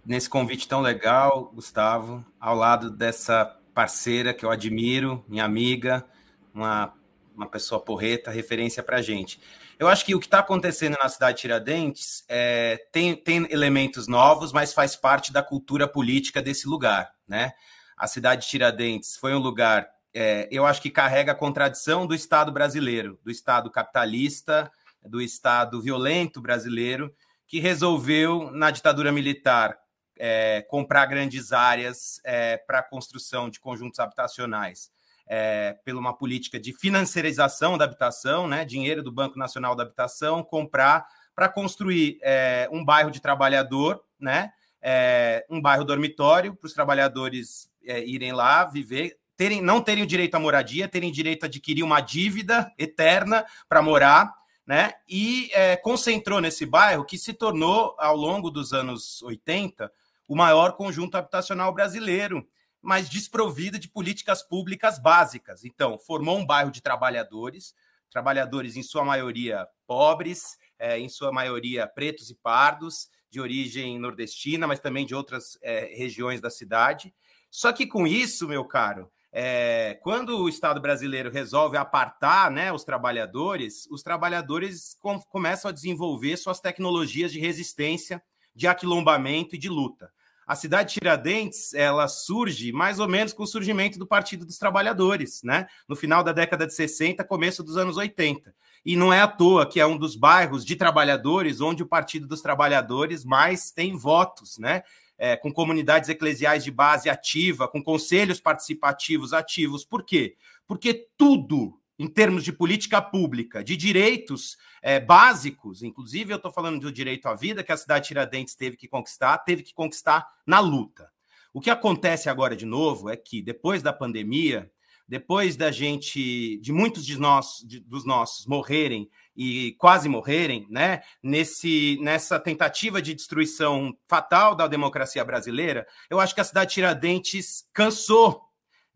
[0.05, 6.05] nesse convite tão legal, Gustavo, ao lado dessa parceira que eu admiro, minha amiga,
[6.53, 6.93] uma,
[7.35, 9.39] uma pessoa porreta, referência para a gente.
[9.79, 14.09] Eu acho que o que está acontecendo na cidade de Tiradentes é, tem, tem elementos
[14.09, 17.15] novos, mas faz parte da cultura política desse lugar.
[17.25, 17.53] Né?
[17.95, 22.13] A cidade de Tiradentes foi um lugar, é, eu acho que carrega a contradição do
[22.13, 24.69] Estado brasileiro, do Estado capitalista,
[25.01, 27.15] do Estado violento brasileiro,
[27.47, 29.79] que resolveu, na ditadura militar,
[30.17, 34.91] é, comprar grandes áreas é, para a construção de conjuntos habitacionais.
[35.31, 40.41] É, pela uma política de financiarização da habitação, né, dinheiro do Banco Nacional da Habitação,
[40.41, 44.51] comprar para construir é, um bairro de trabalhador, né,
[44.81, 50.07] é, um bairro dormitório para os trabalhadores é, irem lá viver, terem, não terem o
[50.07, 54.33] direito à moradia, terem direito a adquirir uma dívida eterna para morar,
[54.65, 59.91] né, e é, concentrou nesse bairro que se tornou, ao longo dos anos 80,
[60.27, 62.45] o maior conjunto habitacional brasileiro,
[62.81, 65.63] mas desprovido de políticas públicas básicas.
[65.65, 67.73] Então, formou um bairro de trabalhadores,
[68.09, 74.65] trabalhadores em sua maioria pobres, é, em sua maioria pretos e pardos, de origem nordestina,
[74.65, 77.13] mas também de outras é, regiões da cidade.
[77.51, 82.83] Só que com isso, meu caro, é, quando o Estado brasileiro resolve apartar né, os
[82.83, 88.23] trabalhadores, os trabalhadores com, começam a desenvolver suas tecnologias de resistência,
[88.55, 90.11] de aquilombamento e de luta
[90.49, 94.57] a cidade de Tiradentes ela surge mais ou menos com o surgimento do Partido dos
[94.57, 95.67] Trabalhadores, né?
[95.87, 98.51] No final da década de 60, começo dos anos 80.
[98.83, 102.25] E não é à toa que é um dos bairros de trabalhadores onde o Partido
[102.25, 104.81] dos Trabalhadores mais tem votos, né?
[105.19, 109.85] É, com comunidades eclesiais de base ativa, com conselhos participativos ativos.
[109.85, 110.35] Por quê?
[110.67, 116.79] Porque tudo em termos de política pública, de direitos é, básicos, inclusive eu estou falando
[116.79, 120.25] do direito à vida que a cidade de Tiradentes teve que conquistar, teve que conquistar
[120.47, 121.11] na luta.
[121.53, 124.71] O que acontece agora de novo é que depois da pandemia,
[125.05, 131.01] depois da gente, de muitos de nós, de, dos nossos morrerem e quase morrerem, né,
[131.21, 136.75] nesse, nessa tentativa de destruição fatal da democracia brasileira, eu acho que a cidade de
[136.75, 138.45] Tiradentes cansou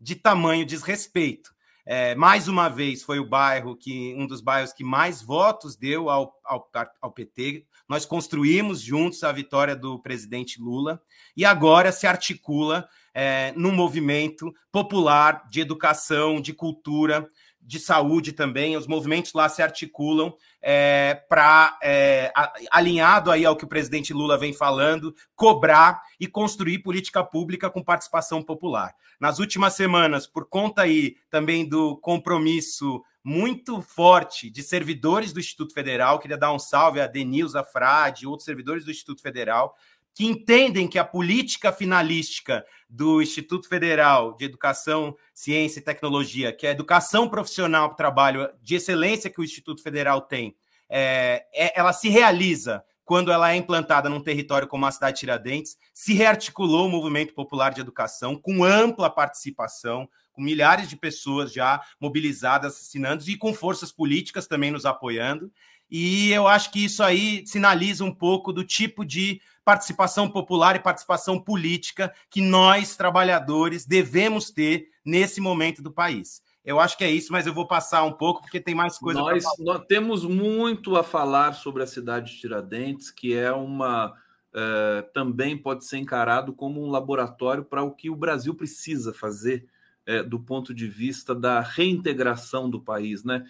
[0.00, 1.53] de tamanho desrespeito.
[1.86, 6.08] É, mais uma vez foi o bairro que um dos bairros que mais votos deu
[6.08, 6.70] ao, ao,
[7.00, 7.66] ao, PT.
[7.86, 11.02] Nós construímos juntos a vitória do presidente Lula
[11.36, 17.28] e agora se articula é, num movimento popular de educação, de cultura,
[17.64, 22.30] de saúde também, os movimentos lá se articulam é, para, é,
[22.70, 27.82] alinhado aí ao que o presidente Lula vem falando, cobrar e construir política pública com
[27.82, 28.94] participação popular.
[29.18, 35.72] Nas últimas semanas, por conta aí também do compromisso muito forte de servidores do Instituto
[35.72, 39.74] Federal, queria dar um salve a Denilza Frade e outros servidores do Instituto Federal,
[40.14, 46.66] que entendem que a política finalística do Instituto Federal de Educação, Ciência e Tecnologia, que
[46.66, 50.54] é a educação profissional para o trabalho de excelência que o Instituto Federal tem,
[50.88, 55.20] é, é, ela se realiza quando ela é implantada num território como a cidade de
[55.20, 61.52] Tiradentes, se rearticulou o movimento popular de educação com ampla participação, com milhares de pessoas
[61.52, 65.52] já mobilizadas, assinando e com forças políticas também nos apoiando.
[65.90, 70.80] E eu acho que isso aí sinaliza um pouco do tipo de participação popular e
[70.80, 76.42] participação política que nós, trabalhadores, devemos ter nesse momento do país.
[76.64, 79.20] Eu acho que é isso, mas eu vou passar um pouco porque tem mais coisa.
[79.20, 84.14] Nós, nós temos muito a falar sobre a cidade de Tiradentes, que é uma
[84.54, 89.66] uh, também pode ser encarado como um laboratório para o que o Brasil precisa fazer
[90.08, 93.44] uh, do ponto de vista da reintegração do país, né?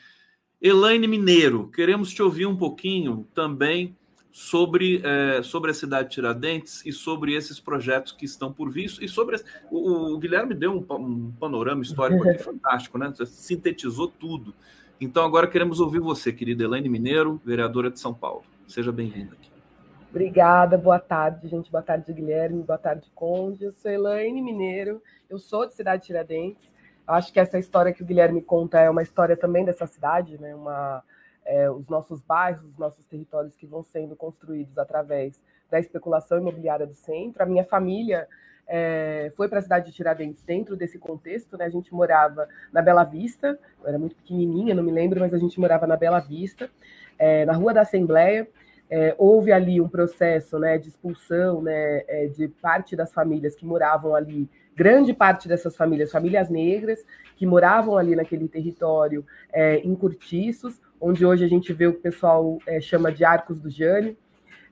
[0.60, 3.94] Elaine Mineiro, queremos te ouvir um pouquinho também
[4.34, 8.90] sobre, é, sobre a cidade de Tiradentes e sobre esses projetos que estão por vir.
[9.00, 9.40] E sobre.
[9.70, 13.12] O, o Guilherme deu um, um, panorama histórico aqui fantástico, né?
[13.14, 14.52] Você sintetizou tudo.
[15.00, 18.42] Então agora queremos ouvir você, querida Elaine Mineiro, vereadora de São Paulo.
[18.66, 19.48] Seja bem-vinda aqui.
[20.10, 21.70] Obrigada, boa tarde, gente.
[21.70, 22.64] Boa tarde, Guilherme.
[22.64, 23.62] Boa tarde, Conde.
[23.62, 25.00] Eu sou Elaine Mineiro,
[25.30, 26.68] eu sou de Cidade de Tiradentes.
[27.06, 30.52] Acho que essa história que o Guilherme conta é uma história também dessa cidade, né?
[30.56, 31.04] Uma,
[31.44, 35.40] é, os nossos bairros, os nossos territórios que vão sendo construídos através
[35.70, 37.42] da especulação imobiliária do centro.
[37.42, 38.28] A minha família
[38.66, 41.56] é, foi para a cidade de Tiradentes dentro desse contexto.
[41.56, 41.64] Né?
[41.66, 45.38] A gente morava na Bela Vista, eu era muito pequenininha, não me lembro, mas a
[45.38, 46.70] gente morava na Bela Vista,
[47.18, 48.48] é, na Rua da Assembleia.
[48.90, 53.64] É, houve ali um processo né, de expulsão né, é, de parte das famílias que
[53.64, 57.04] moravam ali, grande parte dessas famílias, famílias negras,
[57.36, 62.58] que moravam ali naquele território é, em cortiços, onde hoje a gente vê o pessoal
[62.66, 64.16] é, chama de Arcos do Jânio.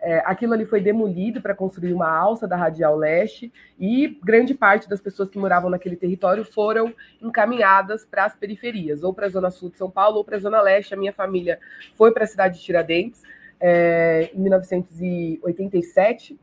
[0.05, 4.89] É, aquilo ali foi demolido para construir uma alça da Radial Leste e grande parte
[4.89, 9.49] das pessoas que moravam naquele território foram encaminhadas para as periferias, ou para a Zona
[9.53, 10.93] Sul de São Paulo ou para a Zona Leste.
[10.93, 11.61] A minha família
[11.95, 13.23] foi para a cidade de Tiradentes
[13.61, 16.37] é, em 1987.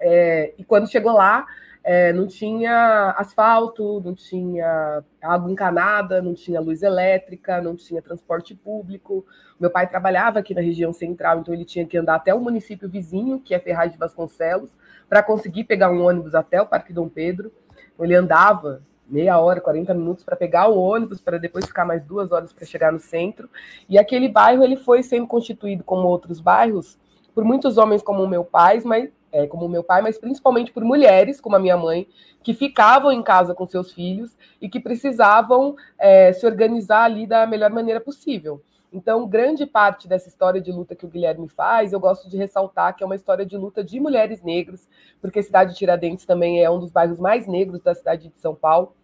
[0.00, 1.46] É, e quando chegou lá,
[1.84, 8.54] é, não tinha asfalto, não tinha água encanada, não tinha luz elétrica, não tinha transporte
[8.54, 9.26] público.
[9.58, 12.88] Meu pai trabalhava aqui na região central, então ele tinha que andar até o município
[12.88, 14.70] vizinho, que é Ferraz de Vasconcelos,
[15.08, 17.52] para conseguir pegar um ônibus até o Parque Dom Pedro.
[17.94, 22.04] Então, ele andava meia hora, 40 minutos para pegar o ônibus, para depois ficar mais
[22.04, 23.50] duas horas para chegar no centro.
[23.88, 26.98] E aquele bairro ele foi sendo constituído como outros bairros
[27.34, 30.84] por muitos homens como o meu pai, mas é, como meu pai, mas principalmente por
[30.84, 32.06] mulheres, como a minha mãe,
[32.42, 37.46] que ficavam em casa com seus filhos e que precisavam é, se organizar ali da
[37.46, 38.62] melhor maneira possível.
[38.92, 42.94] Então, grande parte dessa história de luta que o Guilherme faz, eu gosto de ressaltar
[42.94, 44.86] que é uma história de luta de mulheres negras,
[45.18, 48.38] porque a cidade de Tiradentes também é um dos bairros mais negros da cidade de
[48.38, 48.94] São Paulo,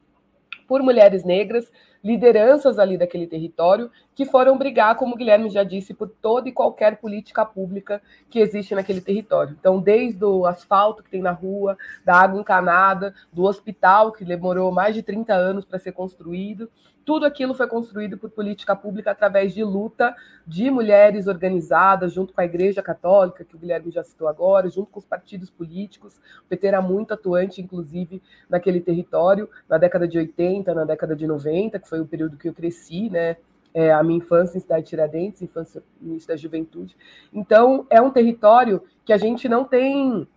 [0.66, 1.72] por mulheres negras,
[2.02, 6.52] lideranças ali daquele território, que foram brigar, como o Guilherme já disse, por toda e
[6.52, 8.00] qualquer política pública
[8.30, 9.56] que existe naquele território.
[9.58, 14.70] Então, desde o asfalto que tem na rua, da água encanada, do hospital, que demorou
[14.70, 16.70] mais de 30 anos para ser construído,
[17.08, 20.14] tudo aquilo foi construído por política pública através de luta
[20.46, 24.90] de mulheres organizadas, junto com a Igreja Católica, que o Guilherme já citou agora, junto
[24.90, 26.18] com os partidos políticos.
[26.44, 31.26] O PT era muito atuante, inclusive, naquele território, na década de 80, na década de
[31.26, 33.38] 90, que foi o período que eu cresci, né?
[33.72, 36.94] É, a minha infância em Cidade de Tiradentes, infância início da juventude.
[37.32, 40.28] Então, é um território que a gente não tem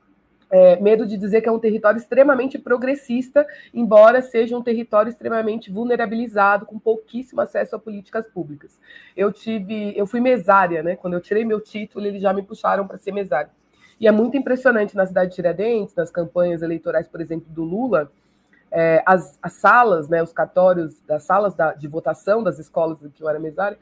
[0.52, 5.72] é, medo de dizer que é um território extremamente progressista, embora seja um território extremamente
[5.72, 8.78] vulnerabilizado, com pouquíssimo acesso a políticas públicas.
[9.16, 10.96] Eu tive, eu fui mesária, né?
[10.98, 13.50] Quando eu tirei meu título, eles já me puxaram para ser mesária.
[14.00, 18.12] E é muito impressionante na cidade de Tiradentes, nas campanhas eleitorais, por exemplo, do Lula,
[18.72, 23.22] é, as, as, salas, né, os cartórios das salas da, de votação das escolas que
[23.22, 23.78] eu era mesária,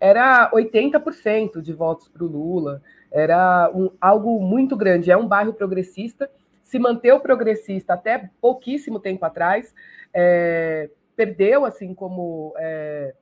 [0.00, 2.80] era 80% de votos para o Lula.
[3.10, 5.10] Era um, algo muito grande.
[5.10, 6.30] É um bairro progressista,
[6.62, 9.74] se manteve progressista até pouquíssimo tempo atrás,
[10.12, 13.14] é, perdeu, assim como é,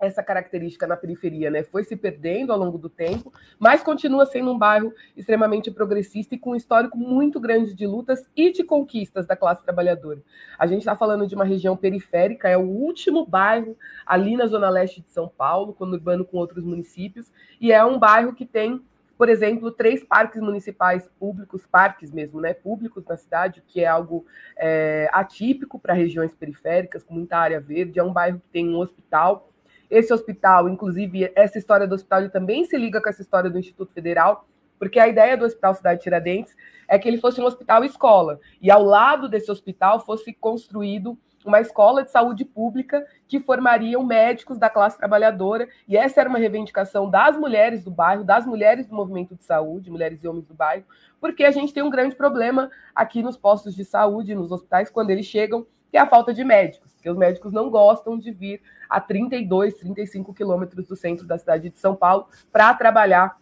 [0.00, 1.62] essa característica na periferia, né?
[1.62, 6.38] Foi se perdendo ao longo do tempo, mas continua sendo um bairro extremamente progressista e
[6.38, 10.22] com um histórico muito grande de lutas e de conquistas da classe trabalhadora.
[10.58, 13.76] A gente está falando de uma região periférica, é o último bairro
[14.06, 18.34] ali na zona leste de São Paulo, conurbano com outros municípios, e é um bairro
[18.34, 18.80] que tem
[19.18, 24.24] por exemplo, três parques municipais públicos, parques mesmo, né, públicos na cidade, que é algo
[24.56, 27.98] é, atípico para regiões periféricas, com muita área verde.
[27.98, 29.50] É um bairro que tem um hospital.
[29.90, 33.92] Esse hospital, inclusive, essa história do hospital também se liga com essa história do Instituto
[33.92, 34.46] Federal,
[34.78, 36.54] porque a ideia do Hospital Cidade Tiradentes
[36.86, 41.18] é que ele fosse um hospital escola, e ao lado desse hospital fosse construído
[41.48, 46.38] uma escola de saúde pública que formariam médicos da classe trabalhadora, e essa era uma
[46.38, 50.54] reivindicação das mulheres do bairro, das mulheres do movimento de saúde, mulheres e homens do
[50.54, 50.84] bairro,
[51.20, 55.10] porque a gente tem um grande problema aqui nos postos de saúde, nos hospitais, quando
[55.10, 58.60] eles chegam, que é a falta de médicos, porque os médicos não gostam de vir
[58.88, 63.38] a 32, 35 quilômetros do centro da cidade de São Paulo para trabalhar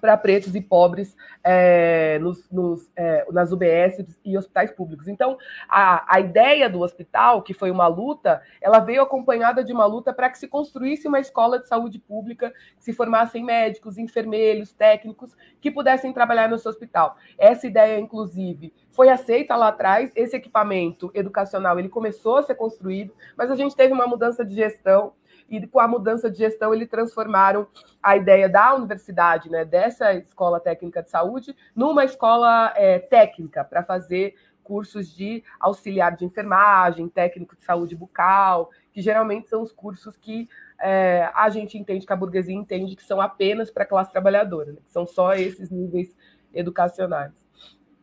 [0.00, 5.08] para pretos e pobres é, nos, nos, é, nas UBS e hospitais públicos.
[5.08, 5.36] Então,
[5.68, 10.12] a, a ideia do hospital, que foi uma luta, ela veio acompanhada de uma luta
[10.12, 15.36] para que se construísse uma escola de saúde pública, que se formassem médicos, enfermeiros, técnicos,
[15.60, 17.16] que pudessem trabalhar no seu hospital.
[17.38, 20.10] Essa ideia, inclusive, foi aceita lá atrás.
[20.14, 24.54] Esse equipamento educacional ele começou a ser construído, mas a gente teve uma mudança de
[24.54, 25.12] gestão
[25.50, 27.66] e com a mudança de gestão eles transformaram
[28.00, 33.82] a ideia da universidade, né, dessa escola técnica de saúde, numa escola é, técnica para
[33.82, 40.16] fazer cursos de auxiliar de enfermagem, técnico de saúde bucal, que geralmente são os cursos
[40.16, 40.48] que
[40.80, 44.72] é, a gente entende, que a burguesia entende que são apenas para a classe trabalhadora,
[44.72, 46.16] né, que são só esses níveis
[46.54, 47.39] educacionais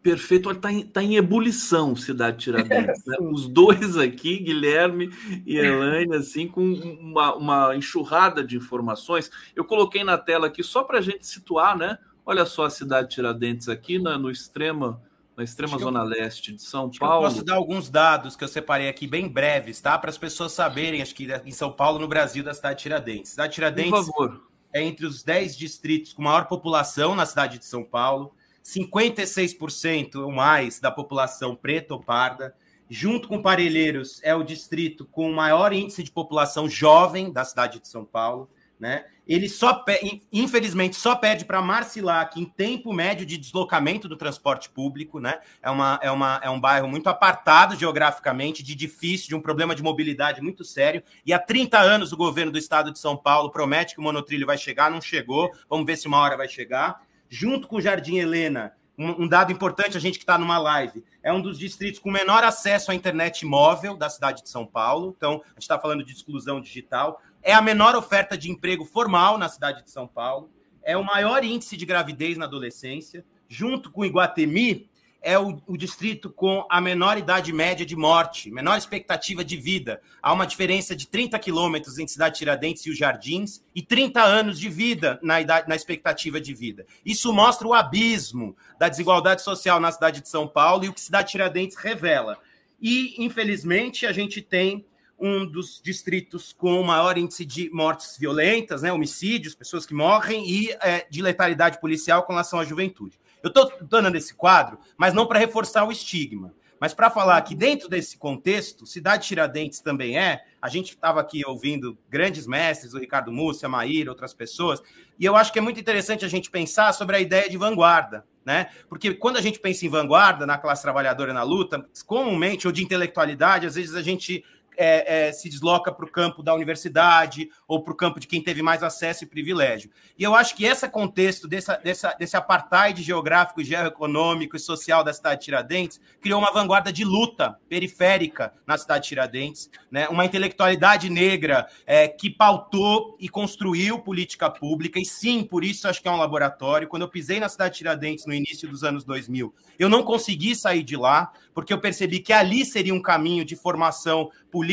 [0.07, 0.49] perfeito.
[0.49, 3.05] Está em, tá em ebulição Cidade Tiradentes.
[3.05, 3.17] Né?
[3.29, 5.09] Os dois aqui, Guilherme
[5.45, 9.29] e Elaine, assim, com uma, uma enxurrada de informações.
[9.53, 11.97] Eu coloquei na tela aqui só para a gente situar, né?
[12.25, 15.01] Olha só a Cidade Tiradentes aqui na, no extrema,
[15.35, 17.25] na extrema zona eu, leste de São Paulo.
[17.25, 19.97] Eu posso dar alguns dados que eu separei aqui bem breves, tá?
[19.97, 23.31] Para as pessoas saberem, acho que em São Paulo, no Brasil, da cidade de Tiradentes.
[23.31, 24.41] Cidade de Tiradentes Por favor.
[24.73, 28.36] é entre os 10 distritos com maior população na cidade de São Paulo
[28.67, 32.53] 56% ou mais da população preta ou parda.
[32.89, 37.79] Junto com Parelheiros, é o distrito com o maior índice de população jovem da cidade
[37.79, 38.49] de São Paulo.
[38.79, 39.05] Né?
[39.25, 39.83] Ele só,
[40.31, 45.39] infelizmente, só pede para Marcilac em tempo médio de deslocamento do transporte público, né?
[45.63, 49.73] É, uma, é, uma, é um bairro muito apartado geograficamente, de difícil, de um problema
[49.73, 51.01] de mobilidade muito sério.
[51.25, 54.45] E há 30 anos o governo do estado de São Paulo promete que o monotrilho
[54.45, 55.49] vai chegar, não chegou.
[55.67, 59.51] Vamos ver se uma hora vai chegar junto com o Jardim Helena, um, um dado
[59.51, 62.95] importante, a gente que está numa live, é um dos distritos com menor acesso à
[62.95, 65.13] internet móvel da cidade de São Paulo.
[65.15, 67.21] Então, a gente está falando de exclusão digital.
[67.43, 70.49] É a menor oferta de emprego formal na cidade de São Paulo.
[70.81, 73.23] É o maior índice de gravidez na adolescência.
[73.47, 74.89] Junto com Iguatemi,
[75.21, 80.01] é o, o, distrito com a menor idade média de morte, menor expectativa de vida.
[80.21, 84.59] Há uma diferença de 30 quilômetros entre Cidade Tiradentes e os Jardins e 30 anos
[84.59, 86.85] de vida na, idade, na expectativa de vida.
[87.05, 91.01] Isso mostra o abismo da desigualdade social na cidade de São Paulo e o que
[91.01, 92.37] Cidade Tiradentes revela.
[92.79, 94.85] E, infelizmente, a gente tem
[95.19, 100.71] um dos distritos com maior índice de mortes violentas, né, homicídios, pessoas que morrem, e
[100.73, 103.19] é, de letalidade policial com relação à juventude.
[103.43, 107.55] Eu estou dando esse quadro, mas não para reforçar o estigma, mas para falar que
[107.55, 110.43] dentro desse contexto, Cidade Tiradentes também é.
[110.61, 114.81] A gente estava aqui ouvindo grandes mestres, o Ricardo Múcia, Maíra, outras pessoas,
[115.19, 118.25] e eu acho que é muito interessante a gente pensar sobre a ideia de vanguarda.
[118.45, 118.69] Né?
[118.87, 122.81] Porque quando a gente pensa em vanguarda na classe trabalhadora na luta, comumente, ou de
[122.81, 124.41] intelectualidade, às vezes a gente
[124.77, 128.41] é, é, se desloca para o campo da universidade ou para o campo de quem
[128.41, 129.89] teve mais acesso e privilégio.
[130.17, 135.13] E eu acho que esse contexto dessa, dessa, desse apartheid geográfico, geoeconômico e social da
[135.13, 140.07] cidade de Tiradentes criou uma vanguarda de luta periférica na cidade de Tiradentes, né?
[140.09, 146.01] uma intelectualidade negra é, que pautou e construiu política pública, e sim, por isso acho
[146.01, 146.87] que é um laboratório.
[146.87, 150.55] Quando eu pisei na cidade de Tiradentes no início dos anos 2000, eu não consegui
[150.55, 154.66] sair de lá, porque eu percebi que ali seria um caminho de formação política,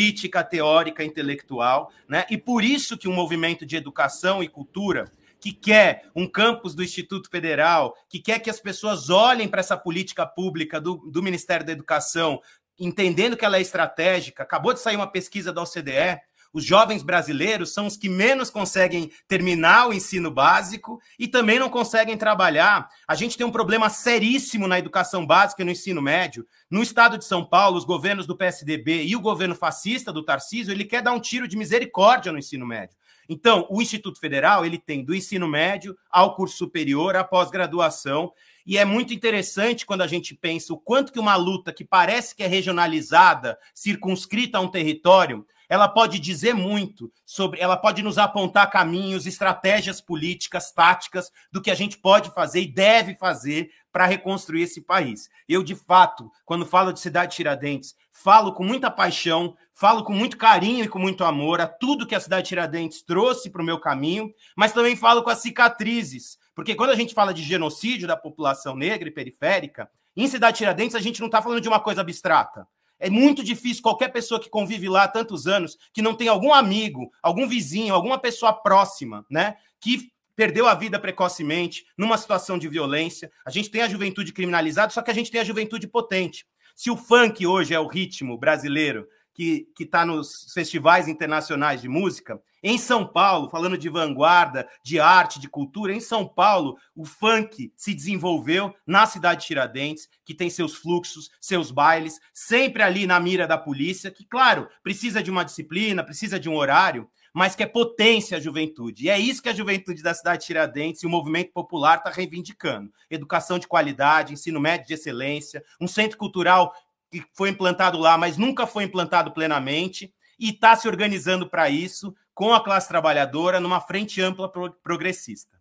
[0.49, 2.25] teórica, intelectual, né?
[2.31, 6.83] E por isso que um movimento de educação e cultura que quer um campus do
[6.83, 11.67] Instituto Federal, que quer que as pessoas olhem para essa política pública do, do Ministério
[11.67, 12.41] da Educação,
[12.79, 14.43] entendendo que ela é estratégica.
[14.43, 16.19] Acabou de sair uma pesquisa da OCDE
[16.55, 21.69] os jovens brasileiros são os que menos conseguem terminar o ensino básico e também não
[21.69, 22.89] conseguem trabalhar.
[23.09, 26.47] A gente tem um problema seríssimo na educação básica e no ensino médio.
[26.71, 30.73] No estado de São Paulo, os governos do PSDB e o governo fascista do Tarcísio,
[30.73, 32.97] ele quer dar um tiro de misericórdia no ensino médio.
[33.29, 38.33] Então, o Instituto Federal, ele tem do ensino médio ao curso superior, à pós-graduação,
[38.67, 42.35] e é muito interessante quando a gente pensa o quanto que uma luta que parece
[42.35, 48.19] que é regionalizada, circunscrita a um território, ela pode dizer muito sobre, ela pode nos
[48.19, 54.07] apontar caminhos, estratégias políticas, táticas do que a gente pode fazer e deve fazer para
[54.07, 55.29] reconstruir esse país.
[55.49, 60.37] Eu, de fato, quando falo de Cidade Tiradentes, falo com muita paixão, falo com muito
[60.37, 63.79] carinho e com muito amor a tudo que a Cidade Tiradentes trouxe para o meu
[63.79, 68.17] caminho, mas também falo com as cicatrizes, porque quando a gente fala de genocídio da
[68.17, 72.01] população negra e periférica, em Cidade Tiradentes a gente não está falando de uma coisa
[72.01, 72.67] abstrata.
[73.05, 76.55] É muito difícil qualquer pessoa que convive lá há tantos anos, que não tem algum
[76.55, 82.67] amigo, algum vizinho, alguma pessoa próxima, né, que perdeu a vida precocemente numa situação de
[82.67, 83.31] violência.
[83.45, 86.47] A gente tem a juventude criminalizada, só que a gente tem a juventude potente.
[86.75, 92.41] Se o funk hoje é o ritmo brasileiro que está nos festivais internacionais de música,
[92.67, 97.71] Em São Paulo, falando de vanguarda, de arte, de cultura, em São Paulo, o funk
[97.77, 103.21] se desenvolveu na cidade de Tiradentes, que tem seus fluxos, seus bailes, sempre ali na
[103.21, 107.63] mira da polícia, que, claro, precisa de uma disciplina, precisa de um horário, mas que
[107.63, 109.05] é potência a juventude.
[109.05, 112.09] E é isso que a juventude da cidade de Tiradentes e o movimento popular está
[112.09, 116.75] reivindicando: educação de qualidade, ensino médio de excelência, um centro cultural
[117.11, 122.15] que foi implantado lá, mas nunca foi implantado plenamente, e está se organizando para isso
[122.35, 124.51] com a classe trabalhadora numa frente ampla
[124.83, 125.55] progressista.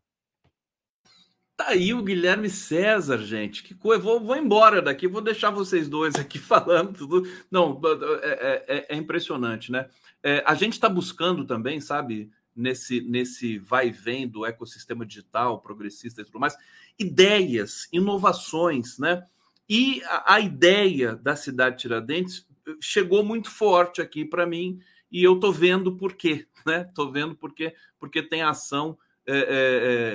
[1.55, 3.61] Tá aí o Guilherme César, gente.
[3.61, 4.01] Que coisa.
[4.01, 7.29] Vou, vou embora daqui, vou deixar vocês dois aqui falando tudo.
[7.51, 7.79] Não,
[8.23, 9.87] é, é, é impressionante, né?
[10.23, 16.21] É, a gente está buscando também, sabe, nesse, nesse vai vem do ecossistema digital, progressista
[16.21, 16.55] e tudo mais,
[16.97, 19.23] ideias, inovações, né?
[19.69, 22.47] E a, a ideia da cidade de Tiradentes
[22.81, 24.79] chegou muito forte aqui para mim
[25.11, 26.89] e eu tô vendo por quê, né?
[26.95, 29.43] Tô vendo por quê, porque tem ação é, é,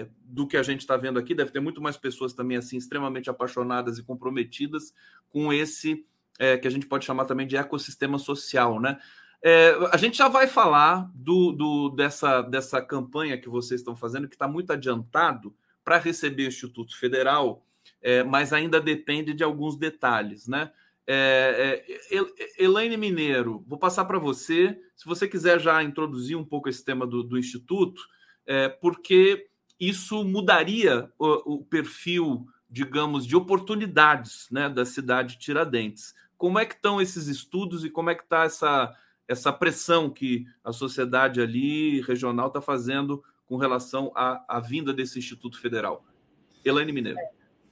[0.02, 1.34] é do que a gente está vendo aqui.
[1.34, 4.92] Deve ter muito mais pessoas também assim extremamente apaixonadas e comprometidas
[5.28, 6.04] com esse
[6.38, 8.98] é, que a gente pode chamar também de ecossistema social, né?
[9.42, 14.28] É, a gente já vai falar do, do, dessa, dessa campanha que vocês estão fazendo,
[14.28, 15.54] que está muito adiantado
[15.84, 17.64] para receber o Instituto Federal,
[18.02, 20.72] é, mas ainda depende de alguns detalhes, né?
[21.10, 26.68] É, é, Elaine Mineiro, vou passar para você, se você quiser já introduzir um pouco
[26.68, 28.02] esse tema do, do Instituto,
[28.46, 29.48] é, porque
[29.80, 36.14] isso mudaria o, o, perfil, digamos, de oportunidades né, da cidade de Tiradentes.
[36.36, 38.94] Como é que estão esses estudos e como é que está essa,
[39.26, 45.18] essa pressão que a sociedade ali regional está fazendo com relação à, à vinda desse
[45.18, 46.04] Instituto Federal?
[46.62, 47.18] Elaine Mineiro.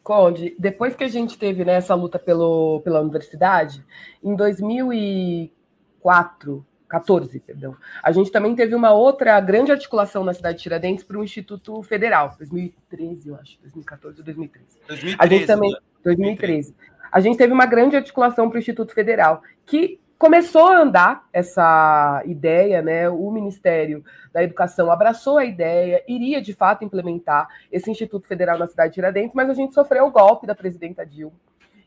[0.07, 3.85] Conde, depois que a gente teve né, essa luta pelo, pela universidade,
[4.23, 10.62] em 2004, 14, perdão, a gente também teve uma outra grande articulação na cidade de
[10.62, 14.78] Tiradentes para o Instituto Federal, 2013, eu acho, 2014 ou 2013.
[14.87, 16.77] 2013 a gente também, 2013.
[17.11, 22.22] A gente teve uma grande articulação para o Instituto Federal, que começou a andar essa
[22.24, 23.09] ideia, né?
[23.09, 28.66] O Ministério da Educação abraçou a ideia, iria de fato implementar esse Instituto Federal na
[28.66, 31.36] cidade de Tiradentes, mas a gente sofreu o golpe da presidenta Dilma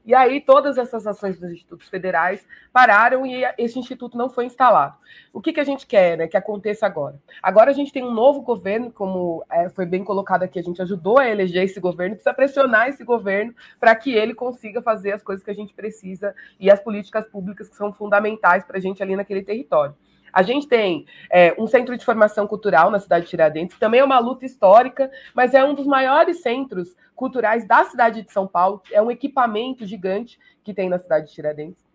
[0.10, 4.95] e aí todas essas ações dos institutos federais pararam e esse instituto não foi instalado.
[5.31, 7.22] O que, que a gente quer né, que aconteça agora?
[7.44, 10.81] Agora a gente tem um novo governo, como é, foi bem colocado aqui, a gente
[10.81, 15.22] ajudou a eleger esse governo, precisa pressionar esse governo para que ele consiga fazer as
[15.22, 19.03] coisas que a gente precisa e as políticas públicas que são fundamentais para a gente
[19.03, 19.94] ali naquele território.
[20.31, 23.99] A gente tem é, um centro de formação cultural na cidade de Tiradentes, que também
[23.99, 28.47] é uma luta histórica, mas é um dos maiores centros culturais da cidade de São
[28.47, 31.89] Paulo, é um equipamento gigante que tem na cidade de Tiradentes.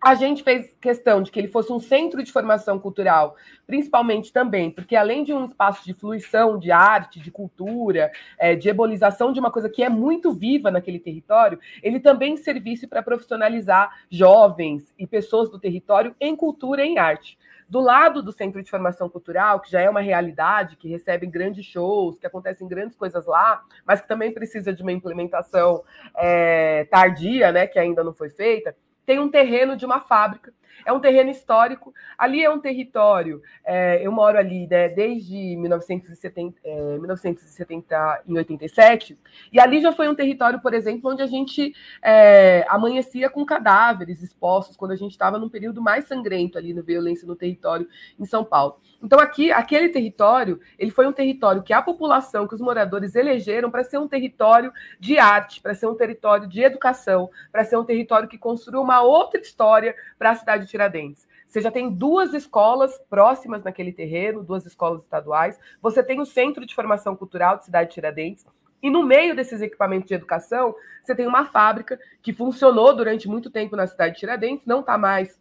[0.00, 3.34] A gente fez questão de que ele fosse um centro de formação cultural,
[3.66, 8.68] principalmente também, porque além de um espaço de fluição de arte, de cultura, é, de
[8.68, 14.04] ebolização de uma coisa que é muito viva naquele território, ele também servisse para profissionalizar
[14.08, 17.36] jovens e pessoas do território em cultura e em arte
[17.68, 21.66] do lado do Centro de Formação Cultural, que já é uma realidade, que recebe grandes
[21.66, 25.84] shows, que acontecem grandes coisas lá, mas que também precisa de uma implementação
[26.16, 28.74] é, tardia, né, que ainda não foi feita,
[29.04, 30.52] tem um terreno de uma fábrica
[30.84, 31.94] é um terreno histórico.
[32.16, 33.42] Ali é um território.
[33.64, 39.18] É, eu moro ali né, desde 1970, é, 1970 em 87,
[39.52, 44.22] e ali já foi um território, por exemplo, onde a gente é, amanhecia com cadáveres
[44.22, 47.88] expostos quando a gente estava num período mais sangrento ali no violência no território
[48.18, 48.80] em São Paulo.
[49.02, 53.70] Então aqui, aquele território, ele foi um território que a população, que os moradores elegeram
[53.70, 57.84] para ser um território de arte, para ser um território de educação, para ser um
[57.84, 61.26] território que construiu uma outra história para a cidade de Tiradentes.
[61.46, 65.58] Você já tem duas escolas próximas naquele terreno, duas escolas estaduais.
[65.80, 68.46] Você tem o Centro de Formação Cultural de Cidade de Tiradentes.
[68.82, 73.50] E no meio desses equipamentos de educação, você tem uma fábrica que funcionou durante muito
[73.50, 75.40] tempo na cidade de Tiradentes, não está mais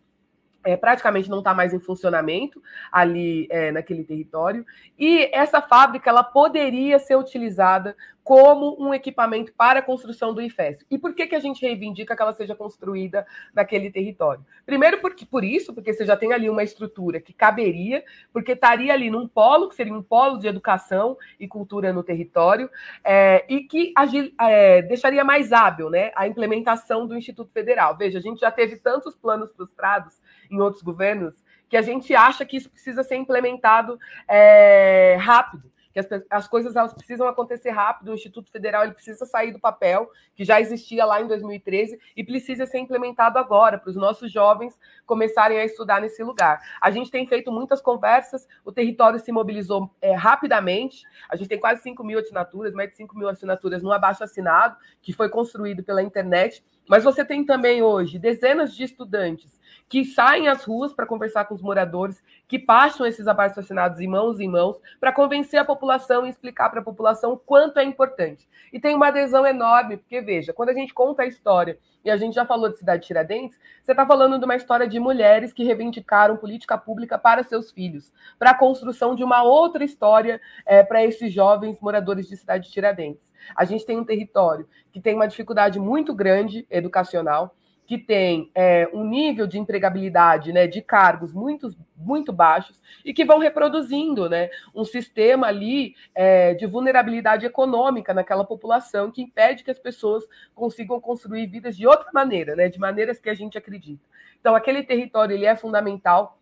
[0.64, 2.62] é, praticamente não está mais em funcionamento
[2.92, 4.66] ali é, naquele território.
[4.98, 7.96] E essa fábrica ela poderia ser utilizada
[8.28, 10.86] como um equipamento para a construção do IFES.
[10.92, 14.46] E por que, que a gente reivindica que ela seja construída naquele território?
[14.66, 18.04] Primeiro, porque, por isso, porque você já tem ali uma estrutura que caberia,
[18.34, 22.70] porque estaria ali num polo, que seria um polo de educação e cultura no território,
[23.02, 23.94] é, e que
[24.42, 27.96] é, deixaria mais hábil né, a implementação do Instituto Federal.
[27.96, 32.46] Veja, a gente já teve tantos planos frustrados em outros governos que a gente acha
[32.46, 38.12] que isso precisa ser implementado é, rápido que as, as coisas elas precisam acontecer rápido,
[38.12, 42.24] o Instituto Federal ele precisa sair do papel, que já existia lá em 2013, e
[42.24, 46.62] precisa ser implementado agora, para os nossos jovens começarem a estudar nesse lugar.
[46.80, 51.60] A gente tem feito muitas conversas, o território se mobilizou é, rapidamente, a gente tem
[51.60, 55.84] quase 5 mil assinaturas, mais de 5 mil assinaturas no abaixo assinado, que foi construído
[55.84, 59.57] pela internet, mas você tem também hoje dezenas de estudantes
[59.90, 64.08] que saem às ruas para conversar com os moradores, que passam esses abaixo assinados em
[64.08, 67.84] mãos em mãos, para convencer a população e explicar para a população o quanto é
[67.84, 68.48] importante.
[68.72, 72.16] E tem uma adesão enorme, porque veja, quando a gente conta a história, e a
[72.16, 75.66] gente já falou de Cidade Tiradentes, você está falando de uma história de mulheres que
[75.66, 81.04] reivindicaram política pública para seus filhos, para a construção de uma outra história é, para
[81.04, 83.28] esses jovens moradores de Cidade Tiradentes.
[83.54, 87.54] A gente tem um território que tem uma dificuldade muito grande educacional,
[87.88, 93.24] que tem é, um nível de empregabilidade né, de cargos muito, muito baixos e que
[93.24, 99.72] vão reproduzindo né, um sistema ali é, de vulnerabilidade econômica naquela população que impede que
[99.72, 104.04] as pessoas consigam construir vidas de outra maneira, né, de maneiras que a gente acredita.
[104.40, 106.37] Então, aquele território ele é fundamental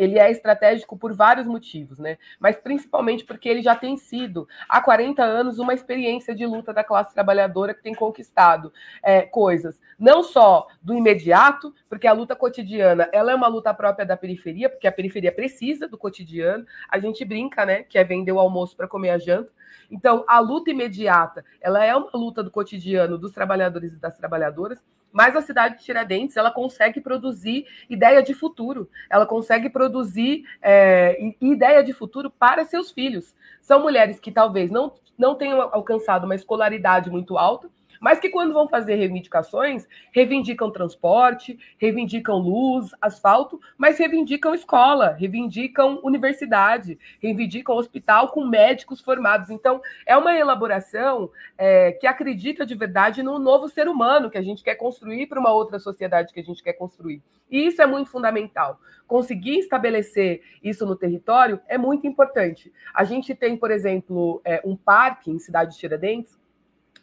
[0.00, 2.16] ele é estratégico por vários motivos, né?
[2.38, 6.82] Mas principalmente porque ele já tem sido há 40 anos uma experiência de luta da
[6.82, 8.72] classe trabalhadora que tem conquistado
[9.02, 14.06] é, coisas não só do imediato, porque a luta cotidiana ela é uma luta própria
[14.06, 16.64] da periferia, porque a periferia precisa do cotidiano.
[16.88, 17.82] A gente brinca, né?
[17.82, 19.52] Que é vender o almoço para comer a janta.
[19.90, 24.82] Então, a luta imediata, ela é uma luta do cotidiano dos trabalhadores e das trabalhadoras,
[25.12, 31.18] mas a cidade de Tiradentes ela consegue produzir ideia de futuro, ela consegue produzir é,
[31.40, 33.34] ideia de futuro para seus filhos.
[33.60, 37.68] São mulheres que talvez não, não tenham alcançado uma escolaridade muito alta,
[38.00, 46.00] mas que quando vão fazer reivindicações, reivindicam transporte, reivindicam luz, asfalto, mas reivindicam escola, reivindicam
[46.02, 49.50] universidade, reivindicam hospital com médicos formados.
[49.50, 54.42] Então, é uma elaboração é, que acredita de verdade no novo ser humano que a
[54.42, 57.22] gente quer construir para uma outra sociedade que a gente quer construir.
[57.50, 58.80] E isso é muito fundamental.
[59.06, 62.72] Conseguir estabelecer isso no território é muito importante.
[62.94, 66.39] A gente tem, por exemplo, é, um parque em Cidade de Tiradentes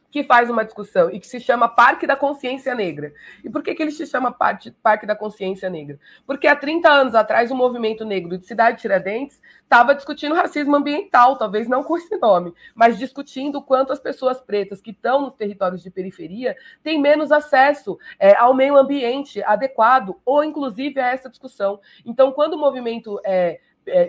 [0.09, 3.13] que faz uma discussão e que se chama Parque da Consciência Negra.
[3.43, 5.99] E por que, que ele se chama Parque da Consciência Negra?
[6.25, 11.37] Porque há 30 anos atrás o movimento negro de Cidade Tiradentes estava discutindo racismo ambiental,
[11.37, 15.83] talvez não com esse nome, mas discutindo quanto as pessoas pretas que estão nos territórios
[15.83, 21.79] de periferia têm menos acesso é, ao meio ambiente adequado, ou inclusive a essa discussão.
[22.05, 23.59] Então, quando o movimento é,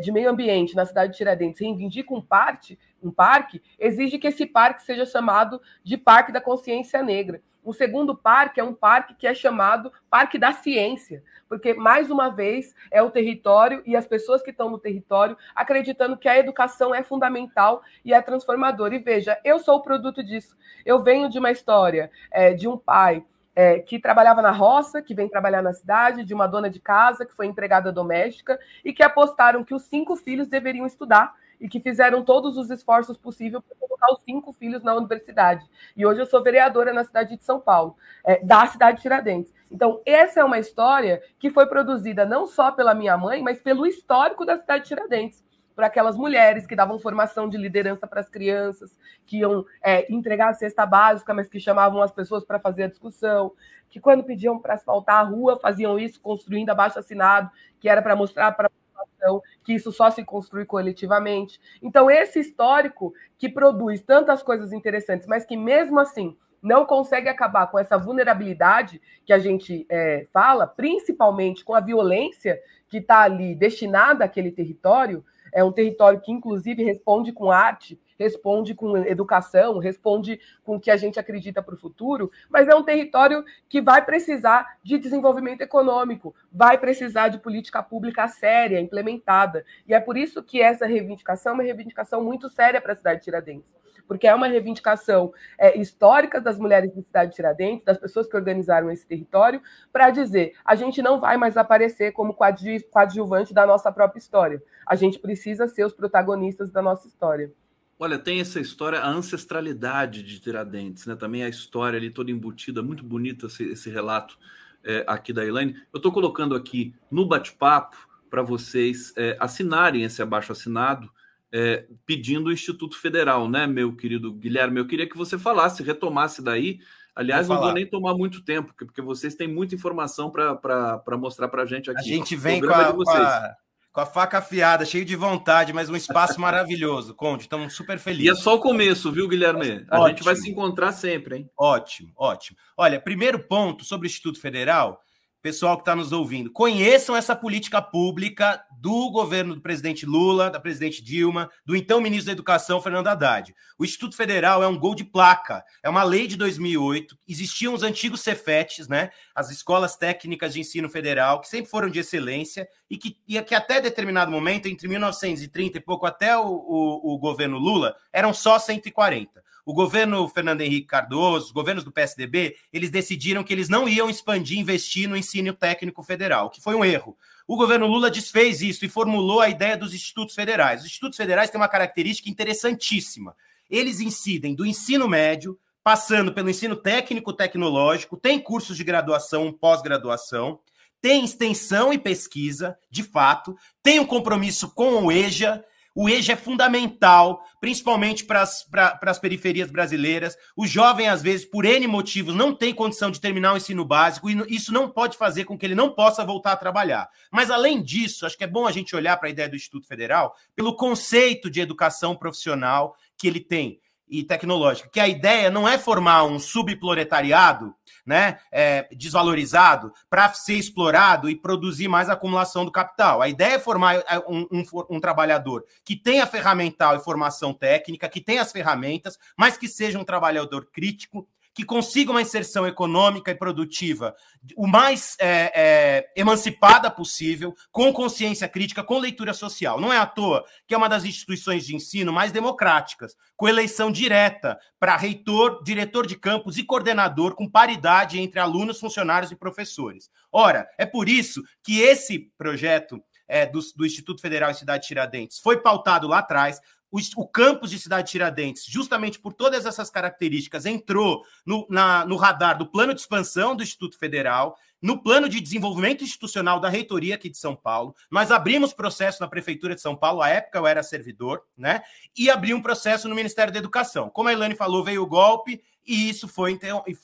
[0.01, 4.47] de meio ambiente na cidade de Tiradentes reivindica um, parte, um parque, exige que esse
[4.47, 7.41] parque seja chamado de Parque da Consciência Negra.
[7.69, 12.31] O segundo parque é um parque que é chamado Parque da Ciência, porque, mais uma
[12.31, 16.95] vez, é o território e as pessoas que estão no território acreditando que a educação
[16.95, 18.95] é fundamental e é transformadora.
[18.95, 20.57] E veja, eu sou o produto disso.
[20.85, 23.23] Eu venho de uma história é, de um pai
[23.59, 27.27] é, que trabalhava na roça, que vem trabalhar na cidade, de uma dona de casa,
[27.27, 31.81] que foi empregada doméstica, e que apostaram que os cinco filhos deveriam estudar e que
[31.81, 35.67] fizeram todos os esforços possíveis para colocar os cinco filhos na universidade.
[35.97, 39.53] E hoje eu sou vereadora na cidade de São Paulo, é, da cidade de Tiradentes.
[39.69, 43.89] Então, essa é uma história que foi produzida não só pela minha mãe, mas pelo
[43.89, 45.48] histórico da cidade de Tiradentes
[45.79, 50.49] para aquelas mulheres que davam formação de liderança para as crianças, que iam é, entregar
[50.49, 53.53] a cesta básica, mas que chamavam as pessoas para fazer a discussão,
[53.89, 57.49] que quando pediam para asfaltar a rua, faziam isso construindo abaixo assinado,
[57.79, 61.61] que era para mostrar para a população que isso só se construi coletivamente.
[61.81, 67.69] Então, esse histórico que produz tantas coisas interessantes, mas que mesmo assim não consegue acabar
[67.69, 73.55] com essa vulnerabilidade que a gente é, fala, principalmente com a violência que está ali
[73.55, 80.41] destinada àquele território, é um território que, inclusive, responde com arte, responde com educação, responde
[80.65, 84.05] com o que a gente acredita para o futuro, mas é um território que vai
[84.05, 89.65] precisar de desenvolvimento econômico, vai precisar de política pública séria, implementada.
[89.87, 93.21] E é por isso que essa reivindicação é uma reivindicação muito séria para a cidade
[93.21, 93.79] de Tiradentes
[94.09, 98.35] porque é uma reivindicação é, histórica das mulheres da cidade de Tiradentes, das pessoas que
[98.35, 99.61] organizaram esse território,
[99.93, 104.63] para dizer a gente não vai mais aparecer como coadjuvante da nossa própria história.
[104.87, 107.53] A gente precisa ser os protagonistas da nossa história.
[108.01, 111.17] Olha, tem essa história, a ancestralidade de Tiradentes, né?
[111.17, 114.39] Também a história ali toda embutida, muito bonita esse, esse relato
[114.85, 115.75] é, aqui da Elaine.
[115.93, 117.97] Eu estou colocando aqui no bate-papo
[118.31, 121.11] para vocês é, assinarem esse abaixo assinado
[121.53, 124.79] é, pedindo o Instituto Federal, né, meu querido Guilherme?
[124.79, 126.81] Eu queria que você falasse, retomasse daí.
[127.15, 131.49] Aliás, vou não vou nem tomar muito tempo, porque vocês têm muita informação para mostrar
[131.49, 131.99] para a gente aqui.
[131.99, 133.57] A gente vem com a, com a,
[133.93, 137.43] com a faca afiada, cheio de vontade, mas um espaço maravilhoso, Conde.
[137.43, 138.27] Estamos super felizes.
[138.27, 139.85] E é só o começo, viu, Guilherme?
[139.91, 140.09] A ótimo.
[140.11, 141.51] gente vai se encontrar sempre, hein?
[141.59, 142.57] Ótimo, ótimo.
[142.77, 145.03] Olha, primeiro ponto sobre o Instituto Federal,
[145.43, 150.61] pessoal que está nos ouvindo, conheçam essa política pública do governo do presidente Lula, da
[150.61, 153.55] presidente Dilma, do então ministro da Educação, Fernando Haddad.
[153.79, 157.17] O Instituto Federal é um gol de placa, é uma lei de 2008.
[157.27, 159.11] Existiam os antigos Cefetes, né?
[159.35, 163.55] As escolas técnicas de ensino federal, que sempre foram de excelência e que, e que
[163.55, 168.59] até determinado momento, entre 1930 e pouco, até o, o, o governo Lula, eram só
[168.59, 173.87] 140 o governo Fernando Henrique Cardoso, os governos do PSDB, eles decidiram que eles não
[173.87, 177.19] iam expandir, investir no ensino técnico federal, que foi um erro.
[177.47, 180.81] O governo Lula desfez isso e formulou a ideia dos institutos federais.
[180.81, 183.37] Os institutos federais têm uma característica interessantíssima.
[183.69, 190.61] Eles incidem do ensino médio, passando pelo ensino técnico tecnológico, tem cursos de graduação, pós-graduação,
[190.99, 195.63] tem extensão e pesquisa, de fato, tem um compromisso com o EJA,
[196.01, 200.37] o EJA é fundamental, principalmente para as periferias brasileiras.
[200.57, 204.31] O jovem, às vezes, por N motivos, não tem condição de terminar o ensino básico
[204.31, 207.09] e isso não pode fazer com que ele não possa voltar a trabalhar.
[207.33, 209.89] Mas, além disso, acho que é bom a gente olhar para a ideia do Instituto
[209.89, 215.69] Federal pelo conceito de educação profissional que ele tem e tecnológica, que a ideia não
[215.69, 217.75] é formar um subproletariado
[218.09, 223.21] né, é, desvalorizado para ser explorado e produzir mais acumulação do capital.
[223.21, 228.09] A ideia é formar é, um, um, um, trabalhador que tenha ferramental e formação técnica,
[228.09, 231.29] que tenha as ferramentas, mas que seja um trabalhador crítico,
[231.59, 234.15] que consiga uma inserção econômica e produtiva
[234.57, 239.81] o mais é, é, emancipada possível, com consciência crítica, com leitura social.
[239.81, 243.91] Não é à toa que é uma das instituições de ensino mais democráticas, com eleição
[243.91, 250.09] direta para reitor, diretor de campus e coordenador, com paridade entre alunos, funcionários e professores.
[250.31, 255.41] Ora, é por isso que esse projeto é, do, do, Instituto Federal em Cidade Tiradentes
[255.41, 256.61] foi pautado lá atrás,
[256.91, 262.17] o, o campus de Cidade Tiradentes, justamente por todas essas características, entrou no, na, no
[262.17, 267.17] radar do plano de expansão do Instituto Federal, no plano de desenvolvimento institucional da reitoria
[267.17, 267.95] aqui de São Paulo.
[268.11, 271.83] Nós abrimos processo na Prefeitura de São Paulo, à época eu era servidor, né?
[272.17, 274.09] E abri um processo no Ministério da Educação.
[274.09, 276.59] Como a Elane falou, veio o golpe e isso foi,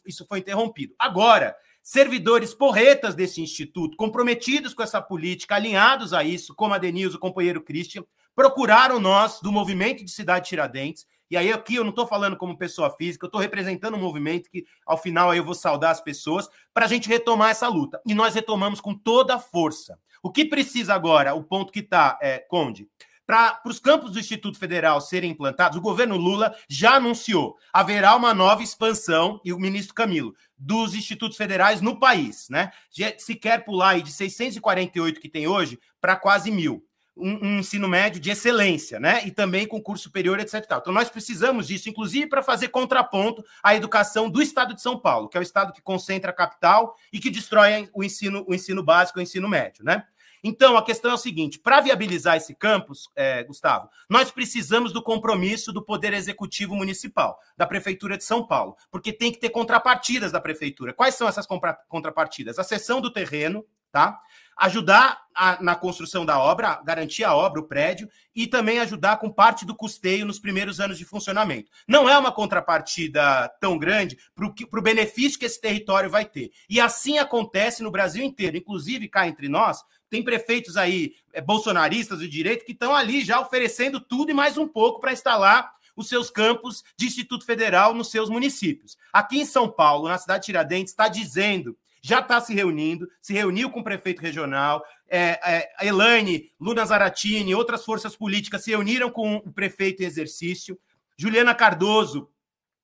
[0.06, 0.94] isso foi interrompido.
[0.98, 7.16] Agora, servidores porretas desse instituto, comprometidos com essa política, alinhados a isso, como a Denilson,
[7.16, 8.05] o companheiro Christian,
[8.35, 11.06] procuraram nós do movimento de Cidade Tiradentes.
[11.31, 14.51] E aí, aqui eu não estou falando como pessoa física, eu estou representando um movimento
[14.51, 18.01] que, ao final, aí eu vou saudar as pessoas para a gente retomar essa luta.
[18.06, 19.98] E nós retomamos com toda a força.
[20.23, 22.89] O que precisa agora, o ponto que está, é, Conde,
[23.27, 28.35] para os campos do Instituto Federal serem implantados, o governo Lula já anunciou haverá uma
[28.35, 32.70] nova expansão, e o ministro Camilo, dos institutos federais no país, né?
[33.19, 36.85] Se quer pular aí de 648 que tem hoje para quase mil
[37.16, 39.24] um, um, ensino médio de excelência, né?
[39.24, 40.64] E também com curso superior, etc.
[40.64, 45.28] Então, nós precisamos disso, inclusive, para fazer contraponto à educação do Estado de São Paulo,
[45.28, 48.82] que é o Estado que concentra a capital e que destrói o ensino, o ensino
[48.82, 50.04] básico, o ensino médio, né?
[50.46, 55.02] Então, a questão é o seguinte: para viabilizar esse campus, é, Gustavo, nós precisamos do
[55.02, 60.32] compromisso do Poder Executivo Municipal, da Prefeitura de São Paulo, porque tem que ter contrapartidas
[60.32, 60.92] da Prefeitura.
[60.92, 61.46] Quais são essas
[61.88, 62.58] contrapartidas?
[62.58, 64.20] A cessão do terreno, tá?
[64.56, 69.31] ajudar a, na construção da obra, garantir a obra, o prédio, e também ajudar com
[69.31, 71.70] parte do custeio nos primeiros anos de funcionamento.
[71.86, 76.51] Não é uma contrapartida tão grande para o benefício que esse território vai ter.
[76.69, 78.56] E assim acontece no Brasil inteiro.
[78.56, 83.40] Inclusive, cá entre nós, tem prefeitos aí, é, bolsonaristas de direito, que estão ali já
[83.40, 88.11] oferecendo tudo e mais um pouco para instalar os seus campos de Instituto Federal nos
[88.11, 88.97] seus municípios.
[89.12, 93.32] Aqui em São Paulo, na cidade de Tiradentes, está dizendo já está se reunindo, se
[93.32, 99.09] reuniu com o prefeito regional, é, é, Elaine, Luna Zaratini, outras forças políticas se reuniram
[99.09, 100.78] com o prefeito em exercício,
[101.16, 102.28] Juliana Cardoso,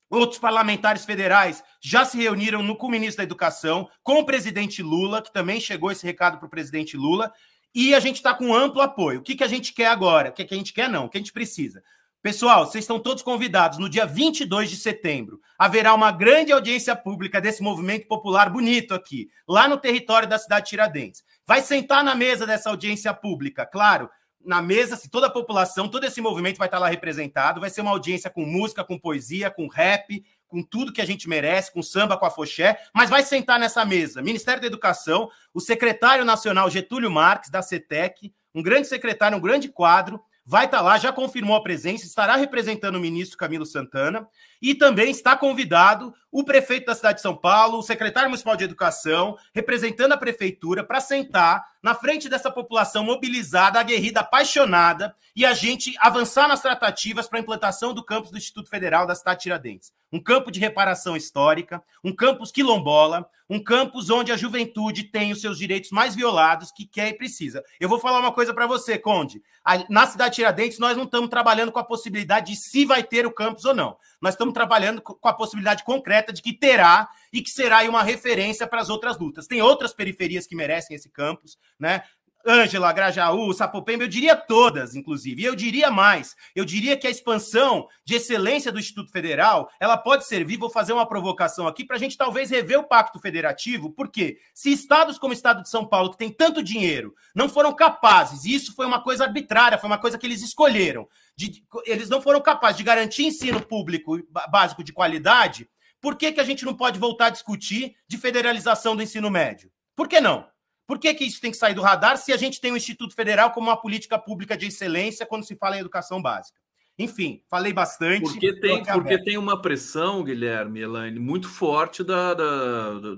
[0.08, 4.82] outros parlamentares federais já se reuniram no, com o ministro da Educação, com o presidente
[4.82, 7.30] Lula, que também chegou esse recado para o presidente Lula,
[7.74, 9.20] e a gente está com amplo apoio.
[9.20, 10.30] O que, que a gente quer agora?
[10.30, 11.04] O que, que a gente quer, não?
[11.04, 11.82] O que a gente precisa?
[12.22, 13.78] Pessoal, vocês estão todos convidados.
[13.78, 19.30] No dia 22 de setembro, haverá uma grande audiência pública desse movimento popular bonito aqui,
[19.48, 21.24] lá no território da cidade de Tiradentes.
[21.46, 24.10] Vai sentar na mesa dessa audiência pública, claro,
[24.44, 27.60] na mesa, se toda a população, todo esse movimento vai estar lá representado.
[27.60, 31.26] Vai ser uma audiência com música, com poesia, com rap, com tudo que a gente
[31.26, 36.24] merece, com samba, com afoxé, mas vai sentar nessa mesa Ministério da Educação, o secretário
[36.24, 40.20] nacional Getúlio Marques, da CETEC, um grande secretário, um grande quadro,
[40.50, 44.26] vai estar tá lá, já confirmou a presença, estará representando o ministro Camilo Santana
[44.60, 48.64] e também está convidado o prefeito da cidade de São Paulo, o secretário municipal de
[48.64, 55.54] educação, representando a prefeitura, para sentar na frente dessa população mobilizada, aguerrida, apaixonada, e a
[55.54, 59.42] gente avançar nas tratativas para a implantação do campus do Instituto Federal da cidade de
[59.44, 59.92] Tiradentes.
[60.12, 65.40] Um campo de reparação histórica, um campus quilombola, um campus onde a juventude tem os
[65.40, 67.64] seus direitos mais violados, que quer e precisa.
[67.80, 69.42] Eu vou falar uma coisa para você, Conde.
[69.88, 73.24] Na cidade de Tiradentes, nós não estamos trabalhando com a possibilidade de se vai ter
[73.24, 73.96] o campus ou não.
[74.20, 78.66] Nós estamos trabalhando com a possibilidade concreta de que terá e que será uma referência
[78.66, 79.46] para as outras lutas.
[79.46, 82.02] Tem outras periferias que merecem esse campus, né?
[82.46, 85.42] Ângela, Grajaú, Sapopemba, eu diria todas, inclusive.
[85.42, 86.34] E eu diria mais.
[86.54, 90.92] Eu diria que a expansão de excelência do Instituto Federal, ela pode servir, vou fazer
[90.92, 95.32] uma provocação aqui, para a gente talvez rever o Pacto Federativo, porque se estados como
[95.32, 98.86] o Estado de São Paulo, que tem tanto dinheiro, não foram capazes, e isso foi
[98.86, 101.06] uma coisa arbitrária, foi uma coisa que eles escolheram,
[101.48, 104.18] de, eles não foram capazes de garantir ensino público
[104.50, 105.68] básico de qualidade,
[106.00, 109.70] por que, que a gente não pode voltar a discutir de federalização do ensino médio?
[109.94, 110.46] Por que não?
[110.86, 113.14] Por que, que isso tem que sair do radar se a gente tem o Instituto
[113.14, 116.58] Federal como uma política pública de excelência quando se fala em educação básica?
[116.98, 118.22] Enfim, falei bastante.
[118.22, 123.14] Porque tem, porque tem uma pressão, Guilherme, Elaine, muito forte da, da, da,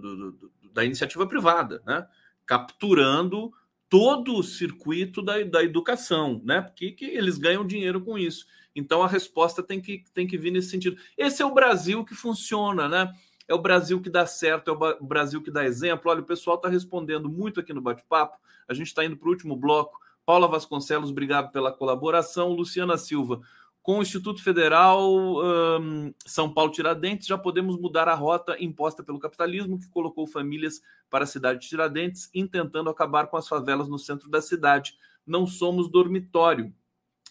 [0.72, 2.06] da iniciativa privada, né?
[2.46, 3.52] capturando
[3.92, 6.62] todo o circuito da, da educação, né?
[6.62, 8.46] Porque que eles ganham dinheiro com isso.
[8.74, 10.96] Então a resposta tem que, tem que vir nesse sentido.
[11.14, 13.12] Esse é o Brasil que funciona, né?
[13.46, 16.10] É o Brasil que dá certo, é o Brasil que dá exemplo.
[16.10, 18.38] Olha, o pessoal está respondendo muito aqui no bate-papo.
[18.66, 20.00] A gente está indo para o último bloco.
[20.24, 22.48] Paula Vasconcelos, obrigado pela colaboração.
[22.54, 23.42] Luciana Silva,
[23.82, 29.18] com o Instituto Federal um, São Paulo Tiradentes, já podemos mudar a rota imposta pelo
[29.18, 30.80] capitalismo que colocou famílias
[31.10, 34.96] para a cidade de Tiradentes, intentando acabar com as favelas no centro da cidade.
[35.26, 36.72] Não somos dormitório.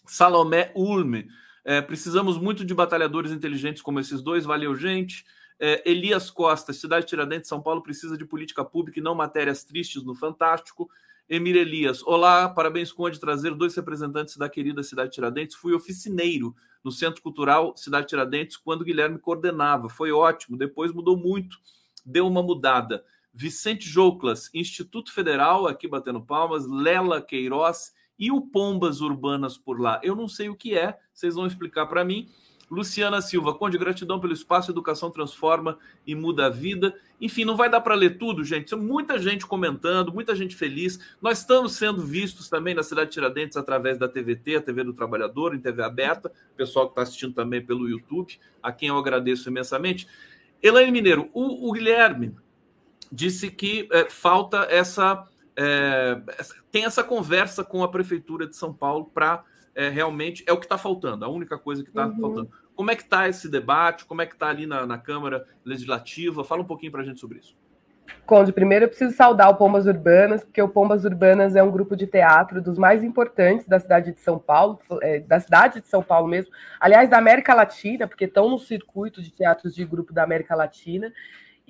[0.05, 1.29] Salomé Ulme.
[1.63, 4.45] É, precisamos muito de batalhadores inteligentes como esses dois.
[4.45, 5.23] Valeu, gente.
[5.57, 10.03] É, Elias Costa, Cidade Tiradentes, São Paulo precisa de política pública e não matérias tristes
[10.03, 10.89] no Fantástico.
[11.33, 15.55] Emir Elias, olá, parabéns, Conde, trazer dois representantes da querida Cidade Tiradentes.
[15.55, 16.53] Fui oficineiro
[16.83, 19.87] no Centro Cultural Cidade Tiradentes quando Guilherme coordenava.
[19.87, 21.55] Foi ótimo, depois mudou muito,
[22.05, 23.05] deu uma mudada.
[23.33, 30.01] Vicente Jouclas, Instituto Federal, aqui batendo palmas, Lela Queiroz e o Pombas Urbanas por lá.
[30.03, 32.27] Eu não sei o que é, vocês vão explicar para mim.
[32.71, 35.77] Luciana Silva, Conde, gratidão pelo espaço, educação transforma
[36.07, 36.95] e muda a vida.
[37.19, 38.73] Enfim, não vai dar para ler tudo, gente.
[38.77, 40.97] Muita gente comentando, muita gente feliz.
[41.21, 44.93] Nós estamos sendo vistos também na cidade de Tiradentes através da TVT, a TV do
[44.93, 46.31] Trabalhador, em TV aberta.
[46.53, 50.07] O pessoal que está assistindo também pelo YouTube, a quem eu agradeço imensamente.
[50.63, 52.33] Elaine Mineiro, o, o Guilherme
[53.11, 55.27] disse que é, falta essa
[55.57, 56.21] é,
[56.71, 59.43] tem essa conversa com a prefeitura de São Paulo para
[59.75, 62.19] é, realmente é o que está faltando, a única coisa que está uhum.
[62.19, 62.60] faltando.
[62.75, 64.05] Como é que está esse debate?
[64.05, 66.43] Como é que está ali na, na, Câmara Legislativa?
[66.43, 67.55] Fala um pouquinho para a gente sobre isso.
[68.25, 71.95] Conde, primeiro eu preciso saudar o Pombas Urbanas, porque o Pombas Urbanas é um grupo
[71.95, 76.01] de teatro dos mais importantes da cidade de São Paulo, é, da cidade de São
[76.03, 80.23] Paulo mesmo, aliás, da América Latina, porque estão no circuito de teatros de grupo da
[80.23, 81.11] América Latina,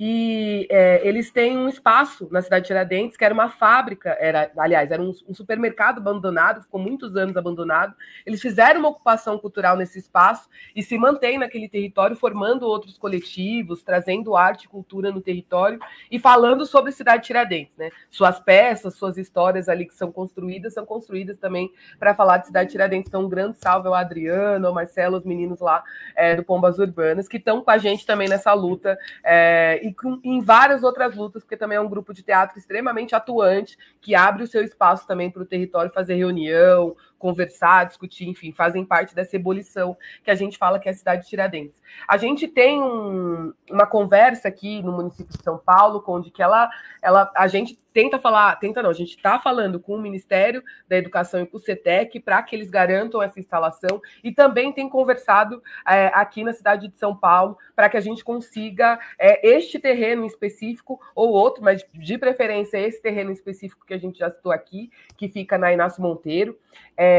[0.04, 4.52] e é, eles têm um espaço na cidade de Tiradentes, que era uma fábrica, era,
[4.58, 7.94] aliás, era um, um, supermercado abandonado, ficou muitos anos abandonado.
[8.26, 13.84] Eles fizeram uma ocupação cultural nesse espaço e se mantém naquele território, formando outros coletivos,
[13.84, 15.80] trazendo arte e cultura no território
[16.10, 17.78] e falando sobre a cidade de Tiradentes.
[17.78, 17.92] Né?
[18.10, 22.70] Suas peças, suas histórias ali que são construídas, são construídas também para falar de cidade
[22.70, 23.08] de Tiradentes.
[23.08, 25.84] Então, um grande salve ao Adriano, ao Marcelo, os meninos lá
[26.16, 28.98] é, do Pombas Urbanas, que estão com a gente também nessa luta.
[29.24, 33.14] É, e com, em várias outras lutas, porque também é um grupo de teatro extremamente
[33.14, 38.52] atuante, que abre o seu espaço também para o território fazer reunião, conversar, discutir, enfim,
[38.52, 41.80] fazem parte dessa ebulição que a gente fala que é a cidade de Tiradentes.
[42.08, 46.70] A gente tem um, uma conversa aqui no município de São Paulo, onde que ela,
[47.02, 50.98] ela, a gente tenta falar, tenta não, a gente está falando com o Ministério da
[50.98, 55.62] Educação e com o CETEC para que eles garantam essa instalação e também tem conversado
[55.88, 60.26] é, aqui na cidade de São Paulo para que a gente consiga é, este terreno
[60.26, 64.90] específico ou outro, mas de preferência esse terreno específico que a gente já citou aqui,
[65.18, 66.58] que fica na Inácio Monteiro,
[66.96, 67.11] é,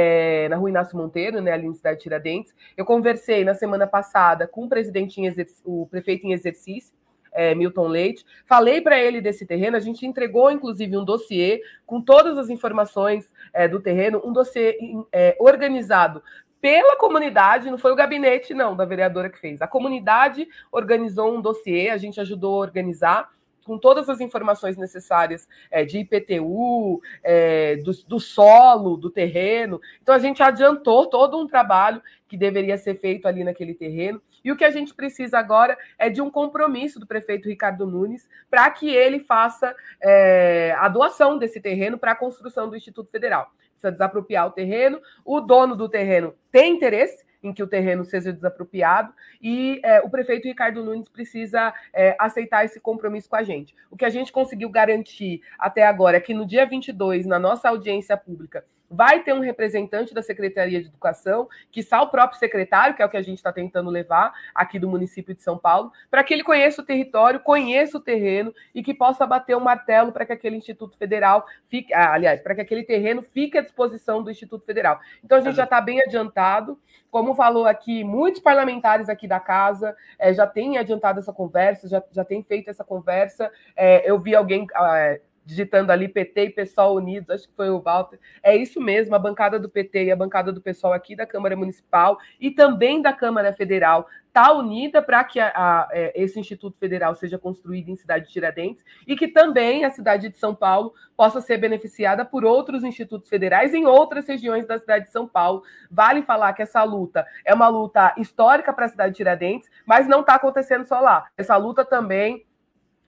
[0.48, 2.54] na Rua Inácio Monteiro, né, ali na cidade de Tiradentes.
[2.76, 5.32] Eu conversei na semana passada com o presidente em
[5.64, 6.92] o prefeito em exercício,
[7.32, 8.24] é, Milton Leite.
[8.46, 13.32] Falei para ele desse terreno, a gente entregou, inclusive, um dossiê com todas as informações
[13.52, 14.76] é, do terreno, um dossiê
[15.12, 16.22] é, organizado
[16.60, 19.60] pela comunidade, não foi o gabinete, não, da vereadora que fez.
[19.60, 23.28] A comunidade organizou um dossiê, a gente ajudou a organizar
[23.64, 29.80] com todas as informações necessárias é, de IPTU, é, do, do, solo, do terreno.
[30.02, 34.20] Então, a gente adiantou todo um trabalho que deveria ser feito ali naquele terreno.
[34.44, 38.28] E o que a gente precisa agora é de um compromisso do prefeito Ricardo Nunes
[38.50, 43.52] para que ele faça é, a doação desse terreno para a construção do Instituto Federal.
[43.72, 48.32] Precisa desapropriar o terreno, o dono do terreno tem interesse em que o terreno seja
[48.32, 53.74] desapropriado e é, o prefeito Ricardo Nunes precisa é, aceitar esse compromisso com a gente.
[53.90, 57.68] O que a gente conseguiu garantir até agora é que no dia 22, na nossa
[57.68, 62.94] audiência pública, vai ter um representante da Secretaria de Educação, que está o próprio secretário,
[62.94, 65.90] que é o que a gente está tentando levar aqui do município de São Paulo,
[66.10, 70.12] para que ele conheça o território, conheça o terreno e que possa bater um martelo
[70.12, 74.22] para que aquele Instituto Federal fique, ah, aliás, para que aquele terreno fique à disposição
[74.22, 75.00] do Instituto Federal.
[75.24, 76.78] Então a gente já está bem adiantado.
[77.10, 82.02] Como falou aqui, muitos parlamentares aqui da casa é, já têm adiantado essa conversa, já,
[82.10, 83.50] já têm feito essa conversa.
[83.76, 84.66] É, eu vi alguém.
[84.94, 88.18] É, digitando ali PT e PSOL unidos, acho que foi o Walter.
[88.42, 91.56] É isso mesmo, a bancada do PT e a bancada do PSOL aqui da Câmara
[91.56, 96.78] Municipal e também da Câmara Federal está unida para que a, a, é, esse Instituto
[96.78, 100.94] Federal seja construído em cidade de Tiradentes e que também a cidade de São Paulo
[101.14, 105.62] possa ser beneficiada por outros institutos federais em outras regiões da cidade de São Paulo.
[105.90, 110.08] Vale falar que essa luta é uma luta histórica para a cidade de Tiradentes, mas
[110.08, 111.26] não está acontecendo só lá.
[111.36, 112.46] Essa luta também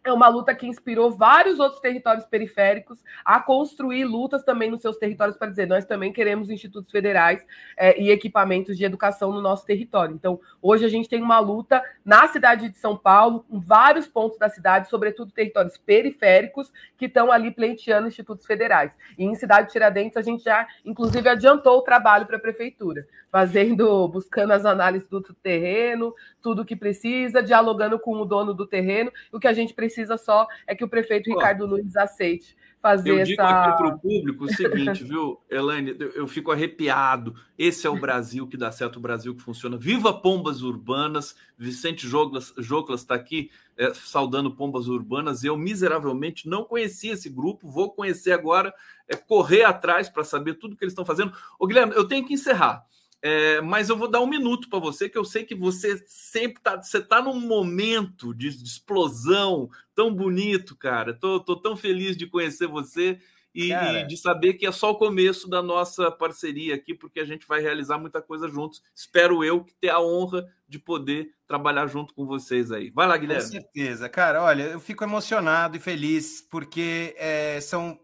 [0.05, 4.99] é uma luta que inspirou vários outros territórios periféricos a construir lutas também nos seus
[4.99, 7.45] territórios para dizer nós também queremos institutos federais
[7.77, 10.15] é, e equipamentos de educação no nosso território.
[10.15, 14.39] Então, hoje a gente tem uma luta na cidade de São Paulo, em vários pontos
[14.39, 18.93] da cidade, sobretudo territórios periféricos, que estão ali pleiteando institutos federais.
[19.17, 23.07] E em Cidade de Tiradentes, a gente já, inclusive, adiantou o trabalho para a prefeitura,
[23.31, 28.67] fazendo, buscando as análises do terreno, tudo o que precisa, dialogando com o dono do
[28.67, 29.11] terreno.
[29.33, 33.19] O que a gente precisa só é que o prefeito Ricardo Nunes aceite fazer eu
[33.19, 33.33] essa.
[33.33, 35.97] Eu digo aqui para o público o seguinte, viu, Elaine?
[36.15, 37.35] Eu fico arrepiado.
[37.57, 39.79] Esse é o Brasil que dá certo, o Brasil que funciona.
[39.79, 41.35] Viva Pombas Urbanas!
[41.57, 42.53] Vicente Joglas
[43.01, 45.45] está aqui é, saudando Pombas Urbanas.
[45.45, 48.75] Eu, miseravelmente, não conhecia esse grupo, vou conhecer agora,
[49.09, 51.33] é, correr atrás para saber tudo que eles estão fazendo.
[51.59, 52.85] Ô, Guilherme, eu tenho que encerrar.
[53.27, 56.63] É, mas eu vou dar um minuto para você, que eu sei que você sempre
[56.63, 61.15] tá, você tá num momento de, de explosão tão bonito, cara.
[61.15, 63.19] Tô, tô tão feliz de conhecer você
[63.55, 67.25] e, e, de saber que é só o começo da nossa parceria aqui, porque a
[67.25, 68.83] gente vai realizar muita coisa juntos.
[68.95, 72.91] Espero eu que ter a honra de poder trabalhar junto com vocês aí.
[72.91, 73.43] Vai lá, Guilherme.
[73.43, 74.43] Com certeza, cara.
[74.43, 77.99] Olha, eu fico emocionado e feliz porque é, são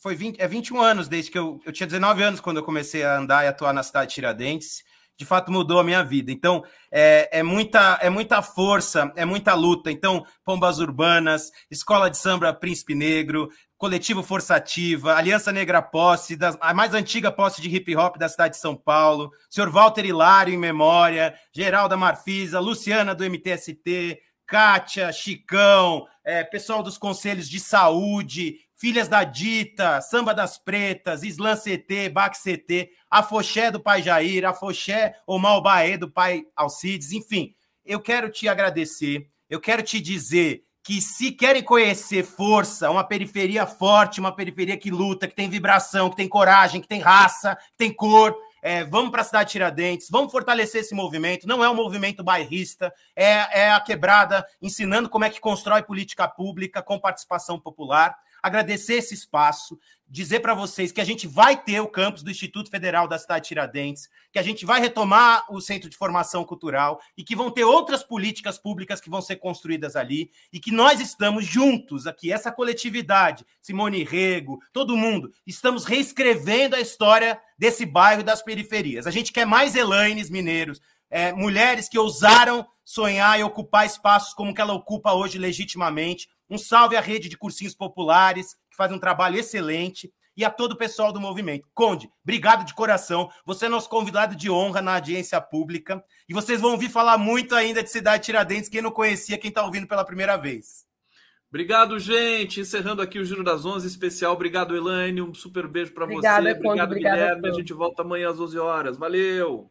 [0.00, 3.04] foi 20, é 21 anos desde que eu, eu tinha 19 anos quando eu comecei
[3.04, 4.82] a andar e atuar na cidade de Tiradentes.
[5.16, 6.32] De fato, mudou a minha vida.
[6.32, 9.92] Então, é, é, muita, é muita força, é muita luta.
[9.92, 16.72] Então, Pombas Urbanas, Escola de Samba Príncipe Negro, Coletivo Forçativa, Aliança Negra Posse, das, a
[16.72, 19.68] mais antiga posse de hip hop da cidade de São Paulo, Sr.
[19.68, 27.48] Walter Hilário em memória, Geralda Marfisa, Luciana do MTST, Kátia, Chicão, é, pessoal dos conselhos
[27.48, 34.02] de saúde, Filhas da Dita, Samba das Pretas, Islã CT, Bac CT, Afoxé do pai
[34.02, 37.54] Jair, Afoxé Omar Baê do pai Alcides, enfim.
[37.84, 43.66] Eu quero te agradecer, eu quero te dizer que se querem conhecer força, uma periferia
[43.66, 47.76] forte, uma periferia que luta, que tem vibração, que tem coragem, que tem raça, que
[47.76, 51.46] tem cor, é, vamos para a cidade de Tiradentes, vamos fortalecer esse movimento.
[51.46, 56.26] Não é um movimento bairrista, é, é a quebrada ensinando como é que constrói política
[56.26, 61.80] pública com participação popular agradecer esse espaço, dizer para vocês que a gente vai ter
[61.80, 65.60] o campus do Instituto Federal da cidade de Tiradentes, que a gente vai retomar o
[65.60, 69.94] Centro de Formação Cultural e que vão ter outras políticas públicas que vão ser construídas
[69.96, 76.74] ali e que nós estamos juntos aqui, essa coletividade, Simone Rego, todo mundo, estamos reescrevendo
[76.74, 79.06] a história desse bairro das periferias.
[79.06, 80.80] A gente quer mais Elaines mineiros,
[81.10, 86.28] é, mulheres que ousaram sonhar e ocupar espaços como que ela ocupa hoje legitimamente.
[86.50, 90.72] Um salve à rede de cursinhos populares, que faz um trabalho excelente, e a todo
[90.72, 91.68] o pessoal do movimento.
[91.74, 93.30] Conde, obrigado de coração.
[93.44, 96.02] Você é nosso convidado de honra na audiência pública.
[96.28, 99.64] E vocês vão ouvir falar muito ainda de Cidade Tiradentes, quem não conhecia, quem está
[99.64, 100.86] ouvindo pela primeira vez.
[101.50, 102.60] Obrigado, gente.
[102.60, 104.32] Encerrando aqui o Giro das Onze especial.
[104.32, 105.20] Obrigado, Elaine.
[105.20, 106.28] Um super beijo para você.
[106.28, 107.48] Obrigado, Guilherme.
[107.48, 108.96] A gente volta amanhã às 11 horas.
[108.96, 109.68] Valeu!